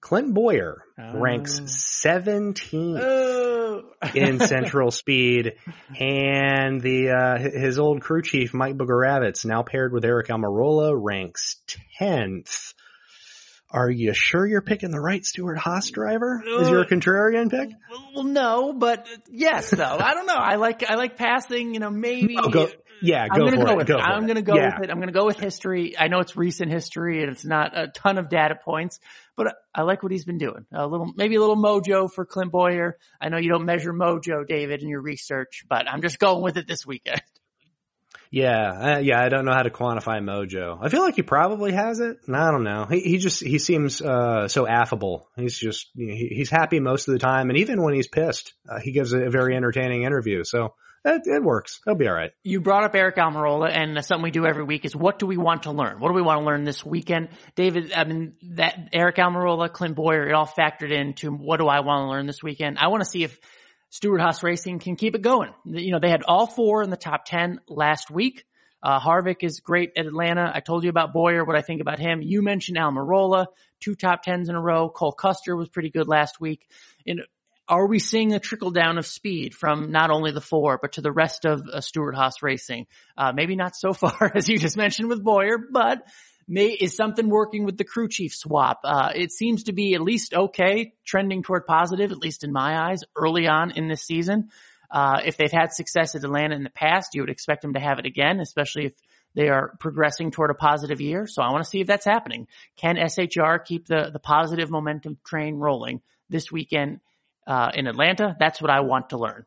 Clint 0.00 0.32
Bowyer 0.32 0.82
oh. 0.98 1.18
ranks 1.18 1.60
17th 1.60 3.00
oh. 3.00 3.82
in 4.14 4.40
central 4.46 4.90
speed 4.90 5.56
and 5.98 6.80
the, 6.80 7.10
uh, 7.10 7.38
his 7.38 7.78
old 7.78 8.00
crew 8.00 8.22
chief, 8.22 8.54
Mike 8.54 8.76
Bugarewicz, 8.76 9.44
now 9.44 9.62
paired 9.62 9.92
with 9.92 10.04
Aric 10.04 10.28
Almirola 10.28 10.98
ranks 10.98 11.56
10th. 12.00 12.72
Are 13.72 13.88
you 13.90 14.14
sure 14.14 14.46
you're 14.46 14.62
picking 14.62 14.90
the 14.90 15.00
right 15.00 15.24
Stewart 15.24 15.56
Haas 15.56 15.90
driver? 15.90 16.42
Is 16.44 16.66
uh, 16.66 16.70
your 16.70 16.84
contrarian 16.84 17.50
pick? 17.50 17.70
Well, 18.14 18.24
no, 18.24 18.72
but 18.72 19.06
yes, 19.30 19.70
though. 19.70 19.96
I 20.00 20.14
don't 20.14 20.26
know. 20.26 20.34
I 20.34 20.56
like, 20.56 20.88
I 20.88 20.96
like 20.96 21.16
passing, 21.16 21.74
you 21.74 21.80
know, 21.80 21.90
maybe. 21.90 22.36
Oh, 22.36 22.48
go, 22.48 22.68
yeah, 23.00 23.28
go 23.28 23.34
I'm 23.34 23.40
gonna 23.40 23.50
for 23.52 23.66
go 23.66 23.72
it. 23.72 23.76
with 23.76 23.86
Go 23.86 23.96
it. 23.98 24.00
I'm 24.00 24.26
gonna 24.26 24.42
go 24.42 24.56
yeah. 24.56 24.78
with 24.78 24.88
it. 24.88 24.90
I'm 24.90 24.98
gonna 24.98 25.12
go 25.12 25.24
with 25.24 25.38
history. 25.38 25.96
I 25.96 26.08
know 26.08 26.18
it's 26.18 26.36
recent 26.36 26.72
history 26.72 27.22
and 27.22 27.30
it's 27.30 27.44
not 27.44 27.78
a 27.78 27.86
ton 27.88 28.18
of 28.18 28.28
data 28.28 28.56
points, 28.62 28.98
but 29.36 29.54
I 29.72 29.82
like 29.82 30.02
what 30.02 30.10
he's 30.10 30.24
been 30.24 30.38
doing. 30.38 30.66
A 30.72 30.86
little, 30.86 31.12
maybe 31.14 31.36
a 31.36 31.40
little 31.40 31.56
mojo 31.56 32.12
for 32.12 32.24
Clint 32.24 32.50
Bowyer. 32.50 32.98
I 33.20 33.28
know 33.28 33.38
you 33.38 33.50
don't 33.50 33.64
measure 33.64 33.92
mojo, 33.92 34.46
David, 34.46 34.82
in 34.82 34.88
your 34.88 35.00
research, 35.00 35.64
but 35.68 35.88
I'm 35.88 36.02
just 36.02 36.18
going 36.18 36.42
with 36.42 36.56
it 36.56 36.66
this 36.66 36.84
weekend. 36.84 37.22
Yeah, 38.32 38.70
uh, 38.70 38.98
yeah, 38.98 39.20
I 39.20 39.28
don't 39.28 39.44
know 39.44 39.52
how 39.52 39.64
to 39.64 39.70
quantify 39.70 40.22
mojo. 40.22 40.78
I 40.80 40.88
feel 40.88 41.02
like 41.02 41.16
he 41.16 41.22
probably 41.22 41.72
has 41.72 41.98
it. 41.98 42.18
I 42.32 42.52
don't 42.52 42.62
know. 42.62 42.86
He, 42.88 43.00
he 43.00 43.18
just, 43.18 43.42
he 43.42 43.58
seems, 43.58 44.00
uh, 44.00 44.46
so 44.46 44.68
affable. 44.68 45.28
He's 45.34 45.58
just, 45.58 45.88
he, 45.96 46.28
he's 46.36 46.48
happy 46.48 46.78
most 46.78 47.08
of 47.08 47.12
the 47.12 47.18
time. 47.18 47.50
And 47.50 47.58
even 47.58 47.82
when 47.82 47.94
he's 47.94 48.06
pissed, 48.06 48.54
uh, 48.68 48.78
he 48.78 48.92
gives 48.92 49.12
a, 49.12 49.26
a 49.26 49.30
very 49.30 49.56
entertaining 49.56 50.04
interview. 50.04 50.44
So 50.44 50.74
it, 51.04 51.22
it 51.24 51.42
works. 51.42 51.80
He'll 51.84 51.96
be 51.96 52.06
all 52.06 52.14
right. 52.14 52.30
You 52.44 52.60
brought 52.60 52.84
up 52.84 52.92
Aric 52.92 53.16
Almirola 53.16 53.68
and 53.68 54.04
something 54.04 54.22
we 54.22 54.30
do 54.30 54.46
every 54.46 54.64
week 54.64 54.84
is 54.84 54.94
what 54.94 55.18
do 55.18 55.26
we 55.26 55.36
want 55.36 55.64
to 55.64 55.72
learn? 55.72 55.98
What 55.98 56.08
do 56.08 56.14
we 56.14 56.22
want 56.22 56.40
to 56.40 56.44
learn 56.44 56.62
this 56.64 56.84
weekend? 56.84 57.30
David, 57.56 57.92
I 57.92 58.04
mean, 58.04 58.34
that 58.54 58.92
Aric 58.92 59.16
Almirola, 59.16 59.72
Clint 59.72 59.96
Bowyer, 59.96 60.28
it 60.28 60.34
all 60.34 60.46
factored 60.46 60.92
into 60.92 61.32
what 61.32 61.58
do 61.58 61.66
I 61.66 61.80
want 61.80 62.04
to 62.04 62.10
learn 62.10 62.26
this 62.26 62.42
weekend? 62.42 62.78
I 62.78 62.88
want 62.88 63.02
to 63.02 63.08
see 63.08 63.24
if 63.24 63.40
Stewart 63.90 64.20
Haas 64.20 64.42
Racing 64.42 64.78
can 64.78 64.96
keep 64.96 65.14
it 65.14 65.22
going. 65.22 65.52
You 65.64 65.92
know, 65.92 65.98
they 66.00 66.10
had 66.10 66.22
all 66.22 66.46
four 66.46 66.82
in 66.82 66.90
the 66.90 66.96
top 66.96 67.24
10 67.24 67.60
last 67.68 68.10
week. 68.10 68.44
Uh, 68.82 68.98
Harvick 68.98 69.42
is 69.42 69.60
great 69.60 69.92
at 69.96 70.06
Atlanta. 70.06 70.50
I 70.54 70.60
told 70.60 70.84
you 70.84 70.90
about 70.90 71.12
Bowyer, 71.12 71.44
what 71.44 71.56
I 71.56 71.60
think 71.60 71.80
about 71.80 71.98
him. 71.98 72.22
You 72.22 72.40
mentioned 72.40 72.78
Almirola, 72.78 73.46
two 73.80 73.94
top 73.94 74.22
tens 74.22 74.48
in 74.48 74.54
a 74.54 74.60
row. 74.60 74.88
Cole 74.88 75.12
Custer 75.12 75.54
was 75.54 75.68
pretty 75.68 75.90
good 75.90 76.08
last 76.08 76.40
week. 76.40 76.66
And 77.06 77.22
are 77.68 77.86
we 77.86 77.98
seeing 77.98 78.32
a 78.32 78.40
trickle 78.40 78.70
down 78.70 78.96
of 78.96 79.06
speed 79.06 79.54
from 79.54 79.90
not 79.90 80.10
only 80.10 80.32
the 80.32 80.40
four, 80.40 80.78
but 80.80 80.92
to 80.92 81.02
the 81.02 81.12
rest 81.12 81.44
of 81.44 81.62
uh, 81.68 81.80
Stewart 81.80 82.14
Haas 82.14 82.42
Racing? 82.42 82.86
Uh, 83.18 83.32
maybe 83.34 83.54
not 83.54 83.76
so 83.76 83.92
far 83.92 84.32
as 84.34 84.48
you 84.48 84.58
just 84.58 84.76
mentioned 84.76 85.08
with 85.08 85.22
Bowyer, 85.22 85.58
but 85.58 86.06
may, 86.50 86.68
is 86.68 86.96
something 86.96 87.28
working 87.28 87.64
with 87.64 87.78
the 87.78 87.84
crew 87.84 88.08
chief 88.08 88.34
swap? 88.34 88.80
Uh, 88.84 89.12
it 89.14 89.32
seems 89.32 89.64
to 89.64 89.72
be 89.72 89.94
at 89.94 90.00
least 90.00 90.34
okay, 90.34 90.92
trending 91.04 91.42
toward 91.42 91.66
positive, 91.66 92.10
at 92.10 92.18
least 92.18 92.44
in 92.44 92.52
my 92.52 92.90
eyes, 92.90 93.02
early 93.16 93.46
on 93.46 93.70
in 93.70 93.88
this 93.88 94.02
season. 94.02 94.50
Uh, 94.90 95.20
if 95.24 95.36
they've 95.36 95.52
had 95.52 95.72
success 95.72 96.14
at 96.14 96.24
Atlanta 96.24 96.56
in 96.56 96.64
the 96.64 96.70
past, 96.70 97.14
you 97.14 97.22
would 97.22 97.30
expect 97.30 97.62
them 97.62 97.74
to 97.74 97.80
have 97.80 97.98
it 97.98 98.06
again, 98.06 98.40
especially 98.40 98.86
if 98.86 98.92
they 99.34 99.48
are 99.48 99.76
progressing 99.78 100.32
toward 100.32 100.50
a 100.50 100.54
positive 100.54 101.00
year. 101.00 101.26
So 101.26 101.42
I 101.42 101.52
want 101.52 101.62
to 101.62 101.70
see 101.70 101.80
if 101.80 101.86
that's 101.86 102.04
happening. 102.04 102.48
Can 102.76 102.96
SHR 102.96 103.64
keep 103.64 103.86
the, 103.86 104.10
the 104.12 104.18
positive 104.18 104.70
momentum 104.70 105.18
train 105.24 105.54
rolling 105.54 106.02
this 106.28 106.50
weekend, 106.50 107.00
uh, 107.46 107.70
in 107.74 107.86
Atlanta? 107.86 108.36
That's 108.38 108.60
what 108.60 108.70
I 108.70 108.80
want 108.80 109.10
to 109.10 109.18
learn. 109.18 109.46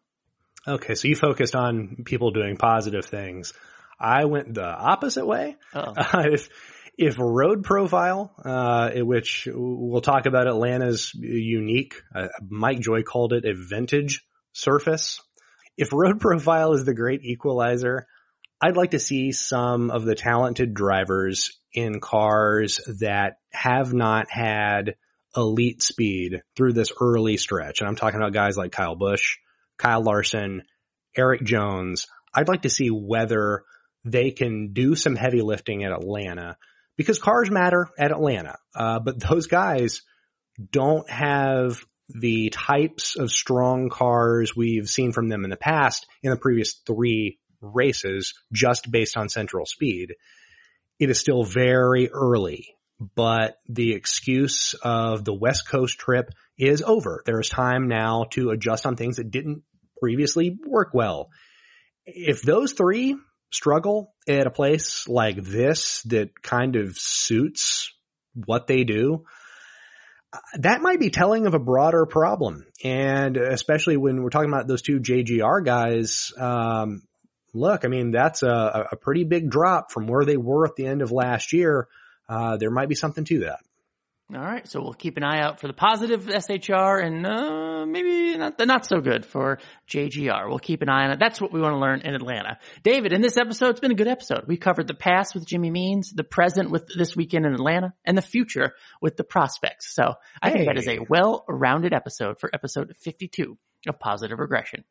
Okay. 0.66 0.95
So 0.95 1.10
you 1.10 1.16
focused 1.16 1.56
on 1.56 2.04
people 2.06 2.32
doing 2.32 2.56
positive 2.56 3.06
things. 3.06 3.54
I 3.99 4.26
went 4.26 4.54
the 4.54 4.66
opposite 4.66 5.26
way. 5.26 5.58
Uh, 5.74 5.93
if, 6.32 6.49
if 6.98 7.18
road 7.18 7.64
profile, 7.64 8.34
uh, 8.44 8.91
which 8.98 9.48
we'll 9.52 10.02
talk 10.02 10.26
about 10.26 10.48
Atlanta's 10.48 11.12
unique, 11.16 11.96
uh, 12.14 12.28
Mike 12.48 12.80
Joy 12.80 13.02
called 13.02 13.34
it 13.34 13.46
a 13.46 13.54
vintage 13.56 14.22
surface. 14.54 15.20
If 15.78 15.91
road 15.91 16.20
profile 16.20 16.74
is 16.74 16.86
the 16.86 16.94
great 16.94 17.24
equalizer, 17.24 18.06
I'd 18.62 18.78
like 18.78 18.91
to 18.91 19.00
see 19.00 19.32
some 19.32 19.91
of 19.91 20.06
the 20.06 20.16
talented 20.16 20.74
drivers 20.74 21.60
in 21.74 22.00
cars 22.00 22.80
that 23.00 23.38
have 23.52 23.94
not 23.94 24.30
had 24.30 24.96
elite 25.36 25.82
speed 25.82 26.44
through 26.56 26.74
this 26.74 26.91
early 27.02 27.38
stretch. 27.38 27.82
And 27.82 27.88
I'm 27.88 27.96
talking 27.96 28.20
about 28.20 28.34
guys 28.34 28.56
like 28.56 28.72
Kyle 28.72 28.96
Busch, 28.96 29.38
Kyle 29.78 30.04
Larson, 30.04 30.62
Erik 31.18 31.44
Jones. 31.44 32.08
I'd 32.34 32.48
like 32.48 32.62
to 32.62 32.70
see 32.70 32.89
whether 32.89 33.64
they 34.06 34.32
can 34.32 34.74
do 34.74 34.96
some 34.96 35.16
heavy 35.16 35.41
lifting 35.41 35.84
at 35.84 35.91
Atlanta 35.91 36.58
because 36.98 37.20
cars 37.20 37.50
matter 37.50 37.88
at 37.98 38.12
Atlanta. 38.12 38.58
Uh, 38.76 39.00
but 39.00 39.20
those 39.20 39.48
guys 39.48 40.02
don't 40.72 41.10
have 41.10 41.84
the 42.10 42.50
types 42.50 43.16
of 43.16 43.32
strong 43.32 43.89
cars 43.89 44.56
we've 44.56 44.89
seen 44.89 45.12
from 45.12 45.30
them 45.30 45.44
in 45.44 45.50
the 45.50 45.58
past 45.58 46.06
in 46.22 46.32
the 46.32 46.38
previous 46.38 46.74
three 46.86 47.39
races 47.62 48.34
just 48.52 48.91
based 48.91 49.18
on 49.18 49.30
central 49.30 49.66
speed. 49.66 50.14
It 51.00 51.10
is 51.10 51.20
still 51.20 51.44
very 51.44 52.10
early, 52.10 52.76
but 53.16 53.58
the 53.68 53.94
excuse 53.94 54.76
of 54.84 55.26
the 55.26 55.34
West 55.34 55.68
Coast 55.68 55.98
trip 55.98 56.30
is 56.58 56.82
over. 56.82 57.24
There 57.26 57.39
is 57.39 57.50
time 57.50 57.88
now 57.88 58.26
to 58.32 58.52
adjust 58.52 58.86
on 58.86 58.96
things 58.96 59.18
that 59.18 59.32
didn't 59.32 59.64
previously 60.00 60.58
work 60.66 60.89
well. 60.94 61.30
If 62.06 62.41
those 62.41 62.74
three 62.74 63.16
struggle 63.54 64.14
at 64.28 64.47
a 64.47 64.51
place 64.51 65.08
like 65.08 65.41
this 65.43 66.01
that 66.04 66.41
kind 66.41 66.76
of 66.76 66.97
suits 66.97 67.91
what 68.34 68.68
they 68.68 68.84
do, 68.84 69.26
that 70.58 70.82
might 70.82 70.99
be 70.99 71.10
telling 71.10 71.45
of 71.45 71.54
a 71.54 71.60
broader 71.60 72.06
problem. 72.06 72.66
And 72.84 73.38
especially 73.38 73.97
when 73.97 74.24
we're 74.24 74.30
talking 74.30 74.49
about 74.49 74.68
those 74.68 74.82
two 74.82 74.99
JGR 74.99 75.64
guys, 75.64 76.32
um, 76.38 77.04
look, 77.54 77.86
I 77.86 77.88
mean, 77.88 78.12
that's 78.12 78.43
a, 78.43 78.88
a 78.91 78.95
pretty 78.95 79.24
big 79.24 79.49
drop 79.49 79.91
from 79.91 80.08
where 80.08 80.26
they 80.26 80.38
were 80.38 80.66
at 80.66 80.76
the 80.76 80.88
end 80.88 81.01
of 81.01 81.12
last 81.12 81.54
year. 81.54 81.88
Uh, 82.28 82.58
there 82.58 82.72
might 82.72 82.89
be 82.89 82.95
something 82.95 83.26
to 83.26 83.39
that. 83.41 83.60
All 84.36 84.41
right, 84.41 84.67
so 84.67 84.81
we'll 84.81 84.93
keep 84.93 85.17
an 85.17 85.23
eye 85.23 85.41
out 85.41 85.59
for 85.59 85.67
the 85.67 85.73
positive 85.73 86.25
SHR 86.25 87.05
and 87.05 87.25
uh, 87.25 87.86
maybe 87.86 88.36
not 88.36 88.57
the 88.57 88.65
not 88.65 88.84
so 88.86 88.99
good 88.99 89.27
for 89.27 89.59
JGR. 89.88 90.49
We'll 90.49 90.57
keep 90.57 90.81
an 90.81 90.89
eye 90.89 91.05
on 91.05 91.11
it. 91.11 91.19
That's 91.19 91.39
what 91.39 91.53
we 91.53 91.61
want 91.61 91.73
to 91.73 91.79
learn 91.79 92.01
in 92.01 92.15
Atlanta. 92.15 92.57
David, 92.81 93.13
in 93.13 93.21
this 93.21 93.38
episode, 93.38 93.69
it's 93.69 93.79
been 93.79 93.91
a 93.91 93.95
good 93.95 94.07
episode. 94.07 94.45
We 94.47 94.57
covered 94.57 94.88
the 94.88 94.95
past 94.95 95.36
with 95.36 95.45
Jimmy 95.45 95.69
Means, 95.69 96.11
the 96.11 96.23
present 96.23 96.71
with 96.71 96.88
this 96.97 97.15
weekend 97.15 97.45
in 97.45 97.53
Atlanta, 97.53 97.93
and 98.05 98.17
the 98.17 98.23
future 98.23 98.73
with 99.01 99.17
the 99.17 99.23
prospects. 99.23 99.93
So 99.93 100.15
I 100.41 100.49
think 100.49 100.65
that 100.65 100.77
is 100.77 100.88
a 100.88 100.99
well-rounded 101.07 101.93
episode 101.93 102.39
for 102.39 102.49
episode 102.53 102.95
52 103.01 103.57
of 103.88 103.99
Positive 103.99 104.39
Regression. 104.39 104.84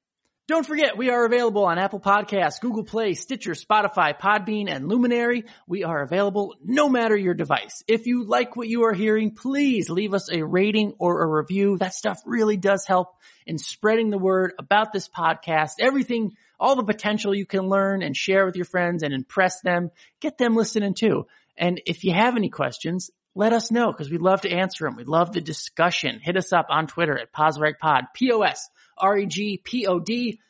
Don't 0.49 0.67
forget, 0.67 0.99
we 0.99 1.09
are 1.09 1.25
available 1.25 1.65
on 1.67 1.79
Apple 1.79 2.01
Podcasts, 2.01 2.61
Google 2.61 2.83
Play, 2.83 3.15
Stitcher, 3.15 3.53
Spotify, 3.53 4.19
Podbean, 4.19 4.69
and 4.69 4.89
Luminary. 4.89 5.45
We 5.69 5.85
are 5.85 6.03
available 6.03 6.57
no 6.65 6.89
matter 6.89 7.17
your 7.17 7.35
device. 7.35 7.85
If 7.87 8.09
you 8.09 8.25
like 8.25 8.57
what 8.57 8.67
you 8.67 8.83
are 8.87 8.93
hearing, 8.93 9.37
please 9.37 9.89
leave 9.89 10.15
us 10.15 10.33
a 10.33 10.43
rating 10.43 10.95
or 10.99 11.23
a 11.23 11.27
review. 11.29 11.79
That 11.79 11.95
stuff 11.95 12.19
really 12.27 12.57
does 12.57 12.85
help 12.85 13.15
in 13.47 13.57
spreading 13.57 14.11
the 14.11 14.19
word 14.19 14.53
about 14.59 14.93
this 14.93 15.09
podcast. 15.09 15.75
Everything, 15.79 16.33
all 16.59 16.75
the 16.75 16.83
potential 16.83 17.33
you 17.33 17.47
can 17.47 17.69
learn 17.69 18.03
and 18.03 18.17
share 18.17 18.45
with 18.45 18.57
your 18.57 18.65
friends 18.65 19.05
and 19.05 19.15
impress 19.15 19.61
them. 19.61 19.93
Get 20.19 20.39
them 20.39 20.57
listening 20.57 20.95
too. 20.95 21.29
And 21.57 21.81
if 21.87 22.03
you 22.03 22.15
have 22.15 22.37
any 22.37 22.49
questions, 22.49 23.13
let 23.37 23.53
us 23.53 23.71
know 23.71 23.93
because 23.93 24.11
we'd 24.11 24.21
love 24.21 24.41
to 24.41 24.51
answer 24.51 24.87
them. 24.87 24.97
We 24.97 25.05
love 25.05 25.33
the 25.33 25.41
discussion. 25.41 26.19
Hit 26.21 26.37
us 26.37 26.53
up 26.53 26.67
on 26.69 26.89
Twitter 26.89 27.17
at 27.17 27.33
PosRegPod, 27.33 28.07
P-O-S 28.13 28.69
R-E-G-P-O-D. 28.99 30.41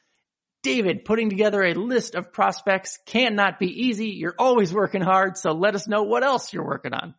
David, 0.62 1.04
putting 1.04 1.28
together 1.28 1.62
a 1.62 1.74
list 1.74 2.14
of 2.14 2.32
prospects 2.32 2.98
cannot 3.04 3.58
be 3.58 3.66
easy. 3.66 4.10
You're 4.10 4.36
always 4.38 4.72
working 4.72 5.00
hard, 5.02 5.36
so 5.36 5.52
let 5.52 5.74
us 5.74 5.88
know 5.88 6.04
what 6.04 6.22
else 6.22 6.52
you're 6.52 6.64
working 6.64 6.94
on. 6.94 7.14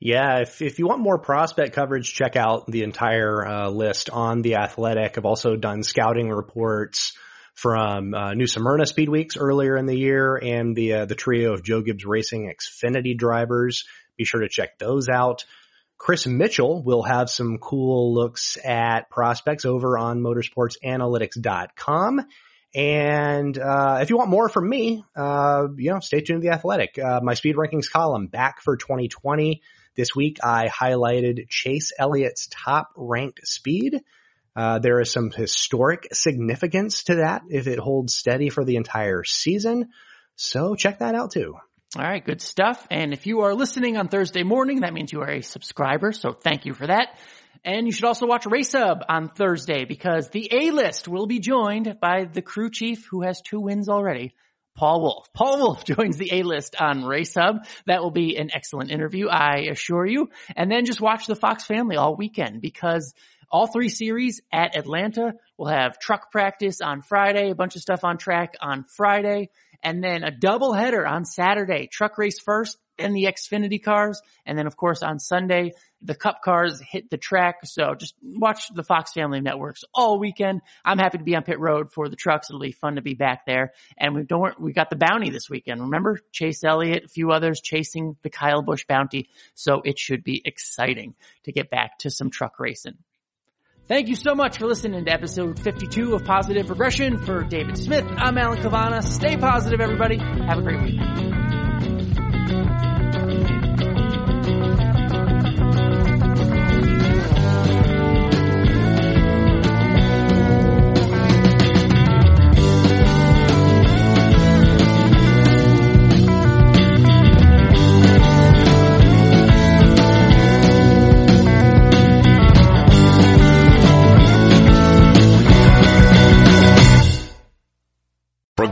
Yeah, 0.00 0.40
if 0.42 0.62
if 0.62 0.78
you 0.78 0.86
want 0.86 1.00
more 1.00 1.18
prospect 1.18 1.74
coverage, 1.74 2.12
check 2.12 2.36
out 2.36 2.66
the 2.66 2.84
entire 2.84 3.44
uh, 3.44 3.68
list 3.68 4.10
on 4.10 4.42
the 4.42 4.56
Athletic. 4.56 5.18
I've 5.18 5.24
also 5.24 5.56
done 5.56 5.82
scouting 5.82 6.30
reports 6.30 7.16
from 7.54 8.14
uh, 8.14 8.34
New 8.34 8.46
Smyrna 8.46 8.86
Speed 8.86 9.08
Weeks 9.08 9.36
earlier 9.36 9.76
in 9.76 9.86
the 9.86 9.98
year, 9.98 10.36
and 10.36 10.76
the 10.76 10.92
uh, 10.94 11.04
the 11.06 11.16
trio 11.16 11.52
of 11.52 11.64
Joe 11.64 11.82
Gibbs 11.82 12.04
Racing 12.04 12.52
Xfinity 12.52 13.18
drivers. 13.18 13.84
Be 14.16 14.24
sure 14.24 14.42
to 14.42 14.48
check 14.48 14.78
those 14.78 15.08
out. 15.08 15.44
Chris 15.98 16.26
Mitchell 16.26 16.82
will 16.82 17.02
have 17.02 17.28
some 17.28 17.58
cool 17.58 18.14
looks 18.14 18.56
at 18.64 19.10
prospects 19.10 19.64
over 19.64 19.98
on 19.98 20.20
motorsportsanalytics.com. 20.20 22.24
And 22.74 23.58
uh, 23.58 23.98
if 24.00 24.10
you 24.10 24.16
want 24.16 24.30
more 24.30 24.48
from 24.48 24.68
me, 24.68 25.04
uh, 25.16 25.66
you 25.76 25.90
know, 25.90 26.00
stay 26.00 26.20
tuned 26.20 26.42
to 26.42 26.48
the 26.48 26.54
Athletic. 26.54 26.98
Uh, 26.98 27.20
my 27.22 27.34
speed 27.34 27.56
rankings 27.56 27.90
column 27.90 28.28
back 28.28 28.60
for 28.60 28.76
2020. 28.76 29.62
This 29.96 30.14
week 30.14 30.38
I 30.44 30.68
highlighted 30.68 31.48
Chase 31.48 31.92
Elliott's 31.98 32.48
top 32.50 32.90
ranked 32.96 33.46
speed. 33.46 34.00
Uh, 34.54 34.78
there 34.78 35.00
is 35.00 35.10
some 35.10 35.30
historic 35.30 36.08
significance 36.12 37.04
to 37.04 37.16
that 37.16 37.42
if 37.48 37.66
it 37.66 37.78
holds 37.78 38.14
steady 38.14 38.50
for 38.50 38.64
the 38.64 38.76
entire 38.76 39.24
season. 39.24 39.88
So 40.36 40.76
check 40.76 41.00
that 41.00 41.14
out 41.14 41.32
too. 41.32 41.56
All 41.96 42.02
right, 42.02 42.22
good 42.22 42.42
stuff. 42.42 42.86
And 42.90 43.14
if 43.14 43.26
you 43.26 43.40
are 43.40 43.54
listening 43.54 43.96
on 43.96 44.08
Thursday 44.08 44.42
morning, 44.42 44.80
that 44.80 44.92
means 44.92 45.10
you 45.10 45.22
are 45.22 45.30
a 45.30 45.40
subscriber. 45.40 46.12
So 46.12 46.32
thank 46.32 46.66
you 46.66 46.74
for 46.74 46.86
that. 46.86 47.18
And 47.64 47.86
you 47.86 47.92
should 47.92 48.04
also 48.04 48.26
watch 48.26 48.44
Race 48.44 48.72
Hub 48.72 49.04
on 49.08 49.30
Thursday 49.30 49.86
because 49.86 50.28
the 50.28 50.50
A-list 50.52 51.08
will 51.08 51.26
be 51.26 51.40
joined 51.40 51.98
by 51.98 52.26
the 52.30 52.42
crew 52.42 52.68
chief 52.70 53.06
who 53.10 53.22
has 53.22 53.40
two 53.40 53.58
wins 53.58 53.88
already, 53.88 54.34
Paul 54.76 55.00
Wolfe. 55.00 55.32
Paul 55.32 55.60
Wolfe 55.60 55.84
joins 55.96 56.18
the 56.18 56.28
A-list 56.30 56.76
on 56.78 57.04
Race 57.04 57.32
Hub. 57.34 57.66
That 57.86 58.02
will 58.02 58.10
be 58.10 58.36
an 58.36 58.50
excellent 58.52 58.90
interview, 58.90 59.28
I 59.28 59.68
assure 59.70 60.04
you. 60.04 60.28
And 60.56 60.70
then 60.70 60.84
just 60.84 61.00
watch 61.00 61.26
the 61.26 61.36
Fox 61.36 61.64
family 61.64 61.96
all 61.96 62.16
weekend 62.16 62.60
because 62.60 63.14
all 63.50 63.66
three 63.66 63.88
series 63.88 64.42
at 64.52 64.76
Atlanta 64.76 65.32
will 65.56 65.68
have 65.68 65.98
truck 65.98 66.30
practice 66.30 66.82
on 66.82 67.00
Friday, 67.00 67.50
a 67.50 67.54
bunch 67.54 67.76
of 67.76 67.82
stuff 67.82 68.04
on 68.04 68.18
track 68.18 68.56
on 68.60 68.84
Friday, 68.84 69.48
and 69.82 70.02
then 70.02 70.24
a 70.24 70.30
double 70.30 70.72
header 70.72 71.06
on 71.06 71.24
Saturday. 71.24 71.88
Truck 71.90 72.18
race 72.18 72.40
first, 72.40 72.76
then 72.98 73.12
the 73.12 73.24
Xfinity 73.24 73.82
cars, 73.82 74.20
and 74.44 74.58
then 74.58 74.66
of 74.66 74.76
course 74.76 75.02
on 75.02 75.18
Sunday, 75.18 75.72
the 76.02 76.14
cup 76.14 76.42
cars 76.42 76.80
hit 76.80 77.10
the 77.10 77.16
track. 77.16 77.56
So 77.64 77.94
just 77.94 78.14
watch 78.22 78.68
the 78.72 78.84
Fox 78.84 79.12
Family 79.12 79.40
Networks 79.40 79.82
all 79.92 80.18
weekend. 80.18 80.60
I'm 80.84 80.98
happy 80.98 81.18
to 81.18 81.24
be 81.24 81.34
on 81.34 81.42
pit 81.42 81.58
road 81.58 81.92
for 81.92 82.08
the 82.08 82.16
trucks. 82.16 82.50
It'll 82.50 82.60
be 82.60 82.72
fun 82.72 82.96
to 82.96 83.02
be 83.02 83.14
back 83.14 83.46
there. 83.46 83.72
And 83.96 84.14
we 84.14 84.22
don't, 84.22 84.60
we 84.60 84.72
got 84.72 84.90
the 84.90 84.96
bounty 84.96 85.30
this 85.30 85.50
weekend. 85.50 85.80
Remember 85.80 86.20
Chase 86.32 86.62
Elliott, 86.62 87.04
a 87.04 87.08
few 87.08 87.30
others 87.32 87.60
chasing 87.60 88.16
the 88.22 88.30
Kyle 88.30 88.62
Busch 88.62 88.84
bounty. 88.86 89.28
So 89.54 89.82
it 89.84 89.98
should 89.98 90.22
be 90.22 90.40
exciting 90.44 91.14
to 91.44 91.52
get 91.52 91.70
back 91.70 91.98
to 92.00 92.10
some 92.10 92.30
truck 92.30 92.60
racing. 92.60 92.98
Thank 93.88 94.08
you 94.08 94.16
so 94.16 94.34
much 94.34 94.58
for 94.58 94.66
listening 94.66 95.06
to 95.06 95.10
episode 95.10 95.58
52 95.58 96.14
of 96.14 96.22
Positive 96.22 96.68
Regression. 96.68 97.24
For 97.24 97.42
David 97.42 97.78
Smith, 97.78 98.04
I'm 98.18 98.36
Alan 98.36 98.60
Cavanna. 98.60 99.00
Stay 99.00 99.38
positive, 99.38 99.80
everybody. 99.80 100.18
Have 100.18 100.58
a 100.58 100.62
great 100.62 100.82
week. 100.82 101.27